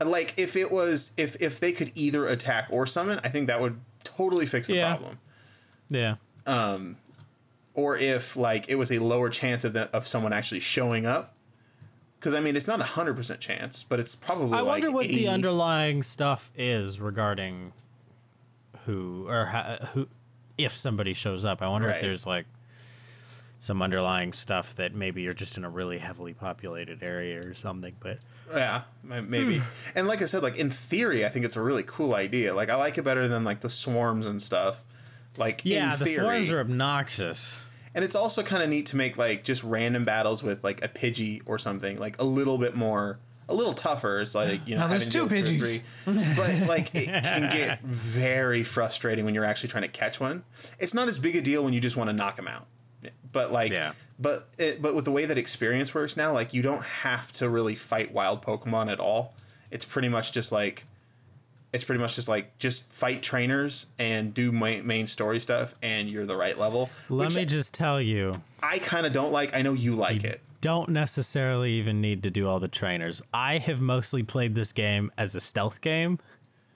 Like 0.00 0.34
if 0.36 0.54
it 0.56 0.70
was 0.70 1.12
if 1.16 1.34
if 1.42 1.58
they 1.58 1.72
could 1.72 1.90
either 1.96 2.26
attack 2.26 2.68
or 2.70 2.86
summon, 2.86 3.18
I 3.24 3.28
think 3.28 3.48
that 3.48 3.60
would 3.60 3.80
totally 4.04 4.46
fix 4.46 4.68
the 4.68 4.76
Yeah. 4.76 4.94
problem. 4.94 5.18
yeah. 5.88 6.14
Um, 6.46 6.96
or 7.74 7.96
if 7.96 8.36
like 8.36 8.68
it 8.68 8.76
was 8.76 8.92
a 8.92 9.00
lower 9.00 9.28
chance 9.30 9.64
of 9.64 9.72
the, 9.72 9.90
of 9.96 10.06
someone 10.06 10.32
actually 10.32 10.60
showing 10.60 11.04
up. 11.04 11.34
Because 12.20 12.34
I 12.34 12.40
mean, 12.40 12.54
it's 12.56 12.68
not 12.68 12.78
a 12.80 12.84
hundred 12.84 13.16
percent 13.16 13.40
chance, 13.40 13.82
but 13.82 13.98
it's 13.98 14.14
probably. 14.14 14.56
I 14.56 14.60
like 14.60 14.66
wonder 14.82 14.90
what 14.92 15.06
80. 15.06 15.14
the 15.16 15.28
underlying 15.28 16.02
stuff 16.04 16.50
is 16.56 17.00
regarding 17.00 17.72
who 18.84 19.26
or 19.28 19.46
ha, 19.46 19.78
who 19.92 20.08
if 20.56 20.72
somebody 20.72 21.14
shows 21.14 21.44
up. 21.44 21.62
I 21.62 21.68
wonder 21.68 21.88
Right. 21.88 21.96
if 21.96 22.02
there's 22.02 22.26
like 22.26 22.46
some 23.58 23.82
underlying 23.82 24.32
stuff 24.32 24.74
that 24.76 24.94
maybe 24.94 25.22
you're 25.22 25.34
just 25.34 25.56
in 25.56 25.64
a 25.64 25.70
really 25.70 25.98
heavily 25.98 26.32
populated 26.34 27.02
area 27.02 27.40
or 27.44 27.54
something. 27.54 27.96
But 28.00 28.18
Yeah, 28.54 28.82
maybe. 29.02 29.58
Hmm. 29.58 29.98
and 29.98 30.06
like 30.08 30.22
I 30.22 30.26
said, 30.26 30.42
like 30.42 30.56
in 30.56 30.70
theory, 30.70 31.24
I 31.24 31.28
think 31.28 31.44
it's 31.44 31.56
a 31.56 31.62
really 31.62 31.82
cool 31.86 32.14
idea. 32.14 32.54
Like 32.54 32.70
I 32.70 32.76
like 32.76 32.98
it 32.98 33.02
better 33.04 33.26
than 33.28 33.44
like 33.44 33.60
the 33.60 33.70
swarms 33.70 34.26
and 34.26 34.40
stuff. 34.40 34.84
Like 35.36 35.60
yeah, 35.64 35.92
in 35.94 35.98
the 35.98 36.04
theory. 36.04 36.16
swarms 36.16 36.50
are 36.52 36.60
obnoxious. 36.60 37.68
And 37.94 38.04
it's 38.04 38.14
also 38.14 38.42
kind 38.42 38.62
of 38.62 38.68
neat 38.68 38.86
to 38.86 38.96
make 38.96 39.18
like 39.18 39.42
just 39.44 39.64
random 39.64 40.04
battles 40.04 40.42
with 40.42 40.62
like 40.62 40.84
a 40.84 40.88
Pidgey 40.88 41.40
or 41.46 41.58
something 41.58 41.98
like 41.98 42.20
a 42.20 42.24
little 42.24 42.58
bit 42.58 42.76
more, 42.76 43.18
a 43.48 43.54
little 43.54 43.72
tougher. 43.74 44.20
It's 44.20 44.34
like 44.36 44.66
you 44.68 44.76
know, 44.76 44.82
Now 44.82 44.86
there's 44.88 45.06
two 45.08 45.26
deal 45.28 45.28
with 45.28 45.32
two 45.48 45.54
or 45.54 45.58
Pidgeys. 45.58 45.80
three. 46.04 46.36
but 46.36 46.68
like 46.68 46.94
it 46.94 47.06
can 47.06 47.50
get 47.50 47.80
very 47.82 48.62
frustrating 48.62 49.24
when 49.24 49.34
you're 49.34 49.44
actually 49.44 49.70
trying 49.70 49.82
to 49.84 49.88
catch 49.90 50.20
one. 50.20 50.44
It's 50.78 50.94
not 50.94 51.08
as 51.08 51.18
big 51.18 51.34
a 51.34 51.40
deal 51.40 51.64
when 51.64 51.72
you 51.72 51.80
just 51.80 51.96
want 51.96 52.08
to 52.10 52.14
knock 52.14 52.36
them 52.36 52.46
out, 52.46 52.66
but 53.32 53.52
like, 53.52 53.72
Yeah. 53.72 53.92
but 54.18 54.48
it, 54.58 54.80
but 54.82 54.94
with 54.94 55.04
the 55.04 55.10
way 55.10 55.24
that 55.26 55.38
experience 55.38 55.94
works 55.94 56.16
now, 56.16 56.32
like 56.32 56.54
you 56.54 56.62
don't 56.62 56.84
have 56.84 57.32
to 57.34 57.48
really 57.48 57.74
fight 57.74 58.12
wild 58.12 58.42
Pokemon 58.42 58.90
at 58.90 59.00
all. 59.00 59.34
It's 59.70 59.84
pretty 59.84 60.08
much 60.08 60.32
just 60.32 60.50
like 60.52 60.84
it's 61.72 61.84
pretty 61.84 62.00
much 62.00 62.16
just 62.16 62.28
like 62.28 62.56
just 62.58 62.90
fight 62.92 63.22
trainers 63.22 63.86
and 63.98 64.32
do 64.32 64.50
main, 64.50 64.86
main 64.86 65.06
story 65.06 65.38
stuff 65.38 65.74
and 65.82 66.08
you're 66.08 66.24
the 66.24 66.36
right 66.36 66.56
level 66.58 66.88
Let 67.10 67.34
me 67.34 67.44
just 67.44 67.74
tell 67.74 68.00
you, 68.00 68.32
i 68.62 68.78
kind 68.78 69.04
of 69.04 69.12
don't 69.12 69.32
like 69.32 69.54
i 69.54 69.60
know 69.60 69.74
you 69.74 69.94
like 69.94 70.24
it 70.24 70.40
don't 70.60 70.88
necessarily 70.88 71.72
even 71.72 72.00
need 72.00 72.22
to 72.24 72.30
do 72.30 72.48
all 72.48 72.58
the 72.58 72.66
trainers. 72.66 73.22
I 73.32 73.58
have 73.58 73.80
mostly 73.80 74.24
played 74.24 74.56
this 74.56 74.72
game 74.72 75.12
as 75.16 75.36
a 75.36 75.40
stealth 75.40 75.80
game. 75.80 76.18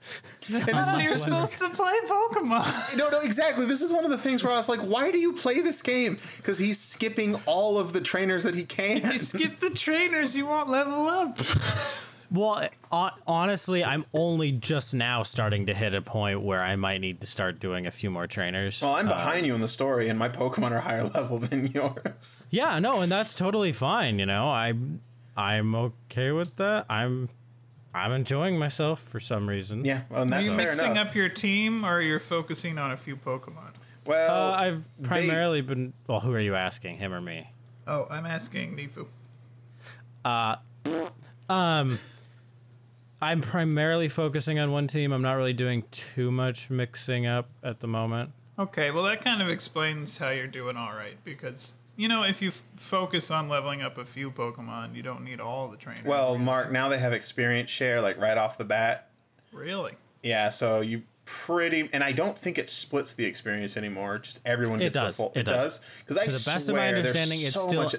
And 0.02 0.62
this 0.62 0.88
Oh, 0.90 0.96
is, 0.96 1.02
you're 1.02 1.12
this 1.12 1.26
is 1.28 1.50
supposed 1.52 1.58
to 1.60 1.68
play 1.70 1.94
Pokemon. 2.06 2.96
no 2.98 3.08
no 3.10 3.20
exactly 3.20 3.66
this 3.66 3.80
is 3.82 3.92
one 3.92 4.04
of 4.04 4.10
the 4.10 4.18
things 4.18 4.42
where 4.42 4.52
i 4.52 4.56
was 4.56 4.68
like 4.68 4.80
why 4.80 5.10
do 5.12 5.18
you 5.18 5.32
play 5.32 5.60
this 5.60 5.80
game 5.82 6.14
because 6.38 6.58
he's 6.58 6.80
skipping 6.80 7.36
all 7.46 7.78
of 7.78 7.92
the 7.92 8.00
trainers 8.00 8.42
that 8.44 8.54
he 8.54 8.64
can 8.64 8.96
you 8.96 9.18
skip 9.18 9.60
the 9.60 9.70
trainers, 9.70 10.36
you 10.36 10.46
won't 10.46 10.68
level 10.68 11.06
up. 11.06 11.36
Well, 12.34 12.66
honestly, 13.26 13.84
I'm 13.84 14.06
only 14.14 14.52
just 14.52 14.94
now 14.94 15.22
starting 15.22 15.66
to 15.66 15.74
hit 15.74 15.92
a 15.92 16.00
point 16.00 16.40
where 16.40 16.62
I 16.62 16.76
might 16.76 17.02
need 17.02 17.20
to 17.20 17.26
start 17.26 17.60
doing 17.60 17.86
a 17.86 17.90
few 17.90 18.10
more 18.10 18.26
trainers. 18.26 18.80
well 18.80 18.94
i'm 18.96 19.06
Uh, 19.06 19.12
behind 19.14 19.44
you 19.44 19.54
in 19.54 19.60
the 19.60 19.68
story 19.68 20.08
and 20.08 20.18
my 20.18 20.30
pokemon 20.30 20.70
are 20.70 20.80
higher 20.80 21.04
level 21.14 21.36
than 21.38 21.66
yours 21.66 22.46
yeah, 22.50 22.78
no, 22.78 23.02
and 23.02 23.12
that's 23.12 23.34
totally 23.34 23.70
fine. 23.72 24.18
You 24.18 24.24
know, 24.24 24.46
I, 24.48 24.72
I'm 25.36 25.74
okay 25.74 26.30
with 26.32 26.56
that. 26.56 26.86
I'm, 26.88 27.28
I'm 27.94 28.12
enjoying 28.12 28.58
myself 28.58 29.00
for 29.00 29.20
some 29.20 29.48
reason. 29.48 29.84
yeah 29.84 30.02
well, 30.08 30.22
and 30.22 30.32
Are 30.32 30.38
that's 30.38 30.50
you 30.50 30.56
fair 30.56 30.66
mixing 30.66 30.90
enough 30.92 31.08
up 31.10 31.14
your 31.14 31.28
team 31.28 31.84
or 31.84 32.00
you're 32.00 32.18
focusing 32.18 32.78
on 32.78 32.90
a 32.90 32.96
few 32.96 33.16
Pokemon? 33.16 33.76
well 34.06 34.52
Uh, 34.52 34.56
I've 34.56 34.88
they- 34.98 35.08
primarily 35.08 35.60
been. 35.60 35.92
Well, 36.06 36.20
who 36.20 36.32
are 36.32 36.40
you 36.40 36.54
asking, 36.54 36.96
him 36.98 37.12
or 37.12 37.20
me? 37.20 37.50
Oh, 37.86 38.06
I'm 38.10 38.26
asking 38.26 38.76
Nifu. 38.76 39.06
Um, 41.48 41.98
I'm 43.20 43.40
primarily 43.40 44.08
focusing 44.08 44.58
on 44.58 44.72
one 44.72 44.86
team. 44.86 45.12
I'm 45.12 45.20
not 45.22 45.34
really 45.34 45.52
doing 45.52 45.84
too 45.90 46.30
much 46.30 46.70
mixing 46.70 47.26
up 47.26 47.50
at 47.62 47.80
the 47.80 47.86
moment. 47.88 48.30
Okay, 48.58 48.90
well 48.90 49.02
that 49.04 49.22
kind 49.22 49.42
of 49.42 49.48
explains 49.48 50.18
how 50.18 50.30
you're 50.30 50.46
doing 50.46 50.76
all 50.76 50.92
right 50.94 51.16
because 51.24 51.74
you 52.02 52.08
know 52.08 52.24
if 52.24 52.42
you 52.42 52.48
f- 52.48 52.62
focus 52.76 53.30
on 53.30 53.48
leveling 53.48 53.80
up 53.82 53.96
a 53.96 54.04
few 54.04 54.30
Pokemon, 54.30 54.94
you 54.96 55.02
don't 55.02 55.22
need 55.24 55.40
all 55.40 55.68
the 55.68 55.76
trainers. 55.76 56.04
well 56.04 56.36
mark 56.38 56.70
now 56.72 56.88
they 56.88 56.98
have 56.98 57.12
experience 57.12 57.70
share 57.70 58.00
like 58.00 58.18
right 58.20 58.36
off 58.36 58.58
the 58.58 58.64
bat 58.64 59.08
really? 59.52 59.92
yeah 60.22 60.50
so 60.50 60.80
you 60.80 61.02
pretty 61.24 61.88
and 61.92 62.02
i 62.02 62.10
don't 62.10 62.36
think 62.36 62.58
it 62.58 62.68
splits 62.68 63.14
the 63.14 63.24
experience 63.24 63.76
anymore 63.76 64.18
just 64.18 64.40
everyone 64.44 64.80
It 64.80 64.84
gets 64.86 64.96
does. 64.96 65.16
the 65.16 65.22
full 65.22 65.32
It 65.36 65.44
does. 65.44 65.78
because 66.00 66.18
i 66.18 66.24
To 66.24 66.30
the 66.30 66.42
best 66.50 66.68
of 66.68 66.74
my 66.74 66.80
swear 66.90 66.92
there's 67.02 67.06
understanding, 67.06 67.38
it's 67.46 67.54
so 67.54 67.68
still- 67.68 67.82
much 67.84 67.94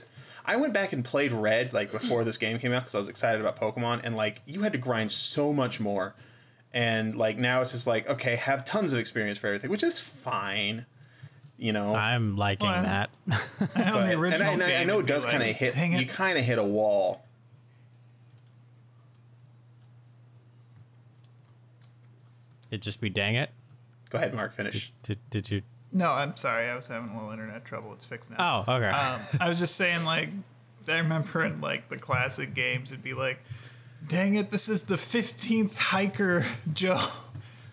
i 0.45 0.57
went 0.57 0.73
back 0.73 0.91
and 0.91 1.05
played 1.05 1.31
red 1.31 1.71
like 1.73 1.89
before 1.91 2.25
this 2.25 2.37
game 2.37 2.59
came 2.59 2.73
out 2.73 2.81
because 2.81 2.95
i 2.95 2.97
was 2.97 3.07
excited 3.07 3.39
about 3.39 3.55
pokemon 3.57 4.01
and 4.03 4.17
like 4.17 4.41
you 4.45 4.61
had 4.63 4.73
to 4.73 4.77
grind 4.77 5.09
so 5.11 5.53
much 5.53 5.79
more 5.79 6.15
and 6.73 7.15
like 7.15 7.37
now 7.37 7.61
it's 7.61 7.71
just 7.71 7.87
like 7.87 8.09
okay 8.09 8.35
have 8.35 8.65
tons 8.65 8.91
of 8.93 8.99
experience 8.99 9.37
for 9.37 9.47
everything 9.47 9.69
which 9.69 9.83
is 9.83 9.99
fine 9.99 10.85
you 11.57 11.71
know 11.71 11.95
I'm 11.95 12.35
liking 12.35 12.67
Well, 12.69 12.83
that. 12.83 13.09
I 13.75 13.83
know 13.85 13.93
but- 13.93 14.07
the 14.07 14.21
and 14.33 14.43
I, 14.43 14.47
and 14.51 14.63
I- 14.63 14.75
I 14.75 14.83
know 14.83 14.99
it 14.99 15.05
does 15.05 15.23
like, 15.25 15.31
kind 15.37 15.43
of 15.49 15.55
hit 15.55 15.75
it." 15.77 15.99
you 15.99 16.05
kind 16.05 16.37
of 16.37 16.43
hit 16.43 16.57
a 16.59 16.63
wall 16.63 17.23
It'd 22.71 22.81
just 22.81 23.01
be 23.01 23.09
dang 23.09 23.35
it. 23.35 23.51
go 24.09 24.17
ahead 24.17 24.33
mark 24.33 24.51
finish 24.51 24.91
Did, 25.03 25.19
did 25.29 25.51
you? 25.51 25.61
No, 25.91 26.11
I'm 26.11 26.35
sorry. 26.35 26.67
I 26.69 26.75
was 26.75 26.87
having 26.87 27.09
a 27.11 27.13
little 27.13 27.29
internet 27.31 27.65
trouble. 27.65 27.93
It's 27.93 28.03
fixed 28.03 28.31
now. 28.31 28.63
Oh, 28.67 28.73
okay. 28.77 28.87
Um, 28.87 29.21
I 29.39 29.47
was 29.47 29.59
just 29.59 29.75
saying, 29.75 30.05
like, 30.05 30.29
I 30.87 30.97
remember 30.97 31.43
in 31.43 31.61
like 31.61 31.89
the 31.89 31.97
classic 31.99 32.55
games, 32.55 32.91
it'd 32.91 33.03
be 33.03 33.13
like, 33.13 33.39
"Dang 34.07 34.33
it, 34.33 34.49
this 34.49 34.67
is 34.67 34.83
the 34.83 34.97
fifteenth 34.97 35.77
hiker 35.77 36.45
Joe, 36.73 36.99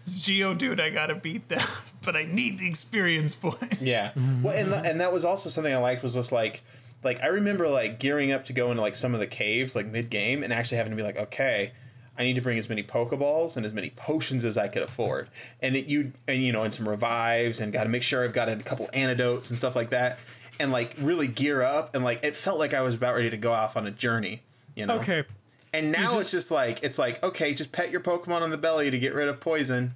Geodude 0.04 0.80
I 0.80 0.90
gotta 0.90 1.14
beat 1.14 1.48
down, 1.48 1.64
but 2.04 2.16
I 2.16 2.24
need 2.24 2.58
the 2.58 2.68
experience 2.68 3.34
point." 3.34 3.80
Yeah. 3.80 4.12
Well, 4.42 4.56
and 4.56 4.68
th- 4.68 4.82
and 4.84 5.00
that 5.00 5.12
was 5.12 5.24
also 5.24 5.48
something 5.50 5.72
I 5.72 5.78
liked 5.78 6.02
was 6.02 6.14
just 6.14 6.32
like 6.32 6.62
like 7.04 7.22
I 7.22 7.26
remember 7.26 7.68
like 7.68 7.98
gearing 7.98 8.32
up 8.32 8.44
to 8.44 8.52
go 8.52 8.70
into 8.70 8.82
like 8.82 8.94
some 8.94 9.14
of 9.14 9.20
the 9.20 9.26
caves 9.26 9.74
like 9.76 9.86
mid 9.86 10.10
game 10.10 10.42
and 10.42 10.52
actually 10.52 10.78
having 10.78 10.90
to 10.92 10.96
be 10.96 11.02
like 11.02 11.16
okay. 11.16 11.72
I 12.18 12.22
need 12.22 12.34
to 12.34 12.42
bring 12.42 12.58
as 12.58 12.68
many 12.68 12.82
Pokeballs 12.82 13.56
and 13.56 13.64
as 13.64 13.72
many 13.72 13.90
potions 13.96 14.44
as 14.44 14.58
I 14.58 14.68
could 14.68 14.82
afford, 14.82 15.28
and 15.62 15.74
it, 15.74 15.86
you 15.86 16.12
and 16.28 16.42
you 16.42 16.52
know, 16.52 16.62
and 16.64 16.74
some 16.74 16.86
revives, 16.86 17.60
and 17.60 17.72
got 17.72 17.84
to 17.84 17.88
make 17.88 18.02
sure 18.02 18.22
I've 18.24 18.34
got 18.34 18.46
a 18.50 18.56
couple 18.56 18.90
antidotes 18.92 19.48
and 19.48 19.56
stuff 19.56 19.74
like 19.74 19.88
that. 19.90 20.18
and 20.58 20.70
like 20.70 20.94
really 20.98 21.26
gear 21.26 21.62
up 21.62 21.94
and 21.94 22.04
like 22.04 22.22
it 22.22 22.36
felt 22.36 22.58
like 22.58 22.74
I 22.74 22.82
was 22.82 22.94
about 22.94 23.14
ready 23.14 23.30
to 23.30 23.38
go 23.38 23.52
off 23.52 23.74
on 23.76 23.86
a 23.86 23.90
journey, 23.90 24.42
you 24.74 24.84
know. 24.84 24.96
Okay. 24.98 25.24
And 25.72 25.90
now 25.92 26.18
it's 26.18 26.30
just 26.30 26.50
like 26.50 26.80
it's 26.82 26.98
like 26.98 27.22
okay, 27.24 27.54
just 27.54 27.72
pet 27.72 27.90
your 27.90 28.00
Pokemon 28.02 28.42
on 28.42 28.50
the 28.50 28.58
belly 28.58 28.90
to 28.90 28.98
get 28.98 29.14
rid 29.14 29.28
of 29.28 29.40
poison. 29.40 29.94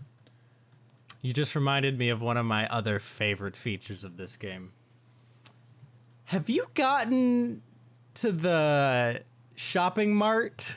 You 1.24 1.32
just 1.32 1.54
reminded 1.54 1.98
me 1.98 2.10
of 2.10 2.20
one 2.20 2.36
of 2.36 2.44
my 2.44 2.68
other 2.68 2.98
favorite 2.98 3.56
features 3.56 4.04
of 4.04 4.18
this 4.18 4.36
game. 4.36 4.72
Have 6.24 6.50
you 6.50 6.66
gotten 6.74 7.62
to 8.16 8.30
the 8.30 9.22
shopping 9.54 10.14
mart? 10.14 10.76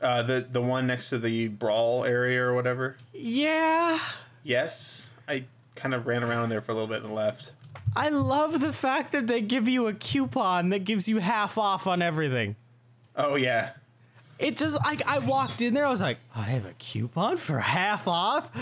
Uh, 0.00 0.24
the 0.24 0.40
the 0.50 0.60
one 0.60 0.88
next 0.88 1.10
to 1.10 1.18
the 1.18 1.46
brawl 1.46 2.04
area 2.04 2.42
or 2.42 2.54
whatever. 2.54 2.98
Yeah. 3.14 4.00
Yes, 4.42 5.14
I 5.28 5.44
kind 5.76 5.94
of 5.94 6.08
ran 6.08 6.24
around 6.24 6.48
there 6.48 6.60
for 6.60 6.72
a 6.72 6.74
little 6.74 6.88
bit 6.88 7.04
and 7.04 7.14
left. 7.14 7.52
I 7.94 8.08
love 8.08 8.60
the 8.60 8.72
fact 8.72 9.12
that 9.12 9.28
they 9.28 9.40
give 9.40 9.68
you 9.68 9.86
a 9.86 9.92
coupon 9.92 10.70
that 10.70 10.80
gives 10.80 11.06
you 11.06 11.18
half 11.18 11.56
off 11.56 11.86
on 11.86 12.02
everything. 12.02 12.56
Oh 13.14 13.36
yeah, 13.36 13.74
It 14.38 14.56
just 14.56 14.78
like 14.84 15.04
I 15.06 15.18
walked 15.18 15.60
in 15.62 15.74
there, 15.74 15.84
I 15.86 15.90
was 15.90 16.00
like, 16.00 16.18
I 16.36 16.42
have 16.42 16.64
a 16.64 16.72
coupon 16.78 17.36
for 17.38 17.58
half 17.58 18.06
off. 18.06 18.54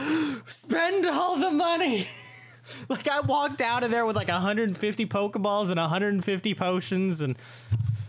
Spend 0.48 1.04
all 1.06 1.36
the 1.36 1.50
money. 1.50 2.06
like 2.88 3.06
I 3.08 3.20
walked 3.20 3.60
out 3.60 3.82
of 3.82 3.90
there 3.90 4.06
with 4.06 4.16
like 4.16 4.28
150 4.28 5.06
Pokeballs 5.06 5.70
and 5.70 5.78
150 5.78 6.54
potions, 6.54 7.20
and 7.20 7.36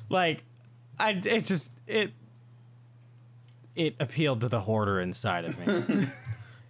like 0.09 0.43
I 0.99 1.11
it 1.11 1.45
just 1.45 1.77
it 1.87 2.13
it 3.75 3.95
appealed 3.99 4.41
to 4.41 4.49
the 4.49 4.61
hoarder 4.61 4.99
inside 4.99 5.45
of 5.45 5.67
me. 5.89 6.07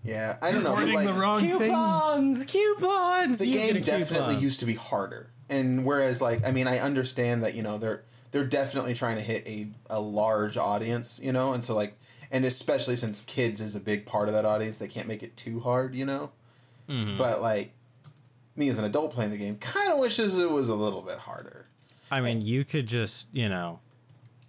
Yeah, 0.04 0.38
I 0.42 0.54
don't 0.54 0.64
know. 0.64 0.70
But 0.70 0.78
Hoarding 0.78 0.96
like, 0.96 1.08
the 1.08 1.14
wrong 1.20 1.40
thing. 1.40 1.58
coupons, 1.58 2.46
coupons. 2.46 3.40
the 3.40 3.48
You 3.48 3.60
game 3.74 3.82
definitely 3.84 4.36
coupon. 4.36 4.42
used 4.42 4.60
to 4.62 4.66
be 4.66 4.76
harder, 4.76 5.32
and 5.50 5.84
whereas 5.84 6.22
like 6.22 6.46
I 6.48 6.52
mean 6.54 6.66
I 6.66 6.80
understand 6.80 7.44
that 7.44 7.56
you 7.56 7.62
know 7.64 7.78
they're 7.78 8.04
they're 8.38 8.46
definitely 8.46 8.94
trying 8.94 9.16
to 9.16 9.22
hit 9.24 9.48
a 9.48 9.68
a 9.90 10.00
large 10.00 10.58
audience, 10.58 11.20
you 11.24 11.32
know, 11.32 11.54
and 11.54 11.64
so 11.64 11.76
like 11.76 11.98
and 12.32 12.46
especially 12.46 12.96
since 12.96 13.22
kids 13.22 13.60
is 13.60 13.76
a 13.76 13.80
big 13.80 14.06
part 14.06 14.28
of 14.28 14.36
that 14.36 14.46
audience, 14.46 14.78
they 14.78 14.88
can't 14.88 15.08
make 15.08 15.24
it 15.24 15.36
too 15.36 15.60
hard, 15.62 15.96
you 15.96 16.06
know. 16.06 16.30
Mm-hmm. 16.88 17.18
But 17.18 17.42
like 17.42 17.72
me 18.56 18.70
as 18.70 18.78
an 18.78 18.86
adult 18.86 19.12
playing 19.12 19.32
the 19.32 19.38
game, 19.40 19.56
kind 19.58 19.92
of 19.92 19.98
wishes 19.98 20.38
it 20.38 20.52
was 20.52 20.70
a 20.70 20.76
little 20.76 21.02
bit 21.02 21.18
harder. 21.18 21.66
I 22.12 22.22
mean, 22.22 22.42
you 22.42 22.64
could 22.64 22.88
just 22.88 23.28
you 23.34 23.50
know 23.50 23.80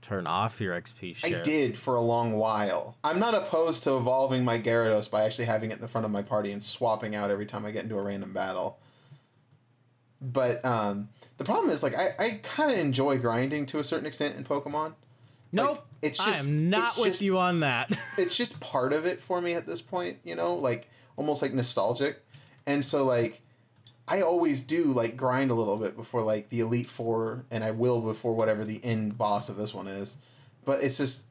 turn 0.02 0.26
off 0.26 0.60
your 0.60 0.78
XP 0.78 1.16
share. 1.16 1.38
I 1.38 1.42
did 1.42 1.74
for 1.74 1.94
a 1.94 2.02
long 2.02 2.34
while. 2.34 2.98
I'm 3.02 3.18
not 3.18 3.32
opposed 3.32 3.84
to 3.84 3.96
evolving 3.96 4.44
my 4.44 4.58
Gyarados 4.58 5.10
by 5.10 5.24
actually 5.24 5.46
having 5.46 5.70
it 5.70 5.76
in 5.76 5.80
the 5.80 5.88
front 5.88 6.04
of 6.04 6.10
my 6.10 6.22
party 6.22 6.52
and 6.52 6.62
swapping 6.62 7.14
out 7.14 7.30
every 7.30 7.46
time 7.46 7.64
I 7.64 7.70
get 7.70 7.84
into 7.84 7.96
a 7.96 8.02
random 8.02 8.34
battle. 8.34 8.78
But 10.20 10.64
um, 10.64 11.08
the 11.36 11.44
problem 11.44 11.70
is, 11.70 11.82
like, 11.82 11.94
I, 11.96 12.08
I 12.18 12.40
kind 12.42 12.72
of 12.72 12.78
enjoy 12.78 13.18
grinding 13.18 13.66
to 13.66 13.78
a 13.78 13.84
certain 13.84 14.06
extent 14.06 14.36
in 14.36 14.44
Pokemon. 14.44 14.94
Nope. 15.52 15.68
Like, 15.68 15.78
it's 16.02 16.24
just- 16.24 16.48
I 16.48 16.50
am 16.50 16.70
not 16.70 16.90
with 16.98 17.08
just- 17.08 17.22
you 17.22 17.38
on 17.38 17.60
that. 17.60 17.90
It's 18.18 18.36
just 18.36 18.60
part 18.60 18.92
of 18.92 19.06
it 19.06 19.20
for 19.20 19.40
me 19.40 19.54
at 19.54 19.66
this 19.66 19.80
point, 19.80 20.18
you 20.24 20.34
know, 20.34 20.54
like 20.56 20.88
almost 21.16 21.40
like 21.40 21.54
nostalgic. 21.54 22.20
And 22.66 22.84
so, 22.84 23.04
like, 23.04 23.40
I 24.08 24.22
always 24.22 24.62
do 24.62 24.84
like 24.86 25.16
grind 25.16 25.50
a 25.50 25.54
little 25.54 25.76
bit 25.76 25.94
before 25.96 26.22
like 26.22 26.48
the 26.48 26.60
Elite 26.60 26.88
Four, 26.88 27.44
and 27.50 27.62
I 27.62 27.70
will 27.70 28.00
before 28.00 28.34
whatever 28.34 28.64
the 28.64 28.80
end 28.82 29.16
boss 29.18 29.48
of 29.48 29.56
this 29.56 29.72
one 29.74 29.86
is. 29.86 30.18
But 30.64 30.82
it's 30.82 30.98
just 30.98 31.26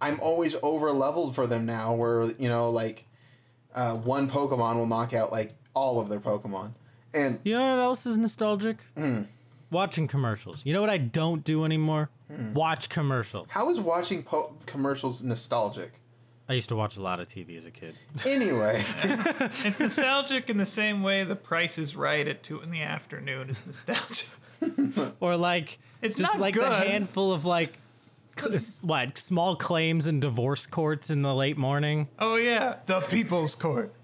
I'm 0.00 0.20
always 0.20 0.54
over 0.62 0.90
leveled 0.92 1.34
for 1.34 1.46
them 1.46 1.66
now, 1.66 1.94
where 1.94 2.24
you 2.38 2.48
know 2.48 2.68
like 2.70 3.06
uh, 3.74 3.94
one 3.94 4.28
Pokemon 4.28 4.76
will 4.76 4.86
knock 4.86 5.12
out 5.14 5.32
like 5.32 5.54
all 5.74 5.98
of 5.98 6.08
their 6.08 6.20
Pokemon, 6.20 6.72
and 7.14 7.38
You 7.44 7.54
know 7.54 7.70
what 7.76 7.82
else 7.82 8.06
is 8.06 8.16
nostalgic? 8.18 8.78
Hmm. 8.96 9.22
Watching 9.70 10.08
commercials. 10.08 10.64
You 10.66 10.72
know 10.72 10.80
what 10.80 10.90
I 10.90 10.98
don't 10.98 11.44
do 11.44 11.64
anymore? 11.64 12.10
Hmm. 12.30 12.54
Watch 12.54 12.88
commercials. 12.88 13.46
how 13.50 13.70
is 13.70 13.80
watching 13.80 14.22
po- 14.22 14.54
commercials 14.66 15.22
nostalgic? 15.22 15.92
I 16.48 16.54
used 16.54 16.68
to 16.70 16.76
watch 16.76 16.96
a 16.96 17.02
lot 17.02 17.20
of 17.20 17.28
TV 17.28 17.56
as 17.56 17.64
a 17.64 17.70
kid. 17.70 17.94
Anyway, 18.26 18.82
It's 19.64 19.78
nostalgic 19.86 20.50
in 20.50 20.56
the 20.56 20.66
same 20.66 21.02
way 21.04 21.22
the 21.24 21.36
price 21.36 21.78
is 21.78 21.94
right 21.96 22.26
at 22.26 22.42
two 22.42 22.60
in 22.60 22.70
the 22.70 22.82
afternoon 22.82 23.48
is 23.50 23.64
nostalgic. 23.66 24.28
Or 25.20 25.36
like 25.36 25.78
It's 26.02 26.16
just 26.16 26.34
not 26.34 26.40
like 26.40 26.54
the 26.54 26.68
handful 26.68 27.32
of 27.32 27.44
like 27.44 27.68
cl- 27.68 27.78
s- 27.78 27.89
what 28.82 29.18
small 29.18 29.56
claims 29.56 30.06
and 30.06 30.20
divorce 30.20 30.66
courts 30.66 31.10
in 31.10 31.22
the 31.22 31.34
late 31.34 31.56
morning. 31.56 32.08
Oh 32.18 32.36
yeah, 32.36 32.76
the 32.86 33.00
People's 33.00 33.54
Court. 33.54 33.94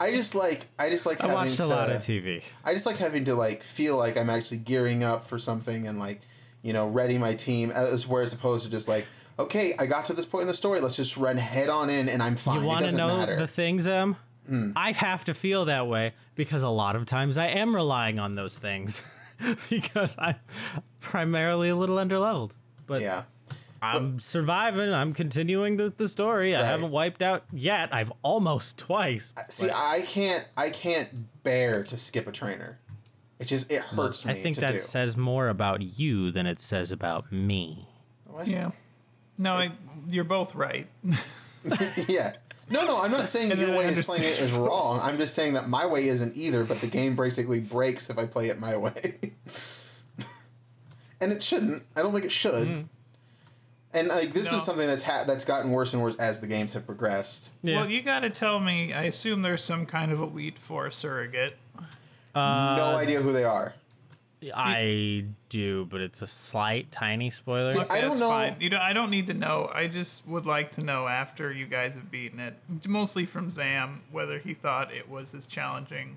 I 0.00 0.10
just 0.10 0.34
like 0.34 0.66
I 0.78 0.88
just 0.90 1.06
like 1.06 1.20
I 1.20 1.24
having 1.24 1.34
watched 1.34 1.56
to, 1.56 1.64
a 1.64 1.66
lot 1.66 1.90
of 1.90 1.96
TV. 1.98 2.42
I 2.64 2.72
just 2.72 2.86
like 2.86 2.96
having 2.96 3.24
to 3.26 3.34
like 3.34 3.62
feel 3.62 3.96
like 3.96 4.16
I'm 4.16 4.30
actually 4.30 4.58
gearing 4.58 5.02
up 5.04 5.26
for 5.26 5.38
something 5.38 5.86
and 5.86 5.98
like 5.98 6.20
you 6.62 6.72
know 6.72 6.86
ready 6.88 7.18
my 7.18 7.34
team 7.34 7.70
as 7.70 8.06
whereas 8.06 8.32
opposed 8.32 8.64
to 8.64 8.70
just 8.70 8.88
like 8.88 9.06
okay 9.38 9.74
I 9.78 9.86
got 9.86 10.04
to 10.06 10.12
this 10.12 10.26
point 10.26 10.42
in 10.42 10.48
the 10.48 10.54
story 10.54 10.80
let's 10.80 10.96
just 10.96 11.16
run 11.16 11.36
head 11.36 11.68
on 11.68 11.88
in 11.90 12.08
and 12.08 12.22
I'm 12.22 12.36
fine 12.36 12.60
You 12.60 12.66
want 12.66 12.88
to 12.88 12.96
know 12.96 13.08
matter 13.08 13.36
the 13.36 13.46
things, 13.46 13.86
Em? 13.86 14.16
Hmm. 14.46 14.72
I 14.74 14.92
have 14.92 15.24
to 15.26 15.34
feel 15.34 15.66
that 15.66 15.86
way 15.86 16.12
because 16.34 16.62
a 16.62 16.68
lot 16.68 16.96
of 16.96 17.06
times 17.06 17.38
I 17.38 17.46
am 17.46 17.74
relying 17.74 18.18
on 18.18 18.34
those 18.34 18.58
things 18.58 19.06
because 19.70 20.16
I'm 20.18 20.36
primarily 21.00 21.68
a 21.68 21.76
little 21.76 21.96
underleveled. 21.96 22.52
But 22.86 23.00
yeah 23.00 23.22
I'm 23.82 24.18
surviving. 24.18 24.92
I'm 24.92 25.14
continuing 25.14 25.78
the, 25.78 25.88
the 25.88 26.06
story. 26.06 26.54
I 26.54 26.64
haven't 26.64 26.90
wiped 26.90 27.22
out 27.22 27.44
yet. 27.50 27.94
I've 27.94 28.12
almost 28.22 28.78
twice. 28.78 29.32
see 29.48 29.68
but 29.68 29.76
I 29.76 30.02
can't 30.02 30.46
I 30.56 30.70
can't 30.70 31.42
bear 31.42 31.82
to 31.84 31.96
skip 31.96 32.26
a 32.26 32.32
trainer 32.32 32.78
it 33.38 33.46
just 33.46 33.72
it 33.72 33.80
hurts 33.80 34.26
I 34.26 34.34
me 34.34 34.38
I 34.38 34.42
think 34.42 34.56
to 34.56 34.60
that 34.60 34.72
do 34.72 34.78
says 34.78 35.16
more 35.16 35.48
about 35.48 35.98
you 35.98 36.30
than 36.30 36.46
it 36.46 36.60
says 36.60 36.92
about 36.92 37.32
me. 37.32 37.88
What? 38.26 38.46
Yeah. 38.46 38.72
No, 39.38 39.54
I, 39.54 39.72
you're 40.08 40.24
both 40.24 40.54
right. 40.54 40.86
yeah 42.06 42.34
no 42.70 42.84
no 42.84 43.02
I'm 43.02 43.10
not 43.10 43.28
saying 43.34 43.58
your 43.58 43.76
way 43.76 43.86
is 43.86 44.06
playing 44.06 44.24
it 44.24 44.40
is 44.40 44.52
wrong 44.52 45.00
I'm 45.02 45.16
just 45.16 45.34
saying 45.34 45.54
that 45.54 45.68
my 45.68 45.86
way 45.86 46.06
isn't 46.08 46.36
either 46.36 46.64
but 46.64 46.80
the 46.80 46.86
game 46.86 47.16
basically 47.16 47.60
breaks 47.60 48.10
if 48.10 48.18
I 48.18 48.26
play 48.26 48.48
it 48.48 48.58
my 48.58 48.76
way 48.76 48.92
and 51.20 51.32
it 51.32 51.42
shouldn't 51.42 51.82
I 51.96 52.02
don't 52.02 52.12
think 52.12 52.24
it 52.24 52.32
should. 52.32 52.68
Mm-hmm. 52.68 52.82
And 53.92 54.08
like 54.08 54.32
this 54.32 54.50
No. 54.50 54.56
is 54.58 54.62
something 54.64 54.86
that's 54.86 55.02
ha- 55.02 55.24
that's 55.26 55.44
gotten 55.44 55.72
worse 55.72 55.92
and 55.94 56.02
worse 56.02 56.16
as 56.16 56.40
the 56.40 56.46
games 56.46 56.74
have 56.74 56.86
progressed. 56.86 57.54
Yeah. 57.62 57.76
Well, 57.80 57.90
you 57.90 58.02
got 58.02 58.20
to 58.20 58.30
tell 58.30 58.60
me. 58.60 58.92
I 58.92 59.02
assume 59.02 59.42
there's 59.42 59.64
some 59.64 59.84
kind 59.84 60.12
of 60.12 60.20
elite 60.20 60.58
four 60.58 60.90
surrogate. 60.92 61.56
Uh, 62.32 62.76
no 62.78 62.96
idea 62.96 63.20
who 63.20 63.32
they 63.32 63.42
are. 63.42 63.74
I 64.54 65.24
do, 65.50 65.84
but 65.86 66.00
it's 66.00 66.22
a 66.22 66.26
slight, 66.26 66.90
tiny 66.92 67.28
spoiler. 67.30 67.72
See, 67.72 67.78
I 67.80 68.00
don't 68.00 68.10
That's 68.10 68.20
know- 68.20 68.28
Fine. 68.30 68.56
You 68.60 68.70
know, 68.70 68.78
I 68.78 68.92
don't 68.94 69.10
need 69.10 69.26
to 69.26 69.34
know. 69.34 69.70
I 69.74 69.86
just 69.88 70.26
would 70.26 70.46
like 70.46 70.70
to 70.72 70.84
know 70.84 71.08
after 71.08 71.52
you 71.52 71.66
guys 71.66 71.92
have 71.94 72.10
beaten 72.10 72.40
it, 72.40 72.54
mostly 72.88 73.26
from 73.26 73.50
Zam, 73.50 74.00
whether 74.10 74.38
he 74.38 74.54
thought 74.54 74.94
it 74.94 75.10
was 75.10 75.34
as 75.34 75.44
challenging 75.46 76.16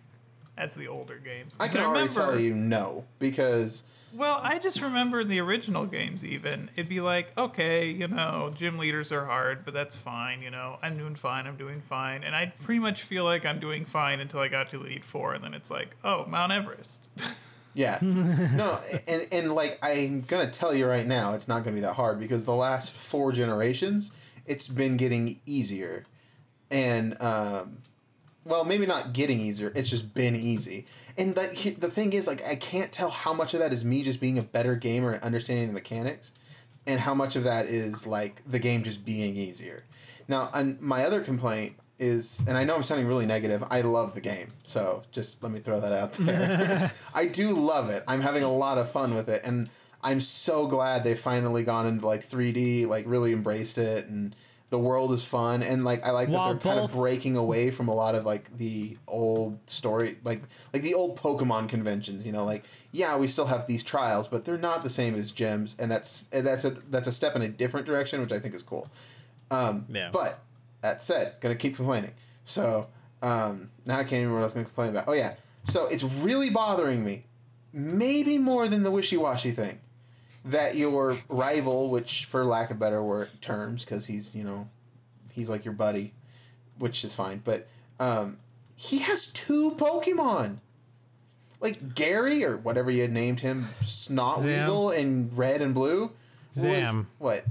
as 0.58 0.76
the 0.76 0.88
older 0.88 1.18
games. 1.18 1.58
I 1.60 1.68
can 1.68 1.82
already 1.82 2.08
remember- 2.08 2.14
tell 2.14 2.40
you 2.40 2.54
no 2.54 3.04
because 3.20 3.90
Well, 4.16 4.40
I 4.42 4.60
just 4.60 4.82
remember 4.82 5.22
in 5.22 5.28
the 5.28 5.40
original 5.40 5.86
games, 5.86 6.24
even 6.24 6.70
it'd 6.76 6.90
be 6.90 7.02
like, 7.02 7.36
okay, 7.38 7.90
you 7.90 8.08
know, 8.08 8.52
gym 8.54 8.78
leaders 8.78 9.12
are 9.12 9.26
hard, 9.26 9.66
but 9.66 9.74
that's 9.74 9.96
fine. 9.96 10.42
You 10.42 10.52
know, 10.52 10.78
I'm 10.82 10.98
doing 10.98 11.16
fine. 11.16 11.48
I'm 11.48 11.56
doing 11.56 11.82
fine, 11.82 12.24
and 12.24 12.36
I'd 12.36 12.58
pretty 12.60 12.80
much 12.80 13.04
feel 13.04 13.24
like 13.24 13.46
I'm 13.46 13.60
doing 13.60 13.86
fine 13.86 14.20
until 14.20 14.40
I 14.40 14.48
got 14.48 14.70
to 14.72 14.80
Elite 14.80 15.04
Four, 15.06 15.34
and 15.34 15.44
then 15.44 15.54
it's 15.54 15.72
like, 15.72 15.96
oh, 16.04 16.26
Mount 16.26 16.52
Everest. 16.52 17.02
yeah, 17.74 17.98
no, 18.02 18.80
and 19.08 19.28
and 19.32 19.54
like 19.54 19.80
I'm 19.82 20.22
gonna 20.22 20.50
tell 20.50 20.74
you 20.74 20.88
right 20.88 21.08
now, 21.08 21.34
it's 21.34 21.48
not 21.48 21.64
gonna 21.64 21.76
be 21.76 21.82
that 21.82 21.94
hard 21.94 22.20
because 22.20 22.46
the 22.46 22.56
last 22.56 22.96
four 22.96 23.32
generations, 23.32 24.16
it's 24.46 24.68
been 24.68 24.98
getting 24.98 25.40
easier, 25.46 26.06
and 26.70 27.20
um, 27.22 27.78
well, 28.46 28.66
maybe 28.66 28.86
not 28.86 29.14
getting 29.14 29.40
easier. 29.40 29.72
It's 29.76 29.90
just 29.90 30.14
been 30.14 30.36
easy, 30.36 30.86
and 31.18 31.36
that 31.36 31.54
he- 31.54 31.70
the 31.72 31.90
thing 31.90 32.14
is, 32.14 32.28
like, 32.28 32.46
I 32.46 32.56
can't 32.56 32.92
tell 32.92 33.10
how 33.10 33.34
much 33.34 33.54
of 33.54 33.60
that 33.60 33.72
is 33.74 33.84
me 33.86 34.04
just 34.04 34.20
being 34.20 34.38
a 34.38 34.44
better 34.44 34.76
gamer 34.76 35.12
and 35.14 35.24
understanding 35.24 35.68
the 35.68 35.74
mechanics, 35.74 36.34
and 36.86 37.00
how 37.00 37.14
much 37.14 37.36
of 37.36 37.44
that 37.44 37.66
is 37.68 38.06
like 38.06 38.42
the 38.46 38.60
game 38.60 38.84
just 38.84 39.06
being 39.06 39.38
easier. 39.38 39.86
Now, 40.28 40.50
and 40.54 40.80
my 40.82 41.04
other 41.04 41.22
complaint 41.22 41.76
is, 42.00 42.44
and 42.48 42.58
I 42.58 42.64
know 42.66 42.76
I'm 42.76 42.84
sounding 42.84 43.08
really 43.08 43.26
negative. 43.26 43.64
I 43.70 43.82
love 43.82 44.14
the 44.16 44.22
game, 44.22 44.54
so 44.62 45.04
just 45.12 45.42
let 45.44 45.52
me 45.52 45.60
throw 45.60 45.80
that 45.80 45.94
out 45.94 46.14
there. 46.14 46.92
I 47.14 47.26
do 47.28 47.54
love 47.54 47.90
it. 47.90 48.04
I'm 48.08 48.22
having 48.22 48.44
a 48.44 48.52
lot 48.52 48.78
of 48.78 48.90
fun 48.90 49.16
with 49.16 49.30
it, 49.30 49.42
and 49.46 49.70
I'm 50.04 50.20
so 50.20 50.68
glad 50.68 51.04
they 51.06 51.16
finally 51.16 51.64
gone 51.64 51.88
into 51.88 52.06
like 52.06 52.22
3D, 52.22 52.88
like 52.88 53.06
really 53.08 53.32
embraced 53.32 53.78
it, 53.78 54.08
and 54.08 54.36
the 54.74 54.80
world 54.80 55.12
is 55.12 55.24
fun, 55.24 55.62
and 55.62 55.86
like 55.86 56.04
I 56.04 56.10
like 56.10 56.30
that 56.30 56.34
While 56.36 56.54
they're 56.56 56.60
kind 56.74 56.80
of 56.80 56.90
both- 56.92 57.00
breaking 57.00 57.38
away 57.38 57.70
from 57.70 57.88
a 57.90 57.94
lot 57.94 58.16
of 58.16 58.26
like 58.26 58.58
the 58.58 58.98
old 59.08 59.60
story, 59.70 60.18
like 60.24 60.42
like 60.74 60.82
the 60.82 60.96
old 60.96 61.20
Pokemon 61.20 61.70
conventions. 61.70 62.26
You 62.26 62.32
know, 62.32 62.44
like 62.44 62.66
yeah, 62.92 63.16
we 63.16 63.28
still 63.28 63.46
have 63.46 63.68
these 63.68 63.84
trials, 63.84 64.28
but 64.28 64.46
they're 64.46 64.58
not 64.58 64.82
the 64.82 64.90
same 64.90 65.14
as 65.14 65.32
gyms, 65.32 65.80
and 65.80 65.92
that's 65.92 66.28
and 66.34 66.44
that's 66.48 66.66
a 66.66 66.72
that's 66.90 67.08
a 67.08 67.12
step 67.12 67.36
in 67.36 67.44
a 67.44 67.48
different 67.50 67.86
direction, 67.86 68.20
which 68.20 68.32
I 68.32 68.40
think 68.40 68.56
is 68.56 68.64
cool. 68.64 68.90
Um, 69.52 69.86
Yeah. 69.90 70.10
But 70.12 70.40
that 70.82 71.04
said, 71.04 71.36
gonna 71.40 71.54
keep 71.54 71.76
complaining. 71.76 72.14
So 72.44 72.88
um, 73.22 73.70
now 73.86 73.94
I 74.00 74.04
can't 74.04 74.14
even 74.14 74.30
remember 74.30 74.38
what 74.38 74.42
I 74.42 74.44
was 74.46 74.54
gonna 74.54 74.66
complain 74.66 74.90
about. 74.90 75.04
Oh 75.08 75.14
yeah, 75.14 75.36
So 75.66 75.86
it's 75.92 76.04
really 76.26 76.50
bothering 76.50 77.06
me, 77.06 77.26
maybe 77.72 78.40
more 78.40 78.68
than 78.68 78.82
the 78.82 78.92
Wishiwashi 78.92 79.54
thing, 79.54 79.80
that 80.46 80.76
your 80.76 81.16
rival, 81.30 81.90
which 81.90 82.26
for 82.26 82.44
lack 82.44 82.70
of 82.72 82.80
better 82.80 83.02
word 83.04 83.30
terms, 83.42 83.86
because 83.86 84.08
he's 84.08 84.36
you 84.36 84.44
know, 84.44 84.70
he's 85.32 85.50
like 85.50 85.66
your 85.66 85.74
buddy, 85.74 86.14
which 86.78 87.04
is 87.04 87.16
fine, 87.16 87.42
but 87.44 87.68
um, 88.00 88.38
he 88.76 89.00
has 89.00 89.32
two 89.32 89.72
Pokemon. 89.78 90.58
Like 91.62 91.96
Gary 91.96 92.44
or 92.44 92.58
whatever 92.58 92.92
you 92.92 93.04
had 93.04 93.12
named 93.12 93.40
him, 93.40 93.68
Snotweasel 93.82 94.98
in 94.98 95.30
red 95.34 95.62
and 95.62 95.74
blue. 95.74 96.12
was- 96.56 96.62
Zam. 96.62 97.08
what? 97.20 97.46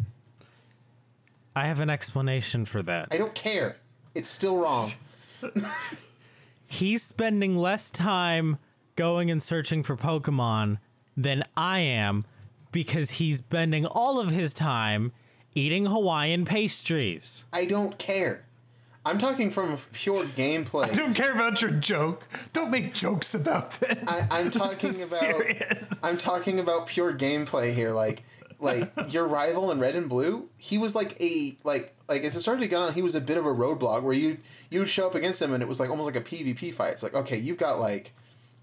I 1.57 1.67
have 1.67 1.81
an 1.81 1.89
explanation 1.91 2.65
for 2.67 2.83
that. 2.83 3.09
I 3.11 3.17
don't 3.17 3.35
care. 3.35 3.77
It's 4.15 4.29
still 4.29 4.57
wrong. 4.59 4.91
He's 6.67 7.03
spending 7.03 7.57
less 7.57 7.91
time 7.91 8.59
going 8.97 9.31
and 9.31 9.43
searching 9.43 9.83
for 9.83 9.97
Pokemon 9.97 10.79
than 11.17 11.45
I 11.57 11.81
am 11.81 12.25
because 12.73 13.11
he's 13.13 13.39
spending 13.39 13.87
all 13.87 14.21
of 14.21 14.31
his 14.31 14.53
time 14.55 15.13
eating 15.55 15.87
Hawaiian 15.87 16.45
pastries. 16.45 17.45
I 17.53 17.67
don't 17.67 17.99
care. 17.99 18.47
I'm 19.05 19.19
talking 19.19 19.51
from 19.51 19.77
pure 19.93 20.25
gameplay. 20.25 20.85
I 20.91 20.95
don't 20.95 21.15
care 21.15 21.33
about 21.33 21.61
your 21.61 21.73
joke. 21.73 22.27
Don't 22.53 22.71
make 22.71 22.95
jokes 22.95 23.35
about 23.35 23.73
this. 23.73 24.05
I, 24.31 24.39
I'm 24.39 24.45
This 24.51 24.55
talking 24.55 24.91
is 24.91 25.13
about. 25.13 25.21
serious. 25.21 26.01
I'm 26.03 26.17
talking 26.17 26.61
about 26.61 26.87
pure 26.87 27.13
gameplay 27.13 27.75
here. 27.75 27.91
Like, 27.91 28.23
like 28.61 28.93
your 29.09 29.27
rival 29.27 29.73
in 29.73 29.81
red 29.81 29.97
and 29.97 30.09
blue, 30.09 30.49
he 30.57 30.79
was 30.79 30.95
like 30.95 31.21
a 31.21 31.57
like 31.65 31.95
like 32.09 32.23
as 32.23 32.37
it 32.37 32.41
started 32.43 32.63
to 32.63 32.69
get 32.69 32.77
on, 32.79 32.95
he 32.95 33.03
was 33.03 33.17
a 33.17 33.21
bit 33.21 33.37
of 33.37 33.45
a 33.45 33.53
roadblock 33.53 34.03
where 34.05 34.13
you 34.15 34.39
you 34.71 34.79
would 34.79 34.89
show 34.89 35.09
up 35.09 35.17
against 35.17 35.43
him 35.43 35.53
and 35.53 35.63
it 35.65 35.69
was 35.69 35.81
like 35.81 35.91
almost 35.91 36.07
like 36.07 36.17
a 36.17 36.21
PvP 36.21 36.73
fight. 36.73 36.93
It's 36.93 37.03
like 37.03 37.15
okay, 37.15 37.37
you've 37.37 37.59
got 37.59 37.81
like. 37.81 38.13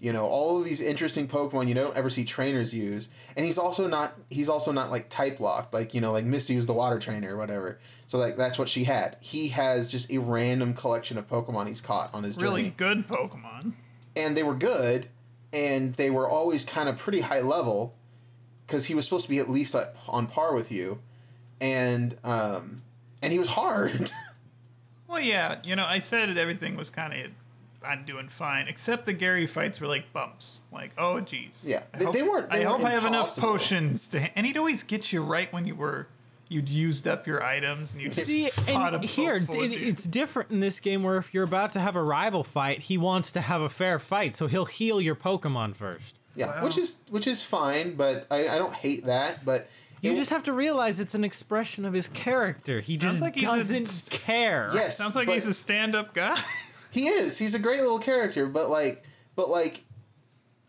You 0.00 0.12
know 0.14 0.24
all 0.24 0.58
of 0.58 0.64
these 0.64 0.80
interesting 0.80 1.28
Pokemon 1.28 1.68
you 1.68 1.74
don't 1.74 1.94
ever 1.96 2.08
see 2.08 2.24
trainers 2.24 2.72
use, 2.72 3.10
and 3.36 3.44
he's 3.44 3.58
also 3.58 3.86
not 3.86 4.14
he's 4.30 4.48
also 4.48 4.72
not 4.72 4.90
like 4.90 5.08
type 5.10 5.40
locked 5.40 5.74
like 5.74 5.92
you 5.92 6.00
know 6.00 6.10
like 6.10 6.24
Misty 6.24 6.56
was 6.56 6.66
the 6.66 6.72
water 6.72 6.98
trainer 6.98 7.34
or 7.34 7.36
whatever. 7.36 7.78
So 8.06 8.16
like 8.18 8.36
that's 8.36 8.58
what 8.58 8.68
she 8.68 8.84
had. 8.84 9.18
He 9.20 9.48
has 9.48 9.90
just 9.92 10.10
a 10.10 10.18
random 10.18 10.72
collection 10.72 11.18
of 11.18 11.28
Pokemon 11.28 11.68
he's 11.68 11.80
caught 11.82 12.12
on 12.14 12.24
his 12.24 12.34
journey 12.34 12.50
Really 12.50 12.70
good 12.70 13.06
Pokemon. 13.06 13.74
and 14.16 14.36
they 14.36 14.42
were 14.42 14.54
good, 14.54 15.06
and 15.52 15.92
they 15.94 16.08
were 16.10 16.26
always 16.28 16.64
kind 16.64 16.88
of 16.88 16.96
pretty 16.98 17.20
high 17.20 17.40
level, 17.42 17.94
because 18.66 18.86
he 18.86 18.94
was 18.94 19.04
supposed 19.04 19.26
to 19.26 19.30
be 19.30 19.38
at 19.38 19.50
least 19.50 19.74
like, 19.74 19.94
on 20.08 20.26
par 20.26 20.54
with 20.54 20.72
you, 20.72 21.00
and 21.60 22.16
um, 22.24 22.80
and 23.22 23.32
he 23.32 23.38
was 23.38 23.50
hard. 23.50 24.10
Well, 25.08 25.18
yeah, 25.20 25.56
you 25.64 25.74
know, 25.74 25.86
I 25.86 25.98
said 25.98 26.38
everything 26.38 26.76
was 26.76 26.88
kind 26.88 27.12
of 27.12 27.32
I'm 27.86 28.02
doing 28.02 28.28
fine, 28.28 28.68
except 28.68 29.06
the 29.06 29.12
Gary 29.12 29.46
fights 29.46 29.80
were 29.80 29.86
like 29.86 30.12
bumps. 30.12 30.60
Like, 30.72 30.90
oh, 30.98 31.20
geez. 31.20 31.64
Yeah, 31.66 31.82
I 31.94 31.98
they- 31.98 32.04
hope, 32.04 32.14
they 32.14 32.22
weren't- 32.22 32.50
they 32.50 32.60
I 32.60 32.68
hope 32.68 32.78
weren't 32.80 32.88
I 32.88 32.90
have 32.92 33.06
enough 33.06 33.36
potions 33.36 34.08
to, 34.10 34.20
and 34.38 34.46
he'd 34.46 34.56
always 34.56 34.82
get 34.82 35.12
you 35.12 35.22
right 35.22 35.52
when 35.52 35.66
you 35.66 35.74
were 35.74 36.06
you'd 36.48 36.68
used 36.68 37.06
up 37.06 37.28
your 37.28 37.42
items 37.44 37.94
and 37.94 38.02
you'd 38.02 38.12
See, 38.12 38.48
and 38.68 38.96
a 38.96 38.98
here 38.98 39.38
boat 39.38 39.46
full 39.46 39.56
of 39.58 39.62
it, 39.64 39.68
dudes. 39.68 39.88
it's 39.88 40.04
different 40.04 40.50
in 40.50 40.58
this 40.58 40.80
game 40.80 41.04
where 41.04 41.16
if 41.16 41.32
you're 41.32 41.44
about 41.44 41.70
to 41.72 41.80
have 41.80 41.94
a 41.94 42.02
rival 42.02 42.42
fight, 42.42 42.80
he 42.80 42.98
wants 42.98 43.30
to 43.32 43.40
have 43.40 43.60
a 43.60 43.68
fair 43.68 44.00
fight, 44.00 44.34
so 44.34 44.48
he'll 44.48 44.64
heal 44.64 45.00
your 45.00 45.14
Pokemon 45.14 45.76
first. 45.76 46.16
yeah, 46.34 46.62
which 46.64 46.76
is 46.76 47.02
which 47.08 47.26
is 47.28 47.44
fine, 47.44 47.94
but 47.94 48.26
I, 48.32 48.48
I 48.48 48.58
don't 48.58 48.74
hate 48.74 49.06
that. 49.06 49.44
But 49.44 49.68
You 50.02 50.12
it- 50.12 50.16
just 50.16 50.30
have 50.30 50.42
to 50.44 50.52
realize 50.52 50.98
it's 50.98 51.14
an 51.14 51.22
expression 51.24 51.84
of 51.84 51.92
his 51.94 52.08
character. 52.08 52.80
He 52.80 52.96
just 52.96 53.22
like 53.22 53.36
he's 53.36 53.44
doesn't 53.44 54.08
care. 54.10 54.70
yes, 54.74 54.98
Sounds 54.98 55.14
like 55.14 55.26
but 55.28 55.34
he's 55.34 55.46
a 55.46 55.54
stand-up 55.54 56.12
guy. 56.14 56.36
he 56.90 57.06
is. 57.08 57.38
He's 57.38 57.54
a 57.54 57.58
great 57.58 57.80
little 57.80 57.98
character, 57.98 58.46
but 58.46 58.70
like, 58.70 59.04
but 59.36 59.48
like. 59.50 59.84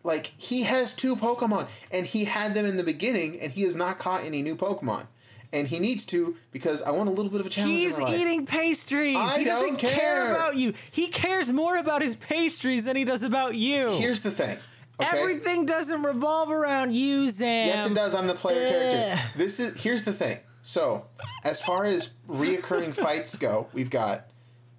Like 0.04 0.34
he 0.36 0.64
has 0.64 0.96
two 0.96 1.16
Pokemon, 1.16 1.70
and 1.92 2.08
he 2.08 2.26
had 2.26 2.56
them 2.56 2.66
in 2.66 2.76
the 2.76 2.84
beginning, 2.84 3.40
and 3.40 3.52
he 3.52 3.62
has 3.62 3.76
not 3.76 4.00
caught 4.00 4.24
any 4.24 4.42
new 4.42 4.56
Pokemon, 4.56 5.06
and 5.54 5.68
he 5.68 5.78
needs 5.78 6.08
to 6.08 6.36
because 6.52 6.82
I 6.82 6.90
want 6.90 7.08
a 7.08 7.12
little 7.12 7.32
bit 7.32 7.40
of 7.40 7.46
a 7.46 7.50
challenge. 7.50 7.76
He's 7.76 7.98
in 8.00 8.06
my 8.06 8.10
life. 8.10 8.20
eating 8.20 8.48
pastries. 8.48 9.16
I 9.16 9.38
he 9.38 9.46
doesn't 9.46 9.78
care. 9.78 9.92
care. 9.92 10.34
about 10.34 10.56
you. 10.56 10.74
He 10.90 11.08
cares 11.10 11.52
more 11.52 11.78
about 11.78 12.02
his 12.02 12.16
pastries 12.16 12.86
than 12.86 12.96
he 12.96 13.04
does 13.04 13.24
about 13.24 13.54
you. 13.54 13.92
Here's 13.92 14.24
the 14.24 14.32
thing. 14.32 14.58
Okay? 15.00 15.20
Everything 15.20 15.66
doesn't 15.66 16.04
revolve 16.04 16.52
around 16.52 16.96
you, 16.96 17.30
Zam. 17.30 17.68
Yes, 17.68 17.90
it 17.90 17.94
does. 17.94 18.16
I'm 18.16 18.28
the 18.28 18.34
player 18.34 18.66
Ugh. 18.66 18.72
character. 18.72 19.38
This 19.38 19.60
is 19.60 19.84
here's 19.84 20.06
the 20.06 20.14
thing. 20.14 20.38
So, 20.62 21.08
as 21.44 21.62
far 21.62 21.86
as 21.86 22.14
reoccurring 22.28 22.94
fights 22.96 23.36
go, 23.38 23.68
we've 23.74 23.90
got 23.90 24.28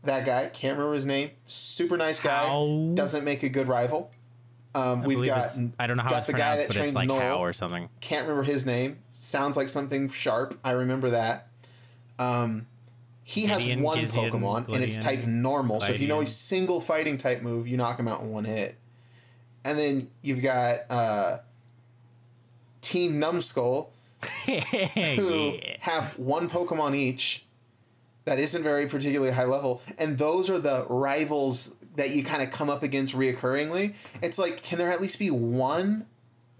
that 0.04 0.26
guy. 0.26 0.50
Can't 0.52 0.76
remember 0.76 0.94
his 0.94 1.06
name. 1.06 1.30
Super 1.46 1.96
nice 1.96 2.20
guy. 2.20 2.46
How? 2.46 2.92
Doesn't 2.94 3.24
make 3.24 3.42
a 3.42 3.48
good 3.48 3.68
rival. 3.68 4.10
Um, 4.74 5.02
we've 5.02 5.24
got 5.24 5.50
I 5.78 5.86
don't 5.86 5.98
know 5.98 6.02
how 6.02 6.10
got 6.10 6.18
it's 6.18 6.26
the 6.26 6.32
guy 6.32 6.56
that 6.56 6.68
but 6.68 6.74
trains 6.74 6.92
it's 6.92 6.94
like 6.94 7.08
Noel. 7.08 7.20
how 7.20 7.38
or 7.38 7.52
something. 7.52 7.88
Can't 8.00 8.22
remember 8.22 8.42
his 8.42 8.64
name. 8.64 8.98
Sounds 9.10 9.56
like 9.56 9.68
something 9.68 10.08
sharp. 10.08 10.58
I 10.64 10.70
remember 10.70 11.10
that. 11.10 11.48
Um, 12.18 12.66
he 13.24 13.46
has 13.46 13.58
Gideon, 13.58 13.82
one 13.82 13.98
Gizian, 13.98 14.30
Pokemon, 14.30 14.68
and 14.68 14.82
it's 14.82 14.98
type 14.98 15.26
normal. 15.26 15.80
So 15.80 15.92
if 15.92 16.00
you 16.00 16.08
know 16.08 16.20
a 16.20 16.26
single 16.26 16.80
fighting 16.80 17.18
type 17.18 17.42
move, 17.42 17.68
you 17.68 17.76
knock 17.76 17.98
him 17.98 18.08
out 18.08 18.20
in 18.22 18.30
one 18.30 18.44
hit. 18.44 18.76
And 19.64 19.78
then 19.78 20.08
you've 20.22 20.42
got 20.42 20.78
uh, 20.90 21.38
Team 22.80 23.20
Numbskull, 23.20 23.92
who 24.46 24.52
yeah. 24.52 25.76
have 25.80 26.18
one 26.18 26.48
Pokemon 26.48 26.96
each 26.96 27.44
that 28.24 28.38
isn't 28.38 28.62
very 28.62 28.86
particularly 28.86 29.32
high 29.32 29.44
level, 29.44 29.82
and 29.98 30.18
those 30.18 30.50
are 30.50 30.58
the 30.58 30.86
rivals 30.88 31.74
that 31.96 32.10
you 32.10 32.24
kind 32.24 32.42
of 32.42 32.50
come 32.50 32.70
up 32.70 32.82
against 32.82 33.14
reoccurringly. 33.14 33.94
It's 34.22 34.38
like, 34.38 34.62
can 34.62 34.78
there 34.78 34.90
at 34.90 35.00
least 35.00 35.18
be 35.18 35.30
one? 35.30 36.06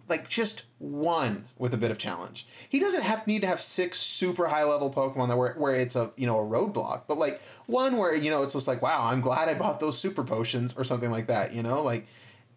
Like 0.08 0.28
just 0.28 0.66
one 0.78 1.46
with 1.56 1.72
a 1.72 1.78
bit 1.78 1.90
of 1.90 1.96
challenge. 1.96 2.46
He 2.68 2.78
doesn't 2.80 3.02
have 3.02 3.26
need 3.26 3.40
to 3.42 3.46
have 3.46 3.60
six 3.60 3.98
super 3.98 4.46
high 4.46 4.64
level 4.64 4.90
Pokemon 4.92 5.28
that 5.28 5.38
where, 5.38 5.54
where 5.54 5.74
it's 5.74 5.96
a 5.96 6.10
you 6.16 6.26
know 6.26 6.38
a 6.38 6.42
roadblock, 6.42 7.04
but 7.08 7.16
like 7.16 7.40
one 7.66 7.96
where 7.96 8.14
you 8.14 8.30
know 8.30 8.42
it's 8.42 8.52
just 8.52 8.68
like 8.68 8.82
wow 8.82 9.06
I'm 9.06 9.20
glad 9.20 9.48
I 9.48 9.58
bought 9.58 9.80
those 9.80 9.98
super 9.98 10.22
potions 10.22 10.76
or 10.76 10.84
something 10.84 11.10
like 11.10 11.28
that. 11.28 11.54
You 11.54 11.62
know 11.62 11.82
like 11.82 12.06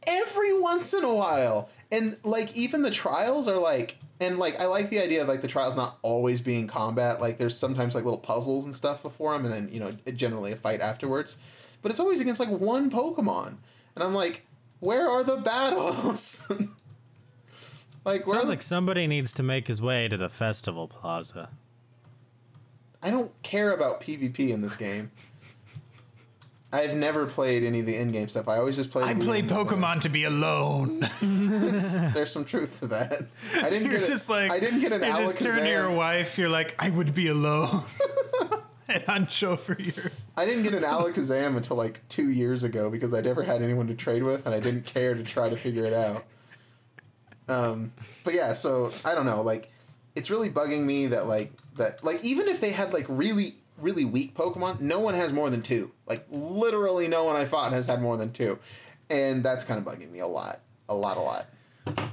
every 0.08 0.58
once 0.60 0.93
in 0.93 1.03
a 1.03 1.14
while. 1.14 1.70
And 1.91 2.18
like 2.24 2.56
even 2.56 2.82
the 2.82 2.91
trials 2.91 3.47
are 3.47 3.58
like 3.58 3.97
and 4.20 4.38
like 4.38 4.60
I 4.60 4.66
like 4.66 4.89
the 4.89 4.99
idea 4.99 5.22
of 5.22 5.28
like 5.28 5.41
the 5.41 5.47
trials 5.47 5.76
not 5.76 5.97
always 6.01 6.41
being 6.41 6.68
combat. 6.68 7.20
Like 7.20 7.38
there's 7.38 7.58
sometimes 7.58 7.95
like 7.95 8.03
little 8.06 8.20
puzzles 8.20 8.66
and 8.66 8.74
stuff 8.74 9.03
before 9.03 9.34
them 9.34 9.45
and 9.45 9.53
then, 9.53 9.70
you 9.72 9.80
know, 9.80 9.91
generally 10.14 10.51
a 10.51 10.56
fight 10.56 10.82
afterwards. 10.82 11.38
But 11.82 11.91
it's 11.91 11.99
always 11.99 12.22
against 12.22 12.39
like 12.39 12.49
one 12.49 12.89
Pokemon. 12.89 13.56
And 13.95 14.03
I'm 14.03 14.14
like, 14.14 14.45
where 14.80 15.08
are 15.08 15.24
the 15.24 15.38
battles? 15.38 16.49
like 18.06 18.26
where 18.26 18.36
Sounds 18.36 18.45
the- 18.45 18.51
like 18.51 18.62
somebody 18.62 19.08
needs 19.08 19.34
to 19.34 19.43
make 19.43 19.68
his 19.68 19.82
way 19.82 20.08
to 20.08 20.18
the 20.18 20.30
festival 20.30 20.88
plaza. 20.88 21.49
I 23.03 23.12
don't 23.12 23.32
care 23.43 23.72
about 23.72 24.01
PvP 24.01 24.49
in 24.49 24.62
this 24.62 24.76
game. 24.76 25.12
I've 26.76 26.93
never 26.93 27.26
played 27.26 27.63
any 27.63 27.80
of 27.80 27.86
the 27.86 27.95
in-game 27.95 28.28
stuff. 28.28 28.49
I 28.49 28.57
always 28.57 28.76
just 28.76 28.91
play. 28.91 29.03
I 29.03 29.13
play 29.13 29.41
Pokemon 29.41 30.01
to 30.01 30.09
be 30.09 30.26
alone. 30.26 30.99
There's 31.21 32.32
some 32.32 32.43
truth 32.43 32.80
to 32.82 32.88
that. 32.88 33.13
I 33.63 33.69
didn't 33.69 33.89
You're 33.89 33.99
get. 33.99 34.07
just 34.07 34.28
a, 34.28 34.32
like 34.34 34.51
I 34.51 34.59
didn't 34.59 34.82
get 34.82 34.91
an 34.91 35.01
You 35.01 35.17
just 35.17 35.41
turn 35.41 35.63
to 35.63 35.69
your 35.69 35.89
wife. 35.89 36.38
You're 36.38 36.49
like, 36.49 36.76
I 36.78 36.89
would 36.89 37.15
be 37.15 37.30
alone. 37.30 37.84
and 38.89 39.03
Ancho 39.03 39.57
for 39.57 39.82
your. 39.82 39.93
I 40.36 40.45
didn't 40.45 40.63
get 40.63 40.73
an 40.73 40.84
Alakazam 40.84 41.55
until 41.55 41.78
like 41.78 42.05
two 42.09 42.30
years 42.30 42.65
ago 42.65 42.91
because 42.91 43.13
I 43.13 43.21
never 43.21 43.43
had 43.43 43.61
anyone 43.61 43.88
to 43.88 43.95
trade 43.95 44.23
with, 44.23 44.45
and 44.45 44.53
I 44.53 44.59
didn't 44.59 44.86
care 44.86 45.13
to 45.13 45.23
try 45.23 45.47
to 45.49 45.55
figure 45.55 45.86
it 45.86 45.93
out. 45.93 46.26
Um, 47.47 47.93
but 48.26 48.34
yeah, 48.34 48.51
so 48.51 48.91
I 49.05 49.15
don't 49.15 49.26
know. 49.26 49.41
Like, 49.41 49.71
it's 50.15 50.30
really 50.30 50.49
bugging 50.49 50.84
me 50.84 51.07
that 51.07 51.26
like 51.26 51.53
that 51.76 52.03
like 52.03 52.21
even 52.23 52.49
if 52.49 52.59
they 52.59 52.71
had 52.71 52.91
like 52.91 53.05
really 53.07 53.53
really 53.80 54.05
weak 54.05 54.34
Pokemon, 54.34 54.80
no 54.80 54.99
one 54.99 55.13
has 55.13 55.34
more 55.34 55.49
than 55.49 55.61
two. 55.61 55.91
Like 56.07 56.26
literally, 56.30 57.07
no 57.07 57.23
one 57.23 57.36
I 57.36 57.45
fought 57.45 57.71
has 57.73 57.86
had 57.88 58.01
more 58.01 58.17
than 58.17 58.32
two, 58.32 58.59
and 59.09 59.43
that's 59.43 59.63
kind 59.63 59.80
of 59.80 59.86
bugging 59.86 60.11
me 60.11 60.19
a 60.19 60.28
lot, 60.28 60.57
a 60.89 60.95
lot, 60.95 61.17
a 61.17 61.21
lot. 61.21 61.47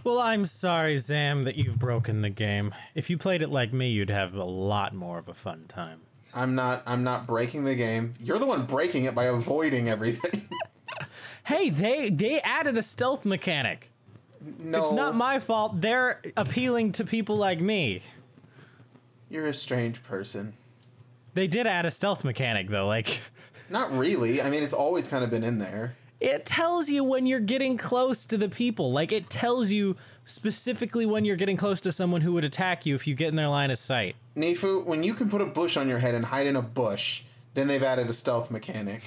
Well, 0.05 0.19
I'm 0.19 0.45
sorry, 0.45 0.99
Zam, 0.99 1.45
that 1.45 1.57
you've 1.57 1.79
broken 1.79 2.23
the 2.23 2.31
game. 2.31 2.75
If 2.95 3.09
you 3.09 3.17
played 3.17 3.41
it 3.41 3.49
like 3.51 3.73
me, 3.73 3.89
you'd 3.91 4.11
have 4.11 4.35
a 4.35 4.45
lot 4.45 4.95
more 4.95 5.19
of 5.19 5.29
a 5.29 5.35
fun 5.35 5.65
time. 5.69 6.01
I'm 6.35 6.55
not. 6.55 6.83
I'm 6.87 7.05
not 7.05 7.27
breaking 7.27 7.65
the 7.65 7.75
game. 7.75 8.15
You're 8.21 8.39
the 8.39 8.47
one 8.47 8.65
breaking 8.65 9.05
it 9.05 9.15
by 9.15 9.25
avoiding 9.25 9.89
everything. 9.89 10.43
Hey, 11.45 11.71
they 11.71 12.09
they 12.09 12.41
added 12.41 12.79
a 12.79 12.83
stealth 12.83 13.25
mechanic. 13.25 13.91
no, 14.61 14.79
It's 14.79 14.93
not 14.93 15.17
my 15.17 15.41
fault. 15.41 15.81
They're 15.81 16.21
appealing 16.37 16.93
to 16.93 17.05
people 17.05 17.37
like 17.37 17.61
me. 17.61 18.03
You're 19.29 19.49
a 19.49 19.53
strange 19.53 20.05
person. 20.05 20.53
They 21.35 21.47
did 21.47 21.67
add 21.67 21.87
a 21.87 21.91
stealth 21.91 22.25
mechanic 22.25 22.69
though. 22.69 22.87
Like 22.87 23.23
Not 23.71 23.93
really. 23.93 24.43
I 24.43 24.51
mean, 24.51 24.63
it's 24.63 24.75
always 24.75 25.09
kind 25.09 25.25
of 25.25 25.31
been 25.31 25.45
in 25.45 25.59
there. 25.59 25.97
it 26.21 26.45
tells 26.47 26.89
you 26.89 27.03
when 27.05 27.27
you're 27.27 27.41
getting 27.41 27.77
close 27.77 28.27
to 28.27 28.37
the 28.37 28.49
people. 28.49 28.93
Like 28.93 29.13
it 29.13 29.31
tells 29.31 29.71
you 29.71 29.97
specifically 30.25 31.05
when 31.07 31.25
you're 31.25 31.37
getting 31.37 31.57
close 31.57 31.81
to 31.81 31.91
someone 31.93 32.21
who 32.21 32.33
would 32.35 32.45
attack 32.45 32.87
you 32.87 32.95
if 32.95 33.07
you 33.07 33.15
get 33.15 33.29
in 33.29 33.37
their 33.37 33.49
line 33.49 33.71
of 33.71 33.79
sight. 33.79 34.15
Nifu, 34.37 34.85
when 34.85 35.03
you 35.03 35.15
can 35.15 35.29
put 35.31 35.41
a 35.41 35.47
bush 35.47 35.77
on 35.77 35.89
your 35.89 35.99
head 35.99 36.15
and 36.15 36.27
hide 36.27 36.47
in 36.47 36.55
a 36.57 36.63
bush, 36.63 37.25
then 37.55 37.67
they've 37.67 37.83
added 37.83 38.09
a 38.09 38.13
stealth 38.13 38.51
mechanic. 38.51 39.03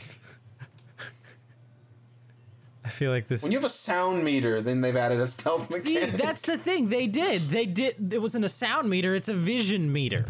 I 2.83 2.89
feel 2.89 3.09
like 3.09 3.27
this. 3.27 3.41
When 3.41 3.51
you 3.51 3.57
have 3.57 3.65
a 3.65 3.69
sound 3.69 4.23
meter, 4.23 4.61
then 4.61 4.81
they've 4.81 4.95
added 4.95 5.19
a 5.19 5.25
stealth 5.25 5.73
See, 5.73 5.95
mechanic. 5.95 6.21
that's 6.21 6.43
the 6.43 6.55
thing. 6.57 6.89
They 6.89 7.07
did. 7.07 7.41
They 7.43 7.65
did. 7.65 8.13
It 8.13 8.21
wasn't 8.21 8.45
a 8.45 8.49
sound 8.49 8.89
meter. 8.89 9.15
It's 9.15 9.27
a 9.27 9.33
vision 9.33 9.91
meter. 9.91 10.25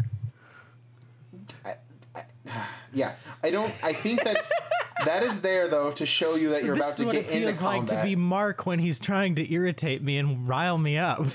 Yeah, 2.96 3.12
I 3.44 3.50
don't. 3.50 3.68
I 3.84 3.92
think 3.92 4.24
that's 4.24 4.50
that 5.04 5.22
is 5.22 5.42
there 5.42 5.68
though 5.68 5.92
to 5.92 6.06
show 6.06 6.34
you 6.34 6.48
that 6.48 6.58
So 6.58 6.66
you're 6.66 6.74
about 6.76 6.86
this 6.86 6.96
to 6.96 7.02
is 7.02 7.06
what 7.06 7.12
get 7.12 7.24
it 7.26 7.32
into 7.34 7.46
feels 7.46 7.62
like 7.62 7.86
to 7.88 8.02
be 8.02 8.16
Mark 8.16 8.64
when 8.64 8.78
he's 8.78 8.98
trying 8.98 9.34
to 9.34 9.52
irritate 9.52 10.02
me 10.02 10.16
and 10.16 10.48
rile 10.48 10.78
me 10.78 10.96
up. 10.96 11.26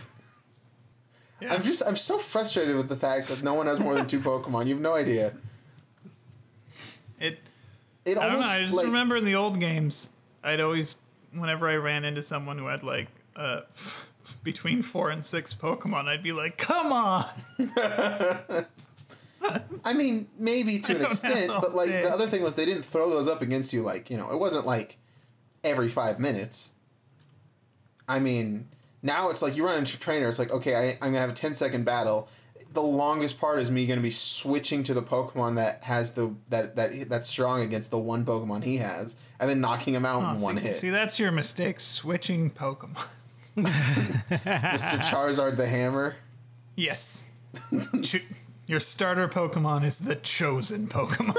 Yeah. 1.39 1.53
I'm 1.53 1.61
just 1.61 1.83
I'm 1.85 1.95
so 1.95 2.17
frustrated 2.17 2.75
with 2.75 2.89
the 2.89 2.95
fact 2.95 3.27
that 3.27 3.43
no 3.43 3.53
one 3.53 3.67
has 3.67 3.79
more 3.79 3.93
than 3.93 4.07
two 4.07 4.19
Pokemon. 4.21 4.65
You 4.65 4.73
have 4.73 4.81
no 4.81 4.95
idea. 4.95 5.33
It. 7.19 7.39
It 8.05 8.17
I 8.17 8.27
don't 8.27 8.39
know. 8.39 8.47
I 8.47 8.63
just 8.63 8.75
like 8.75 8.87
remember 8.87 9.17
in 9.17 9.25
the 9.25 9.35
old 9.35 9.59
games, 9.59 10.09
I'd 10.43 10.59
always, 10.59 10.95
whenever 11.31 11.69
I 11.69 11.75
ran 11.75 12.03
into 12.03 12.23
someone 12.23 12.57
who 12.57 12.65
had 12.65 12.81
like 12.81 13.07
uh, 13.35 13.61
between 14.43 14.81
four 14.81 15.11
and 15.11 15.23
six 15.23 15.53
Pokemon, 15.53 16.07
I'd 16.07 16.23
be 16.23 16.31
like, 16.31 16.57
"Come 16.57 16.91
on!" 16.91 17.25
I 19.85 19.93
mean, 19.93 20.27
maybe 20.37 20.79
to 20.79 20.95
an 20.95 21.03
extent, 21.05 21.51
but 21.61 21.73
like 21.75 21.89
the 21.89 22.09
other 22.09 22.27
thing 22.27 22.43
was 22.43 22.55
they 22.55 22.65
didn't 22.65 22.85
throw 22.85 23.09
those 23.09 23.27
up 23.27 23.41
against 23.41 23.73
you 23.73 23.81
like, 23.81 24.09
you 24.09 24.17
know, 24.17 24.29
it 24.31 24.39
wasn't 24.39 24.65
like 24.65 24.97
every 25.63 25.89
five 25.89 26.19
minutes. 26.19 26.73
I 28.07 28.19
mean, 28.19 28.67
now 29.01 29.29
it's 29.29 29.41
like 29.41 29.55
you 29.57 29.65
run 29.65 29.79
into 29.79 29.95
a 29.97 29.99
trainer, 29.99 30.27
it's 30.27 30.39
like, 30.39 30.51
okay, 30.51 30.75
I, 30.75 30.89
I'm 30.93 31.11
gonna 31.11 31.19
have 31.19 31.29
a 31.29 31.33
10 31.33 31.53
second 31.55 31.85
battle. 31.85 32.27
The 32.73 32.81
longest 32.81 33.39
part 33.41 33.59
is 33.59 33.69
me 33.71 33.85
gonna 33.85 33.99
be 34.01 34.11
switching 34.11 34.83
to 34.83 34.93
the 34.93 35.01
Pokemon 35.01 35.55
that 35.55 35.83
has 35.83 36.13
the 36.13 36.33
that 36.49 36.75
that 36.77 37.09
that's 37.09 37.27
strong 37.27 37.61
against 37.61 37.91
the 37.91 37.97
one 37.99 38.23
Pokemon 38.23 38.63
he 38.63 38.77
has, 38.77 39.17
and 39.39 39.49
then 39.49 39.59
knocking 39.59 39.93
him 39.93 40.05
out 40.05 40.23
Oh, 40.23 40.35
in 40.35 40.41
one 40.41 40.57
hit. 40.57 40.77
see, 40.77 40.89
that's 40.89 41.19
your 41.19 41.31
mistake. 41.31 41.79
Switching 41.81 42.49
Pokemon. 42.51 43.07
Mr. 43.57 44.99
Charizard 44.99 45.57
the 45.57 45.67
Hammer. 45.67 46.15
yes. 46.75 47.27
Ch- 48.03 48.23
Your 48.71 48.79
starter 48.79 49.27
Pokemon 49.27 49.83
is 49.83 49.99
the 49.99 50.15
chosen 50.15 50.87
Pokemon. 50.87 51.35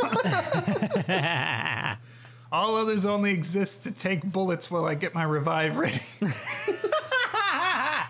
All 2.53 2.77
others 2.77 3.07
only 3.07 3.33
exist 3.33 3.85
to 3.85 3.91
take 3.91 4.23
bullets 4.23 4.71
while 4.71 4.85
I 4.85 4.95
get 4.95 5.15
my 5.15 5.23
revive 5.23 5.79
ready. 5.79 5.99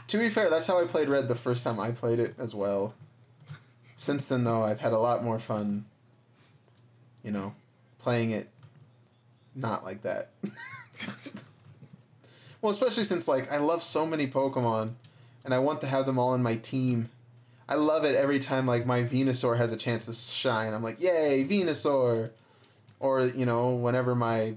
To 0.08 0.18
be 0.18 0.28
fair, 0.28 0.50
that's 0.50 0.66
how 0.66 0.78
I 0.78 0.86
played 0.86 1.08
Red 1.08 1.28
the 1.28 1.36
first 1.36 1.62
time 1.62 1.78
I 1.78 1.92
played 1.92 2.18
it 2.18 2.34
as 2.36 2.52
well. 2.54 2.94
Since 3.96 4.26
then, 4.26 4.42
though, 4.44 4.64
I've 4.64 4.80
had 4.80 4.92
a 4.92 4.98
lot 4.98 5.22
more 5.22 5.38
fun, 5.38 5.84
you 7.22 7.30
know, 7.30 7.54
playing 7.98 8.32
it 8.32 8.48
not 9.54 9.84
like 9.84 10.02
that. 10.02 10.30
well, 12.60 12.72
especially 12.72 13.04
since, 13.04 13.26
like, 13.28 13.50
I 13.50 13.58
love 13.58 13.82
so 13.82 14.04
many 14.04 14.26
Pokemon 14.26 14.94
and 15.44 15.54
I 15.54 15.60
want 15.60 15.80
to 15.82 15.86
have 15.86 16.06
them 16.06 16.18
all 16.18 16.34
in 16.34 16.42
my 16.42 16.56
team. 16.56 17.08
I 17.72 17.76
love 17.76 18.04
it 18.04 18.14
every 18.14 18.38
time, 18.38 18.66
like, 18.66 18.84
my 18.84 19.00
Venusaur 19.00 19.56
has 19.56 19.72
a 19.72 19.78
chance 19.78 20.04
to 20.04 20.12
shine. 20.12 20.74
I'm 20.74 20.82
like, 20.82 21.00
yay, 21.00 21.42
Venusaur! 21.48 22.30
Or, 23.00 23.22
you 23.22 23.46
know, 23.46 23.70
whenever 23.70 24.14
my 24.14 24.56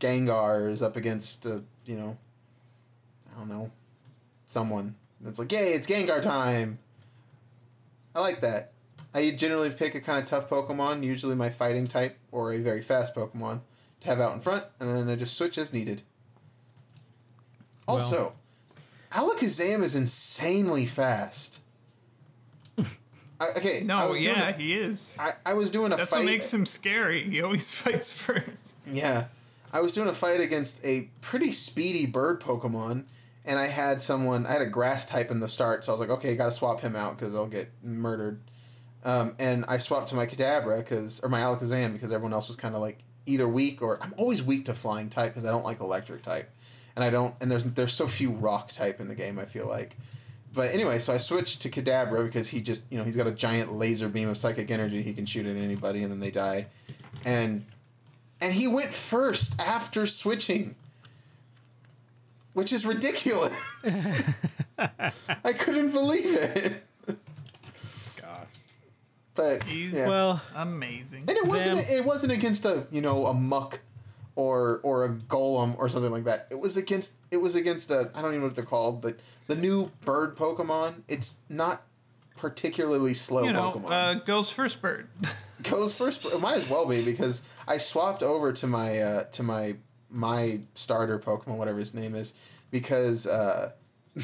Gengar 0.00 0.70
is 0.70 0.82
up 0.82 0.96
against, 0.96 1.44
uh, 1.44 1.58
you 1.84 1.98
know, 1.98 2.16
I 3.30 3.38
don't 3.38 3.50
know, 3.50 3.70
someone. 4.46 4.94
And 5.18 5.28
it's 5.28 5.38
like, 5.38 5.52
yay, 5.52 5.72
it's 5.72 5.86
Gengar 5.86 6.22
time. 6.22 6.78
I 8.14 8.20
like 8.20 8.40
that. 8.40 8.72
I 9.12 9.32
generally 9.32 9.68
pick 9.68 9.94
a 9.94 10.00
kind 10.00 10.18
of 10.18 10.24
tough 10.24 10.48
Pokemon, 10.48 11.04
usually 11.04 11.34
my 11.34 11.50
fighting 11.50 11.86
type 11.86 12.16
or 12.32 12.54
a 12.54 12.58
very 12.58 12.80
fast 12.80 13.14
Pokemon, 13.14 13.60
to 14.00 14.08
have 14.08 14.18
out 14.18 14.32
in 14.32 14.40
front, 14.40 14.64
and 14.80 14.88
then 14.88 15.10
I 15.10 15.16
just 15.16 15.36
switch 15.36 15.58
as 15.58 15.74
needed. 15.74 16.00
Also, 17.86 18.32
Alakazam 19.10 19.82
is 19.82 19.94
insanely 19.94 20.86
fast. 20.86 21.64
I, 23.40 23.48
okay, 23.58 23.80
I 23.80 23.84
No, 23.84 24.14
yeah, 24.14 24.50
a- 24.50 24.52
he 24.52 24.74
is. 24.74 25.16
I, 25.18 25.30
I 25.46 25.54
was 25.54 25.70
doing 25.70 25.92
a 25.92 25.96
That's 25.96 26.10
fight. 26.10 26.18
what 26.18 26.26
makes 26.26 26.52
him 26.52 26.66
scary. 26.66 27.22
He 27.24 27.40
always 27.42 27.72
fights 27.80 28.12
first. 28.12 28.76
Yeah. 28.86 29.26
I 29.72 29.80
was 29.80 29.94
doing 29.94 30.08
a 30.08 30.12
fight 30.12 30.40
against 30.40 30.84
a 30.84 31.08
pretty 31.20 31.52
speedy 31.52 32.04
bird 32.04 32.40
Pokemon, 32.40 33.04
and 33.44 33.58
I 33.58 33.68
had 33.68 34.02
someone, 34.02 34.44
I 34.44 34.52
had 34.52 34.62
a 34.62 34.66
grass 34.66 35.06
type 35.06 35.30
in 35.30 35.38
the 35.40 35.48
start, 35.48 35.84
so 35.84 35.92
I 35.92 35.94
was 35.94 36.00
like, 36.00 36.10
okay, 36.18 36.34
gotta 36.36 36.50
swap 36.50 36.80
him 36.80 36.96
out 36.96 37.16
because 37.16 37.34
I'll 37.36 37.46
get 37.46 37.68
murdered. 37.82 38.40
Um, 39.04 39.34
and 39.38 39.64
I 39.68 39.78
swapped 39.78 40.08
to 40.08 40.14
my 40.16 40.26
Kadabra, 40.26 40.84
cause, 40.86 41.20
or 41.22 41.28
my 41.30 41.40
Alakazam, 41.40 41.92
because 41.92 42.12
everyone 42.12 42.32
else 42.34 42.48
was 42.48 42.56
kind 42.56 42.74
of 42.74 42.80
like 42.80 42.98
either 43.26 43.48
weak 43.48 43.80
or. 43.80 44.02
I'm 44.02 44.12
always 44.18 44.42
weak 44.42 44.64
to 44.66 44.74
flying 44.74 45.08
type 45.08 45.30
because 45.32 45.44
I 45.46 45.50
don't 45.50 45.64
like 45.64 45.80
electric 45.80 46.22
type. 46.22 46.50
And 46.96 47.04
I 47.04 47.08
don't, 47.10 47.34
and 47.40 47.48
there's 47.50 47.64
there's 47.64 47.92
so 47.94 48.06
few 48.08 48.32
rock 48.32 48.72
type 48.72 48.98
in 49.00 49.06
the 49.08 49.14
game, 49.14 49.38
I 49.38 49.44
feel 49.44 49.66
like. 49.68 49.96
But 50.52 50.72
anyway, 50.74 50.98
so 50.98 51.12
I 51.14 51.18
switched 51.18 51.62
to 51.62 51.68
Kadabra 51.70 52.24
because 52.24 52.48
he 52.50 52.60
just, 52.60 52.90
you 52.90 52.98
know, 52.98 53.04
he's 53.04 53.16
got 53.16 53.26
a 53.28 53.32
giant 53.32 53.72
laser 53.72 54.08
beam 54.08 54.28
of 54.28 54.36
psychic 54.36 54.70
energy. 54.70 55.00
He 55.02 55.12
can 55.14 55.24
shoot 55.26 55.46
at 55.46 55.56
anybody 55.56 56.02
and 56.02 56.10
then 56.10 56.18
they 56.20 56.30
die. 56.32 56.66
And 57.24 57.64
and 58.40 58.52
he 58.54 58.66
went 58.66 58.88
first 58.88 59.60
after 59.60 60.06
switching, 60.06 60.74
which 62.54 62.72
is 62.72 62.84
ridiculous. 62.84 64.12
I 64.78 65.52
couldn't 65.52 65.92
believe 65.92 66.24
it. 66.36 66.82
Gosh. 68.20 68.46
But 69.36 69.64
He's- 69.64 69.94
yeah. 69.94 70.08
Well, 70.08 70.42
Amazing. 70.56 71.20
and 71.28 71.30
it 71.30 71.46
wasn't 71.46 71.80
Zam- 71.86 71.96
it 71.98 72.04
wasn't 72.04 72.32
against 72.32 72.64
a 72.64 72.86
you 72.90 73.00
know 73.02 73.26
a 73.26 73.34
muck 73.34 73.80
or 74.36 74.80
or 74.82 75.04
a 75.04 75.08
golem 75.10 75.76
or 75.78 75.88
something 75.88 76.12
like 76.12 76.24
that. 76.24 76.46
It 76.50 76.58
was 76.60 76.76
against 76.76 77.18
it 77.30 77.38
was 77.38 77.54
against 77.56 77.90
a 77.90 78.10
I 78.14 78.22
don't 78.22 78.30
even 78.30 78.40
know 78.40 78.46
what 78.46 78.56
they're 78.56 78.64
called, 78.64 79.02
but 79.02 79.16
the 79.46 79.54
new 79.56 79.90
bird 80.04 80.36
Pokemon. 80.36 81.02
It's 81.08 81.42
not 81.48 81.82
particularly 82.36 83.12
slow 83.14 83.44
You 83.44 83.52
know, 83.52 83.72
Pokemon. 83.72 83.90
uh, 83.90 84.14
goes 84.14 84.50
first 84.50 84.80
bird. 84.80 85.08
goes 85.70 85.98
first. 85.98 86.34
It 86.34 86.40
might 86.40 86.54
as 86.54 86.70
well 86.70 86.86
be 86.88 87.04
because 87.04 87.46
I 87.68 87.76
swapped 87.76 88.22
over 88.22 88.52
to 88.52 88.66
my 88.66 88.98
uh, 88.98 89.24
to 89.32 89.42
my 89.42 89.76
my 90.08 90.60
starter 90.74 91.18
Pokemon, 91.18 91.56
whatever 91.56 91.78
his 91.78 91.94
name 91.94 92.14
is, 92.14 92.34
because 92.70 93.26
uh, 93.26 93.72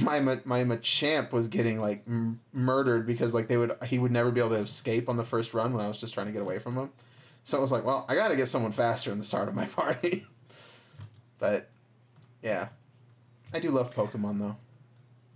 my 0.03 0.19
my 0.21 0.65
Machamp 0.65 1.33
was 1.33 1.49
getting 1.49 1.79
like 1.79 2.03
m- 2.07 2.41
murdered 2.53 3.07
because 3.07 3.35
like 3.35 3.49
they 3.49 3.57
would 3.57 3.73
he 3.85 3.99
would 3.99 4.13
never 4.13 4.31
be 4.31 4.41
able 4.41 4.51
to 4.51 4.57
escape 4.63 5.09
on 5.09 5.17
the 5.17 5.25
first 5.25 5.53
run 5.53 5.75
when 5.75 5.85
I 5.85 5.89
was 5.89 6.01
just 6.01 6.15
trying 6.15 6.27
to 6.27 6.33
get 6.33 6.43
away 6.43 6.59
from 6.59 6.75
him. 6.77 6.91
So 7.47 7.57
I 7.59 7.61
was 7.61 7.71
like, 7.71 7.85
well, 7.85 8.05
I 8.09 8.17
got 8.17 8.29
to 8.29 8.37
get 8.37 8.47
someone 8.49 8.73
faster 8.73 9.13
in 9.13 9.19
the 9.19 9.25
start 9.25 9.47
of 9.49 9.55
my 9.55 9.65
party. 9.81 10.25
but 11.39 11.69
yeah, 12.43 12.71
I 13.55 13.61
do 13.61 13.71
love 13.71 13.95
Pokemon 13.95 14.41
though. 14.41 14.57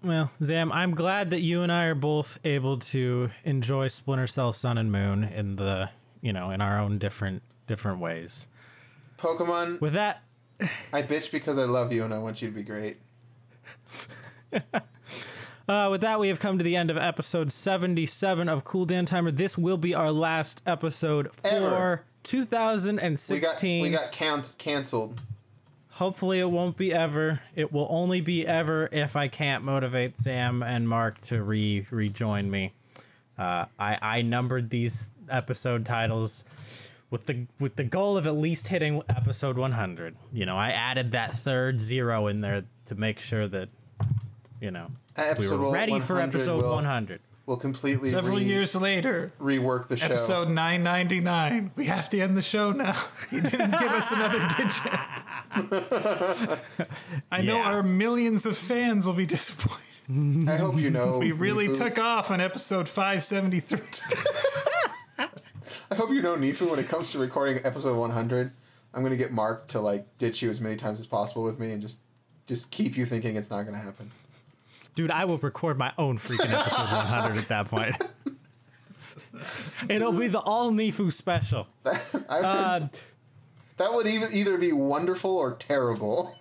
well, 0.02 0.32
Zam, 0.42 0.72
I'm 0.72 0.90
glad 0.96 1.30
that 1.30 1.40
you 1.40 1.62
and 1.62 1.70
I 1.70 1.84
are 1.84 1.94
both 1.94 2.40
able 2.44 2.78
to 2.78 3.30
enjoy 3.44 3.86
Splinter 3.86 4.26
Cell 4.26 4.52
Sun 4.52 4.76
and 4.76 4.90
Moon 4.90 5.22
in 5.22 5.54
the, 5.54 5.90
you 6.20 6.32
know, 6.32 6.50
in 6.50 6.60
our 6.60 6.80
own 6.80 6.98
different 6.98 7.42
different 7.68 8.00
ways. 8.00 8.48
Pokemon, 9.16 9.80
With 9.80 9.92
that, 9.92 10.24
I 10.92 11.02
bitch 11.02 11.30
because 11.30 11.58
I 11.58 11.64
love 11.64 11.92
you 11.92 12.02
and 12.02 12.12
I 12.12 12.18
want 12.18 12.42
you 12.42 12.48
to 12.48 12.54
be 12.54 12.64
great. 12.64 12.96
Uh, 15.70 15.88
with 15.88 16.00
that, 16.00 16.18
we 16.18 16.26
have 16.26 16.40
come 16.40 16.58
to 16.58 16.64
the 16.64 16.74
end 16.74 16.90
of 16.90 16.96
episode 16.96 17.52
77 17.52 18.48
of 18.48 18.64
Cool 18.64 18.86
Down 18.86 19.04
Timer. 19.04 19.30
This 19.30 19.56
will 19.56 19.76
be 19.76 19.94
our 19.94 20.10
last 20.10 20.60
episode 20.66 21.30
for 21.30 21.46
Ever. 21.46 22.04
2016. 22.24 23.84
We 23.84 23.90
got 23.90 24.00
we 24.00 24.04
got 24.04 24.12
can- 24.12 24.42
canceled. 24.58 25.20
Hopefully, 25.92 26.40
it 26.40 26.50
won't 26.50 26.76
be 26.76 26.92
ever. 26.92 27.42
It 27.54 27.72
will 27.72 27.86
only 27.88 28.20
be 28.20 28.44
ever 28.44 28.88
if 28.90 29.14
I 29.14 29.28
can't 29.28 29.62
motivate 29.62 30.16
Sam 30.16 30.60
and 30.64 30.88
Mark 30.88 31.20
to 31.20 31.40
re 31.40 31.86
rejoin 31.92 32.50
me. 32.50 32.72
Uh, 33.38 33.66
I 33.78 33.96
I 34.02 34.22
numbered 34.22 34.70
these 34.70 35.12
episode 35.30 35.86
titles 35.86 36.90
with 37.10 37.26
the 37.26 37.46
with 37.60 37.76
the 37.76 37.84
goal 37.84 38.16
of 38.16 38.26
at 38.26 38.34
least 38.34 38.66
hitting 38.66 39.04
episode 39.08 39.56
100. 39.56 40.16
You 40.32 40.46
know, 40.46 40.56
I 40.56 40.70
added 40.70 41.12
that 41.12 41.30
third 41.30 41.80
zero 41.80 42.26
in 42.26 42.40
there 42.40 42.64
to 42.86 42.94
make 42.96 43.20
sure 43.20 43.46
that 43.46 43.68
you 44.60 44.70
know 44.70 44.88
we 45.16 45.22
Episode 45.24 45.60
were 45.60 45.72
ready 45.72 45.98
for 46.00 46.14
100 46.14 46.28
episode 46.34 46.62
will- 46.62 46.74
100. 46.76 47.20
We'll 47.46 47.56
completely 47.56 48.10
Several 48.10 48.36
re- 48.36 48.44
years 48.44 48.76
later, 48.76 49.32
rework 49.40 49.88
the 49.88 49.96
show. 49.96 50.04
episode 50.06 50.48
999. 50.50 51.72
We 51.74 51.86
have 51.86 52.08
to 52.10 52.20
end 52.20 52.36
the 52.36 52.42
show 52.42 52.70
now. 52.70 52.94
You 53.32 53.40
didn't 53.40 53.72
give 53.72 53.90
us 53.90 54.12
another 54.12 54.38
digit. 54.56 54.92
I 57.32 57.40
know 57.42 57.56
Yeah. 57.56 57.72
our 57.72 57.82
millions 57.82 58.46
of 58.46 58.56
fans 58.56 59.04
will 59.06 59.14
be 59.14 59.26
disappointed. 59.26 60.48
I 60.48 60.56
hope 60.58 60.76
you 60.76 60.90
know. 60.90 61.18
We 61.18 61.32
really 61.32 61.66
Nifu. 61.68 61.78
took 61.78 61.98
off 61.98 62.30
on 62.30 62.40
episode 62.40 62.88
573. 62.88 63.80
I 65.90 65.94
hope 65.96 66.10
you 66.10 66.22
know 66.22 66.36
Nifu. 66.36 66.70
When 66.70 66.78
it 66.78 66.88
comes 66.88 67.10
to 67.12 67.18
recording 67.18 67.58
episode 67.64 67.96
100, 67.98 68.52
I'm 68.94 69.02
gonna 69.02 69.16
get 69.16 69.32
Mark 69.32 69.66
to 69.68 69.80
like 69.80 70.06
ditch 70.18 70.40
you 70.42 70.50
as 70.50 70.60
many 70.60 70.76
times 70.76 71.00
as 71.00 71.06
possible 71.06 71.42
with 71.42 71.58
me 71.58 71.72
and 71.72 71.82
just 71.82 72.00
just 72.46 72.70
keep 72.70 72.96
you 72.96 73.04
thinking 73.04 73.34
it's 73.36 73.50
not 73.50 73.64
gonna 73.66 73.78
happen. 73.78 74.10
Dude, 75.00 75.10
I 75.10 75.24
will 75.24 75.38
record 75.38 75.78
my 75.78 75.94
own 75.96 76.18
freaking 76.18 76.52
episode 76.52 76.82
100 76.94 77.38
at 77.38 77.48
that 77.48 77.68
point. 77.70 77.96
It'll 79.88 80.12
be 80.12 80.26
the 80.26 80.40
all 80.40 80.70
Nifu 80.72 81.10
special. 81.10 81.68
I've 81.86 82.44
Uh, 82.44 82.80
That 83.78 83.94
would 83.94 84.06
even 84.06 84.28
either 84.30 84.58
be 84.58 84.72
wonderful 84.72 85.34
or 85.34 85.54
terrible. 85.54 86.36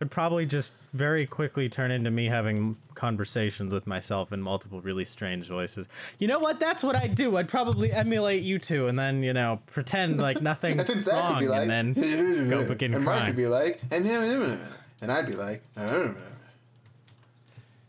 It'd 0.00 0.10
probably 0.10 0.44
just 0.44 0.74
very 0.92 1.24
quickly 1.24 1.68
turn 1.68 1.92
into 1.92 2.10
me 2.10 2.26
having 2.26 2.78
conversations 2.94 3.72
with 3.72 3.86
myself 3.86 4.32
in 4.32 4.42
multiple 4.42 4.80
really 4.80 5.04
strange 5.04 5.46
voices. 5.46 5.88
You 6.18 6.26
know 6.26 6.40
what? 6.40 6.58
That's 6.58 6.82
what 6.82 6.96
I'd 6.96 7.14
do. 7.14 7.36
I'd 7.36 7.46
probably 7.48 7.92
emulate 7.92 8.42
you 8.42 8.58
two 8.58 8.88
and 8.88 8.98
then, 8.98 9.22
you 9.22 9.32
know, 9.32 9.60
pretend 9.66 10.18
like 10.18 10.42
nothing's 10.50 10.88
And 10.90 11.06
wrong 11.06 11.42
would 11.42 11.48
like, 11.48 11.60
and 11.68 11.70
then 11.70 11.94
go 12.50 12.66
begin 12.66 12.92
and 12.92 13.04
Mark 13.04 13.18
crying. 13.18 13.30
would 13.30 13.36
be 13.36 13.46
like, 13.46 13.80
and 13.92 14.04
and 15.00 15.12
I'd 15.12 15.26
be 15.26 15.34
like, 15.34 15.62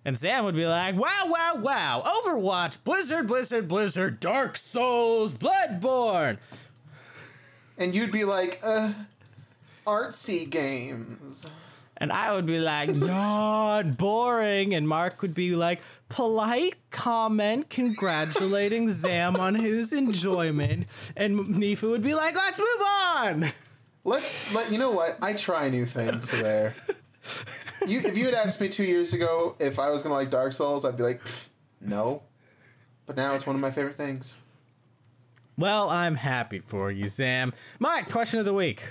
And 0.08 0.18
Sam 0.18 0.45
would 0.45 0.55
be 0.55 0.66
like, 0.66 0.95
wow, 0.95 1.26
wow, 1.26 1.55
wow, 1.58 2.01
Overwatch, 2.05 2.82
Blizzard, 2.86 3.28
Blizzard, 3.28 3.68
Blizzard, 3.68 4.22
Dark 4.22 4.55
Souls, 4.55 5.34
Bloodborne. 5.34 6.38
and 7.78 7.93
you'd 7.93 8.14
be 8.14 8.24
like, 8.24 8.58
uh, 8.66 8.93
artsy 9.86 10.49
games. 10.49 11.49
And 11.97 12.14
I 12.14 12.34
would 12.34 12.45
be 12.45 12.58
like, 12.58 12.89
yawn, 12.95 13.91
boring. 13.91 14.74
And 14.74 14.88
Mark 14.88 15.22
would 15.22 15.34
be 15.34 15.58
like, 15.58 15.82
polite 16.08 16.76
comment 16.89 17.70
congratulating 17.70 18.89
Zam 18.89 19.36
on 19.36 19.55
his 19.55 19.91
enjoyment. 19.91 20.86
And 21.18 21.38
Nifu 21.38 21.91
would 21.91 22.01
be 22.01 22.16
like, 22.16 22.34
let's 22.34 22.60
move 22.60 22.88
on. 23.18 23.51
Let's 24.05 24.55
let 24.55 24.72
you 24.72 24.78
know 24.78 24.91
what 24.91 25.18
I 25.22 25.34
try 25.34 25.68
new 25.68 25.86
things 25.86 26.32
there. 26.32 26.74
You, 27.88 28.00
if 28.04 28.18
you 28.18 28.26
had 28.26 28.34
asked 28.34 28.60
me 28.62 28.70
two 28.70 28.84
years 28.84 29.14
ago 29.14 29.56
if 29.60 29.80
I 29.80 29.90
was 29.90 30.04
gonna 30.04 30.16
like 30.16 30.30
Dark 30.30 30.54
Souls, 30.54 30.86
I'd 30.86 30.98
be 30.98 31.04
like, 31.04 31.22
no. 31.82 32.24
But 33.06 33.16
now 33.16 33.34
it's 33.36 33.48
one 33.48 33.56
of 33.56 33.62
my 33.62 33.72
favorite 33.72 33.96
things. 33.96 34.42
Well, 35.58 35.90
I'm 35.90 36.16
happy 36.16 36.60
for 36.60 36.92
you, 36.92 37.08
Sam. 37.08 37.54
Mark, 37.80 38.10
question 38.10 38.40
of 38.40 38.46
the 38.46 38.54
week. 38.54 38.84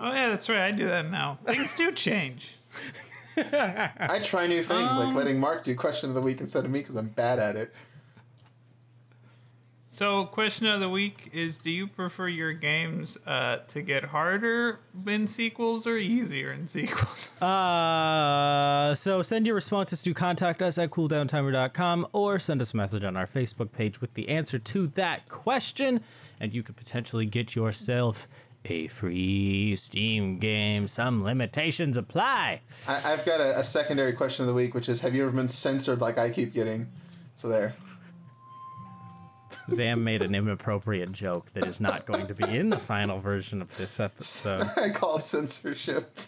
Oh 0.00 0.12
yeah, 0.12 0.28
that's 0.28 0.48
right. 0.48 0.60
I 0.60 0.70
do 0.70 0.86
that 0.86 1.10
now. 1.10 1.38
Things 1.44 1.76
do 1.76 1.90
change. 1.92 2.56
I 3.36 4.20
try 4.22 4.46
new 4.46 4.62
things 4.62 4.88
Um, 4.90 4.98
like 4.98 5.14
letting 5.14 5.40
Mark 5.40 5.64
do 5.64 5.74
question 5.74 6.08
of 6.10 6.14
the 6.14 6.20
week 6.20 6.40
instead 6.40 6.64
of 6.64 6.70
me 6.70 6.80
because 6.80 6.96
I'm 6.96 7.08
bad 7.08 7.38
at 7.38 7.56
it. 7.56 7.72
So, 9.94 10.24
question 10.24 10.66
of 10.66 10.80
the 10.80 10.88
week 10.88 11.30
is: 11.32 11.56
Do 11.56 11.70
you 11.70 11.86
prefer 11.86 12.26
your 12.26 12.52
games 12.52 13.16
uh, 13.28 13.58
to 13.68 13.80
get 13.80 14.06
harder 14.06 14.80
in 15.06 15.28
sequels 15.28 15.86
or 15.86 15.96
easier 15.96 16.50
in 16.52 16.66
sequels? 16.66 17.30
Uh, 17.44 18.94
so 18.94 19.20
send 19.20 19.46
your 19.46 19.54
responses 19.54 20.02
to 20.02 20.14
contact 20.14 20.62
us 20.62 20.78
at 20.78 20.90
cooldowntimer.com 20.90 22.06
or 22.12 22.38
send 22.38 22.62
us 22.62 22.72
a 22.72 22.76
message 22.76 23.04
on 23.04 23.16
our 23.16 23.26
Facebook 23.26 23.70
page 23.70 24.00
with 24.00 24.14
the 24.14 24.28
answer 24.30 24.58
to 24.58 24.86
that 24.86 25.28
question, 25.28 26.00
and 26.40 26.54
you 26.54 26.62
could 26.62 26.76
potentially 26.76 27.26
get 27.26 27.54
yourself 27.54 28.26
a 28.64 28.86
free 28.86 29.76
Steam 29.76 30.38
game. 30.38 30.88
Some 30.88 31.22
limitations 31.22 31.96
apply. 31.98 32.62
I, 32.88 33.12
I've 33.12 33.26
got 33.26 33.40
a, 33.40 33.60
a 33.60 33.64
secondary 33.64 34.12
question 34.12 34.42
of 34.44 34.46
the 34.48 34.54
week, 34.54 34.74
which 34.74 34.88
is 34.88 35.02
Have 35.02 35.14
you 35.14 35.22
ever 35.22 35.32
been 35.32 35.48
censored 35.48 36.00
like 36.00 36.18
I 36.18 36.30
keep 36.30 36.52
getting? 36.52 36.88
So 37.34 37.48
there. 37.48 37.74
Zam 39.68 40.04
made 40.04 40.22
an 40.22 40.34
inappropriate 40.34 41.12
joke 41.12 41.52
that 41.52 41.64
is 41.66 41.80
not 41.80 42.06
going 42.06 42.26
to 42.26 42.34
be 42.34 42.44
in 42.56 42.70
the 42.70 42.78
final 42.78 43.18
version 43.18 43.62
of 43.62 43.74
this 43.76 44.00
episode. 44.00 44.64
I 44.76 44.90
call 44.90 45.18
censorship. 45.18 46.18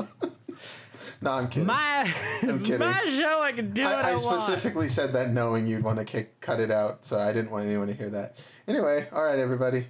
no, 1.21 1.33
I'm 1.33 1.49
kidding. 1.49 1.67
My, 1.67 2.05
it's 2.43 2.63
kidding. 2.63 2.79
my 2.79 2.93
show. 2.93 3.43
I 3.43 3.53
can 3.53 3.73
do 3.73 3.85
what 3.85 3.95
I, 3.95 3.99
I, 3.99 4.11
I 4.13 4.15
want. 4.15 4.41
specifically 4.41 4.89
said 4.89 5.13
that 5.13 5.31
knowing 5.31 5.67
you'd 5.67 5.85
want 5.85 5.99
to 5.99 6.05
kick, 6.05 6.41
cut 6.41 6.61
it 6.61 6.71
out, 6.71 7.05
so 7.05 7.19
I 7.19 7.33
didn't 7.33 7.51
want 7.51 7.67
anyone 7.67 7.89
to 7.89 7.95
hear 7.95 8.11
that. 8.11 8.39
Anyway, 8.67 9.07
all 9.13 9.25
right, 9.25 9.39
everybody. 9.39 9.87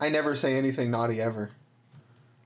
I 0.00 0.08
never 0.08 0.34
say 0.34 0.56
anything 0.56 0.90
naughty 0.90 1.20
ever. 1.20 1.50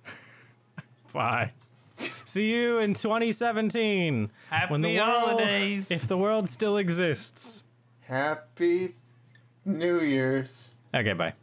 Bye. 1.12 1.52
See 1.96 2.54
you 2.54 2.78
in 2.78 2.94
2017 2.94 4.30
Happy 4.50 4.70
when 4.70 4.82
the 4.82 4.96
world, 4.96 5.08
holidays. 5.30 5.90
if 5.90 6.06
the 6.06 6.16
world 6.16 6.48
still 6.48 6.76
exists. 6.76 7.64
Happy 8.02 8.94
New 9.68 10.00
Year's. 10.00 10.78
Okay, 10.94 11.12
bye. 11.12 11.34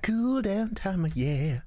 Cool 0.00 0.40
down 0.40 0.70
timer, 0.74 1.10
yeah. 1.14 1.60